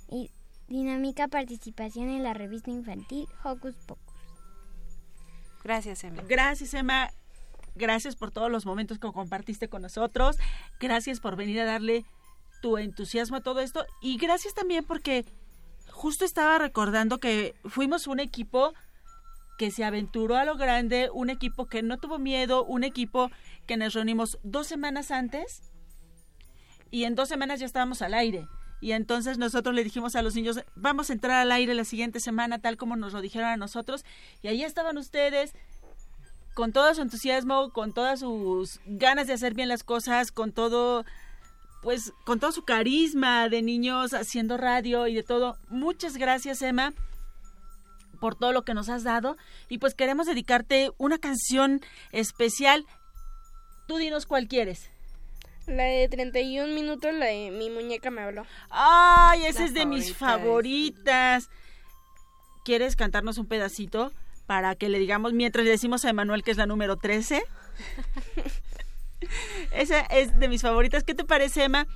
y 0.09 0.31
dinámica 0.73 1.29
participación 1.29 2.09
en 2.09 2.23
la 2.23 2.35
revista 2.35 2.71
infantil 2.71 3.29
Hocus 3.45 3.77
Pocus. 3.87 4.15
Gracias, 5.63 6.03
Emma. 6.03 6.23
Gracias, 6.27 6.75
Emma. 6.75 7.11
Gracias 7.75 8.17
por 8.17 8.33
todos 8.33 8.51
los 8.51 8.67
momentos 8.67 8.99
que 8.99 9.13
compartiste 9.13 9.69
con 9.69 9.83
nosotros. 9.83 10.37
Gracias 10.81 11.21
por 11.21 11.37
venir 11.37 11.61
a 11.61 11.65
darle 11.65 12.05
tu 12.61 12.79
entusiasmo 12.79 13.37
a 13.37 13.41
todo 13.43 13.61
esto. 13.61 13.85
Y 14.01 14.17
gracias 14.19 14.55
también 14.55 14.85
porque 14.85 15.25
justo 15.91 16.25
estaba 16.25 16.59
recordando 16.59 17.19
que 17.19 17.55
fuimos 17.65 18.07
un 18.07 18.19
equipo 18.19 18.73
que 19.59 19.71
se 19.71 19.85
aventuró 19.85 20.37
a 20.37 20.45
lo 20.45 20.57
grande, 20.57 21.11
un 21.13 21.31
equipo 21.31 21.67
que 21.67 21.83
no 21.83 21.99
tuvo 21.99 22.19
miedo, 22.19 22.65
un 22.65 22.83
equipo 22.83 23.31
que 23.67 23.77
nos 23.77 23.95
reunimos 23.95 24.39
dos 24.43 24.67
semanas 24.67 25.11
antes 25.11 25.71
y 26.91 27.05
en 27.05 27.15
dos 27.15 27.29
semanas 27.29 27.61
ya 27.61 27.67
estábamos 27.67 28.03
al 28.03 28.15
aire. 28.15 28.47
Y 28.83 28.93
entonces 28.93 29.39
nosotros 29.39 29.77
le 29.77 29.85
dijimos 29.85 30.17
a 30.17 30.23
los 30.23 30.35
niños, 30.35 30.61
vamos 30.75 31.09
a 31.09 31.13
entrar 31.13 31.41
al 31.41 31.53
aire 31.53 31.73
la 31.73 31.85
siguiente 31.85 32.19
semana, 32.19 32.59
tal 32.59 32.77
como 32.77 32.97
nos 32.97 33.13
lo 33.13 33.21
dijeron 33.21 33.49
a 33.49 33.57
nosotros. 33.57 34.05
Y 34.43 34.49
ahí 34.49 34.65
estaban 34.65 34.99
ustedes 34.99 35.55
con 36.55 36.73
todo 36.73 36.93
su 36.93 37.01
entusiasmo, 37.01 37.71
con 37.71 37.93
todas 37.93 38.21
sus 38.21 38.81
ganas 38.85 39.29
de 39.29 39.35
hacer 39.35 39.55
bien 39.55 39.69
las 39.69 39.85
cosas, 39.85 40.33
con 40.33 40.51
todo, 40.51 41.05
pues, 41.81 42.13
con 42.27 42.41
todo 42.41 42.51
su 42.51 42.65
carisma 42.65 43.49
de 43.49 43.63
niños 43.63 44.15
haciendo 44.15 44.57
radio 44.57 45.07
y 45.07 45.15
de 45.15 45.23
todo. 45.23 45.57
Muchas 45.69 46.17
gracias, 46.17 46.61
Emma, 46.61 46.93
por 48.21 48.35
todo 48.35 48.51
lo 48.51 48.65
que 48.65 48.75
nos 48.75 48.89
has 48.89 49.05
dado. 49.05 49.37
Y 49.69 49.79
pues 49.79 49.95
queremos 49.95 50.27
dedicarte 50.27 50.91
una 50.99 51.19
canción 51.19 51.81
especial. 52.11 52.85
Tú 53.87 53.99
dinos 53.99 54.27
cuál 54.27 54.49
quieres. 54.49 54.92
La 55.73 55.85
de 55.85 56.09
31 56.09 56.75
minutos, 56.75 57.13
la 57.15 57.27
de 57.27 57.51
mi 57.51 57.71
muñeca 57.71 58.11
me 58.11 58.23
habló. 58.23 58.47
Ay, 58.71 59.47
esa 59.47 59.61
La 59.61 59.67
es 59.67 59.75
de 59.75 59.87
mis 59.87 60.15
favorita, 60.15 61.39
favoritas. 61.41 61.51
¿Quieres 62.65 62.95
cantarnos 62.95 63.39
un 63.39 63.47
pedacito 63.47 64.13
para 64.47 64.75
que 64.75 64.89
le 64.89 64.99
digamos 64.99 65.33
mientras 65.33 65.65
le 65.65 65.71
decimos 65.71 66.05
a 66.05 66.11
Emanuel 66.11 66.43
que 66.43 66.51
es 66.51 66.57
la 66.59 66.67
número 66.67 66.97
13? 66.97 67.43
esa 69.73 70.01
es 70.01 70.39
de 70.39 70.49
mis 70.49 70.63
favoritas. 70.63 71.05
¿Qué 71.05 71.15
te 71.15 71.25
parece, 71.25 71.65
Emma? 71.65 71.87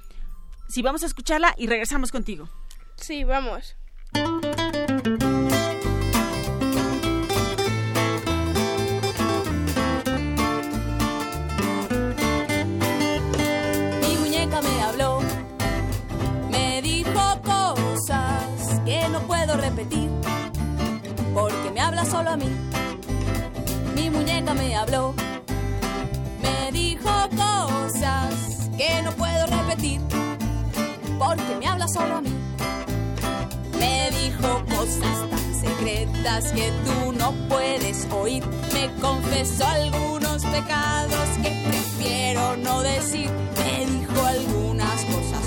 Si 0.68 0.82
vamos 0.82 1.02
a 1.02 1.06
escucharla 1.06 1.54
y 1.56 1.66
regresamos 1.66 2.10
contigo. 2.10 2.48
Sí, 2.96 3.24
vamos. 3.24 3.76
Repetir, 19.56 20.10
porque 21.34 21.70
me 21.72 21.80
habla 21.80 22.04
solo 22.04 22.30
a 22.30 22.36
mí. 22.36 22.48
Mi 23.94 24.10
muñeca 24.10 24.54
me 24.54 24.76
habló, 24.76 25.14
me 26.42 26.72
dijo 26.72 27.10
cosas 27.36 28.70
que 28.76 29.02
no 29.02 29.12
puedo 29.12 29.46
repetir, 29.46 30.00
porque 31.18 31.56
me 31.58 31.66
habla 31.66 31.88
solo 31.88 32.16
a 32.16 32.20
mí. 32.20 32.34
Me 33.78 34.10
dijo 34.10 34.62
cosas 34.66 35.30
tan 35.30 35.54
secretas 35.60 36.52
que 36.52 36.72
tú 36.84 37.12
no 37.12 37.32
puedes 37.48 38.06
oír. 38.10 38.44
Me 38.72 38.90
confesó 39.00 39.66
algunos 39.66 40.44
pecados 40.44 41.28
que 41.42 41.64
prefiero 41.68 42.56
no 42.56 42.82
decir. 42.82 43.30
Me 43.56 43.86
dijo 43.86 44.26
algunas 44.26 44.95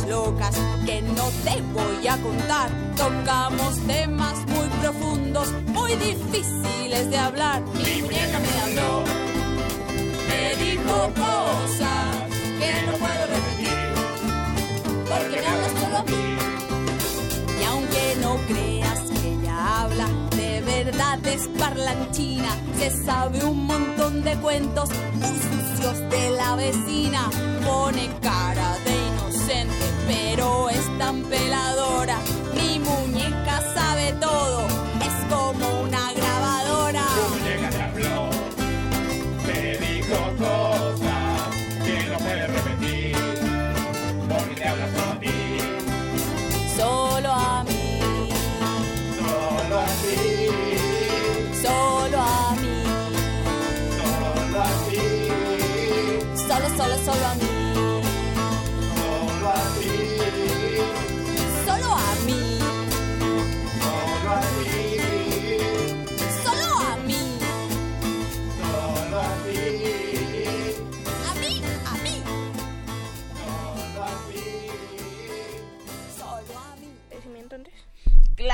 locas 0.09 0.55
que 0.85 1.01
no 1.01 1.29
te 1.45 1.61
voy 1.73 2.07
a 2.07 2.17
contar. 2.17 2.69
Tocamos 2.97 3.77
temas 3.87 4.35
muy 4.47 4.67
profundos, 4.81 5.47
muy 5.67 5.95
difíciles 5.95 7.09
de 7.09 7.17
hablar. 7.17 7.61
Mi 7.75 8.01
muñeca 8.01 8.39
me 8.39 8.59
habló, 8.61 9.03
me 10.29 10.55
dijo 10.65 10.95
cosas 11.13 12.07
que 12.59 12.71
no 12.87 12.93
puedo 13.03 13.23
repetir, 13.35 13.77
porque 15.09 15.41
me 15.41 15.47
hablas 15.47 15.73
solo 15.81 15.97
a 15.97 16.03
mí. 16.03 16.25
Y 17.61 17.63
aunque 17.63 18.17
no 18.21 18.35
creas 18.47 18.99
que 19.11 19.33
ella 19.33 19.83
habla, 19.83 20.07
de 20.35 20.61
verdad 20.61 21.25
es 21.27 21.47
parlanchina, 21.59 22.51
se 22.77 23.05
sabe 23.05 23.43
un 23.45 23.65
montón 23.65 24.23
de 24.23 24.35
cuentos 24.37 24.89
muy 25.13 25.37
sucios 25.47 25.97
de 26.09 26.29
la 26.31 26.55
vecina. 26.55 27.29
Pone 27.65 28.09
cara 28.21 28.77
de 28.85 28.93
inocente, 29.09 29.85
pero 30.09 30.69
es 30.69 30.85
tan 30.97 31.21
peladora. 31.23 32.17
Mi 32.55 32.79
muñeca 32.79 33.61
sabe 33.75 34.13
todo, 34.13 34.67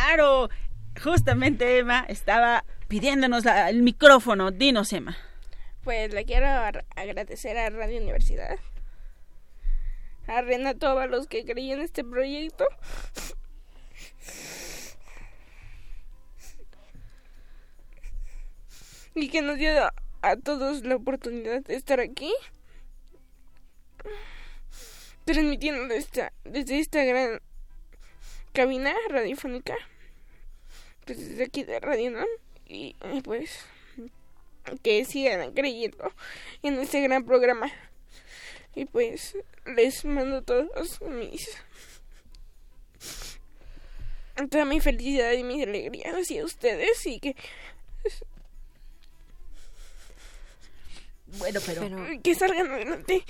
Claro, 0.06 0.52
justamente 1.04 1.80
Emma 1.80 2.06
estaba 2.08 2.64
pidiéndonos 2.88 3.44
la- 3.44 3.72
el 3.72 3.82
micrófono. 3.82 4.52
Dinos, 4.52 4.94
Emma. 4.94 5.18
Pues 5.84 6.14
le 6.14 6.26
quiero 6.26 6.46
agradecer 6.96 7.58
a 7.58 7.72
Radio 7.72 7.98
Universidad, 8.02 8.60
a 10.28 10.42
Renato, 10.42 11.00
a 11.00 11.08
los 11.08 11.26
que 11.26 11.44
creían 11.44 11.82
este 11.82 12.04
proyecto. 12.04 12.66
Y 19.14 19.30
que 19.30 19.42
nos 19.42 19.58
dio 19.58 19.72
a, 20.22 20.36
todos 20.38 20.84
la 20.84 20.96
oportunidad 20.98 21.64
de 21.64 21.76
estar 21.76 22.00
aquí, 22.00 22.34
transmitiendo 25.24 25.94
esta, 25.94 26.34
desde 26.44 26.80
esta 26.80 27.04
gran 27.04 27.40
cabina 28.54 28.94
radiofónica, 29.10 29.76
pues 31.06 31.30
desde 31.30 31.44
aquí 31.44 31.64
de 31.64 31.80
Radio 31.80 32.10
UNAM, 32.10 32.28
y 32.68 32.96
pues 33.24 33.66
que 34.82 35.06
sigan 35.06 35.52
creyendo 35.54 36.12
en 36.64 36.80
este 36.80 37.02
gran 37.02 37.26
programa. 37.26 37.72
Y 38.74 38.86
pues 38.86 39.38
les 39.66 40.04
mando 40.04 40.42
todos 40.42 41.02
mis 41.02 41.50
toda 44.50 44.66
mi 44.66 44.82
felicidad 44.82 45.32
y 45.32 45.44
mis 45.44 45.64
alegrías 45.66 46.14
hacia 46.14 46.44
ustedes 46.44 47.06
y 47.06 47.20
que, 47.22 47.36
Bueno, 51.38 51.60
pero, 51.66 51.82
Pero 51.82 52.22
que 52.22 52.36
salgan 52.36 52.72
adelante. 52.72 53.26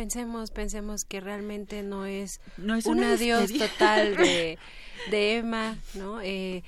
Pensemos, 0.00 0.50
pensemos 0.50 1.04
que 1.04 1.20
realmente 1.20 1.82
no 1.82 2.06
es, 2.06 2.40
no 2.56 2.74
es 2.74 2.86
un 2.86 3.04
adiós 3.04 3.52
total 3.52 4.16
de, 4.16 4.58
de 5.10 5.36
Emma, 5.36 5.76
¿no? 5.92 6.22
Eh, 6.22 6.62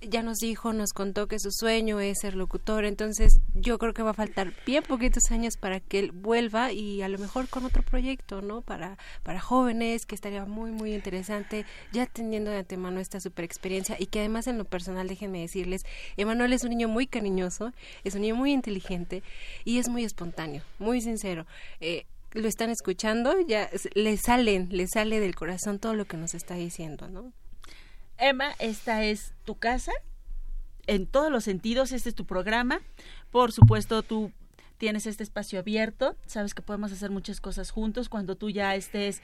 ya 0.00 0.22
nos 0.22 0.38
dijo, 0.38 0.72
nos 0.72 0.92
contó 0.92 1.26
que 1.26 1.40
su 1.40 1.50
sueño 1.50 1.98
es 1.98 2.18
ser 2.20 2.36
locutor, 2.36 2.84
entonces 2.84 3.40
yo 3.54 3.78
creo 3.78 3.92
que 3.92 4.04
va 4.04 4.10
a 4.10 4.14
faltar 4.14 4.52
bien 4.64 4.84
poquitos 4.84 5.32
años 5.32 5.56
para 5.56 5.80
que 5.80 5.98
él 5.98 6.12
vuelva 6.12 6.70
y 6.70 7.02
a 7.02 7.08
lo 7.08 7.18
mejor 7.18 7.48
con 7.48 7.64
otro 7.64 7.82
proyecto, 7.82 8.40
¿no? 8.40 8.60
Para, 8.60 8.98
para 9.24 9.40
jóvenes, 9.40 10.06
que 10.06 10.14
estaría 10.14 10.44
muy, 10.44 10.70
muy 10.70 10.94
interesante, 10.94 11.66
ya 11.92 12.06
teniendo 12.06 12.52
de 12.52 12.58
antemano 12.58 13.00
esta 13.00 13.18
super 13.18 13.44
experiencia 13.44 13.96
y 13.98 14.06
que 14.06 14.20
además 14.20 14.46
en 14.46 14.58
lo 14.58 14.64
personal, 14.64 15.08
déjenme 15.08 15.40
decirles, 15.40 15.82
Emanuel 16.16 16.52
es 16.52 16.62
un 16.62 16.70
niño 16.70 16.86
muy 16.86 17.08
cariñoso, 17.08 17.72
es 18.04 18.14
un 18.14 18.20
niño 18.20 18.36
muy 18.36 18.52
inteligente 18.52 19.24
y 19.64 19.78
es 19.78 19.88
muy 19.88 20.04
espontáneo, 20.04 20.62
muy 20.78 21.00
sincero. 21.00 21.46
Eh, 21.80 22.06
lo 22.36 22.48
están 22.48 22.70
escuchando, 22.70 23.34
ya 23.46 23.68
le 23.94 24.16
salen, 24.16 24.68
le 24.70 24.86
sale 24.86 25.20
del 25.20 25.34
corazón 25.34 25.78
todo 25.78 25.94
lo 25.94 26.04
que 26.04 26.16
nos 26.16 26.34
está 26.34 26.54
diciendo, 26.54 27.08
¿no? 27.08 27.32
Emma, 28.18 28.52
esta 28.58 29.04
es 29.04 29.32
tu 29.44 29.56
casa. 29.56 29.92
En 30.86 31.06
todos 31.06 31.30
los 31.32 31.44
sentidos, 31.44 31.92
este 31.92 32.08
es 32.10 32.14
tu 32.14 32.24
programa. 32.26 32.80
Por 33.30 33.52
supuesto, 33.52 34.02
tú 34.02 34.30
tienes 34.78 35.06
este 35.06 35.22
espacio 35.24 35.58
abierto. 35.58 36.16
Sabes 36.26 36.54
que 36.54 36.62
podemos 36.62 36.92
hacer 36.92 37.10
muchas 37.10 37.40
cosas 37.40 37.70
juntos 37.70 38.08
cuando 38.08 38.36
tú 38.36 38.50
ya 38.50 38.74
estés 38.76 39.20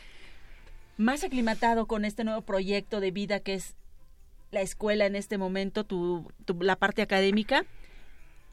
más 0.98 1.24
aclimatado 1.24 1.86
con 1.86 2.04
este 2.04 2.24
nuevo 2.24 2.42
proyecto 2.42 3.00
de 3.00 3.10
vida 3.12 3.40
que 3.40 3.54
es 3.54 3.74
la 4.50 4.60
escuela 4.60 5.06
en 5.06 5.16
este 5.16 5.38
momento, 5.38 5.84
tu, 5.84 6.30
tu- 6.44 6.60
la 6.62 6.76
parte 6.76 7.00
académica. 7.02 7.64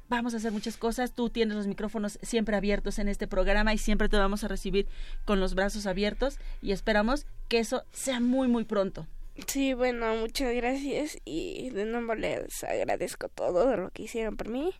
Vamos 0.09 0.33
a 0.33 0.37
hacer 0.37 0.51
muchas 0.51 0.75
cosas. 0.77 1.13
Tú 1.13 1.29
tienes 1.29 1.55
los 1.55 1.67
micrófonos 1.67 2.17
siempre 2.23 2.55
abiertos 2.55 2.97
en 2.99 3.07
este 3.07 3.27
programa 3.27 3.73
y 3.73 3.77
siempre 3.77 4.09
te 4.09 4.17
vamos 4.17 4.43
a 4.43 4.47
recibir 4.47 4.87
con 5.23 5.39
los 5.39 5.53
brazos 5.53 5.85
abiertos 5.85 6.39
y 6.61 6.71
esperamos 6.71 7.27
que 7.47 7.59
eso 7.59 7.83
sea 7.91 8.19
muy, 8.19 8.47
muy 8.47 8.63
pronto. 8.65 9.05
Sí, 9.47 9.73
bueno, 9.73 10.15
muchas 10.15 10.53
gracias 10.53 11.17
y 11.25 11.69
de 11.69 11.85
nuevo 11.85 12.15
les 12.15 12.63
agradezco 12.63 13.29
todo 13.29 13.77
lo 13.77 13.89
que 13.91 14.03
hicieron 14.03 14.35
por 14.35 14.49
mí 14.49 14.73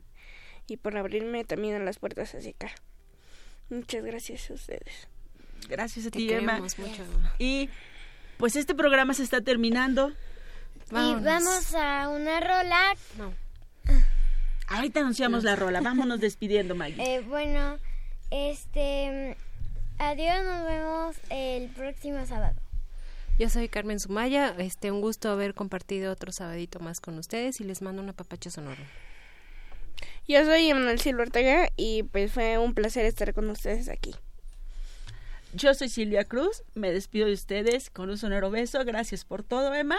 y 0.68 0.78
por 0.78 0.98
abrirme 0.98 1.46
también 1.46 1.76
a 1.76 1.80
las 1.86 2.00
puertas 2.00 2.34
hacia 2.36 2.52
acá. 2.52 2.72
Muchas 3.70 4.04
gracias 4.04 4.50
a 4.50 4.54
ustedes. 4.56 5.08
Gracias 5.70 6.08
a 6.08 6.12
Te 6.12 6.18
ti, 6.18 6.34
Emma. 6.34 6.54
queremos 6.54 6.80
mucho, 6.80 7.04
Emma. 7.04 7.34
Y 7.38 7.70
pues 8.38 8.56
este 8.56 8.74
programa 8.74 9.14
se 9.14 9.24
está 9.24 9.42
terminando. 9.42 10.12
Y 10.92 11.14
vamos 11.24 11.76
a 11.76 12.10
una 12.10 12.40
rola. 12.40 12.96
No. 13.18 13.32
Ahorita 14.70 15.00
anunciamos 15.00 15.44
la 15.44 15.56
rola. 15.56 15.82
Vámonos 15.82 16.20
despidiendo, 16.20 16.76
Maggie. 16.76 17.16
Eh, 17.16 17.22
bueno, 17.22 17.78
este. 18.30 19.36
Adiós, 19.98 20.46
nos 20.46 20.66
vemos 20.66 21.16
el 21.30 21.70
próximo 21.70 22.26
sábado. 22.26 22.56
Yo 23.40 23.50
soy 23.50 23.68
Carmen 23.68 24.00
Sumaya, 24.00 24.54
este 24.58 24.92
un 24.92 25.02
gusto 25.02 25.30
haber 25.30 25.54
compartido 25.54 26.12
otro 26.12 26.32
sabadito 26.32 26.80
más 26.80 27.00
con 27.00 27.18
ustedes 27.18 27.60
y 27.62 27.64
les 27.64 27.82
mando 27.82 28.02
un 28.02 28.10
apapacho 28.10 28.52
sonoro. 28.52 28.82
Yo 30.28 30.46
soy 30.46 30.70
Emanuel 30.70 31.00
Silva 31.00 31.24
Ortega 31.24 31.70
y 31.76 32.04
pues 32.04 32.32
fue 32.32 32.58
un 32.58 32.74
placer 32.74 33.06
estar 33.06 33.34
con 33.34 33.50
ustedes 33.50 33.90
aquí. 33.90 34.14
Yo 35.54 35.74
soy 35.74 35.90
Silvia 35.90 36.26
Cruz. 36.26 36.64
Me 36.76 36.92
despido 36.92 37.28
de 37.28 37.34
ustedes 37.34 37.90
con 37.90 38.10
un 38.10 38.18
sonoro 38.18 38.52
beso. 38.52 38.86
Gracias 38.86 39.26
por 39.26 39.42
todo, 39.42 39.74
Emma. 39.74 39.98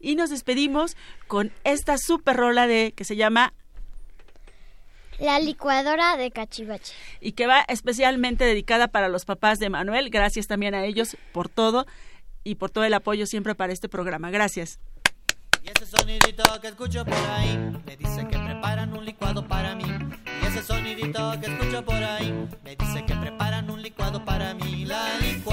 Y 0.00 0.16
nos 0.16 0.30
despedimos 0.30 0.96
con 1.26 1.52
esta 1.64 1.98
super 1.98 2.36
rola 2.36 2.66
de 2.66 2.92
que 2.96 3.04
se 3.04 3.16
llama 3.16 3.54
La 5.18 5.40
licuadora 5.40 6.16
de 6.16 6.30
cachivache. 6.30 6.94
y 7.20 7.32
que 7.32 7.46
va 7.46 7.64
especialmente 7.68 8.44
dedicada 8.44 8.88
para 8.88 9.08
los 9.08 9.24
papás 9.24 9.58
de 9.58 9.68
Manuel. 9.68 10.10
Gracias 10.10 10.46
también 10.46 10.74
a 10.74 10.84
ellos 10.84 11.16
por 11.32 11.48
todo 11.48 11.86
y 12.44 12.54
por 12.54 12.70
todo 12.70 12.84
el 12.84 12.94
apoyo 12.94 13.26
siempre 13.26 13.54
para 13.54 13.72
este 13.72 13.88
programa. 13.88 14.30
Gracias. 14.30 14.78
Y 15.64 15.70
ese 15.70 15.86
sonidito 15.86 16.44
que 16.60 16.68
escucho 16.68 17.04
por 17.04 17.14
ahí 17.14 17.58
me 17.84 17.96
dice 17.96 18.26
que 18.28 18.38
preparan 18.38 18.96
un 18.96 19.04
licuado 19.04 19.46
para 19.46 19.74
mí. 19.74 19.84
Y 20.42 20.46
ese 20.46 20.62
sonidito 20.62 21.32
que 21.40 21.46
escucho 21.50 21.84
por 21.84 22.02
ahí 22.02 22.32
me 22.62 22.76
dice 22.76 23.04
que 23.04 23.14
preparan 23.16 23.68
un 23.70 23.82
licuado 23.82 24.24
para 24.24 24.54
mí. 24.54 24.84
La 24.84 25.18
licuadora, 25.18 25.47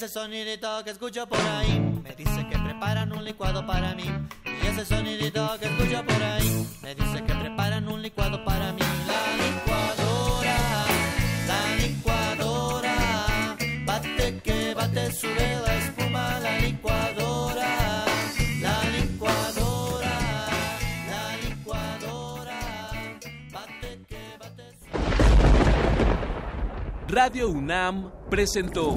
Ese 0.00 0.08
sonidito 0.08 0.82
que 0.82 0.92
escucho 0.92 1.26
por 1.26 1.38
ahí 1.40 1.78
me 2.02 2.14
dice 2.16 2.48
que 2.48 2.58
preparan 2.58 3.12
un 3.12 3.22
licuado 3.22 3.66
para 3.66 3.94
mí. 3.94 4.04
Y 4.46 4.66
ese 4.66 4.86
sonidito 4.86 5.58
que 5.60 5.66
escucho 5.66 6.02
por 6.06 6.22
ahí 6.22 6.66
me 6.80 6.94
dice 6.94 7.22
que 7.22 7.34
preparan 7.34 7.86
un 7.86 8.00
licuado 8.00 8.42
para 8.42 8.72
mí. 8.72 8.80
La 9.06 9.36
licuadora, 9.44 10.56
la 11.46 11.76
licuadora, 11.86 12.96
bate 13.84 14.40
que 14.42 14.72
bate, 14.72 15.12
sube 15.12 15.60
la 15.66 15.74
espuma. 15.76 16.40
La 16.40 16.58
licuadora, 16.60 18.04
la 18.62 18.82
licuadora, 18.96 20.18
la 21.10 21.36
licuadora, 21.46 22.58
bate 23.52 24.00
que 24.08 24.38
bate, 24.38 24.64
Radio 27.06 27.50
UNAM 27.50 28.10
presentó. 28.30 28.96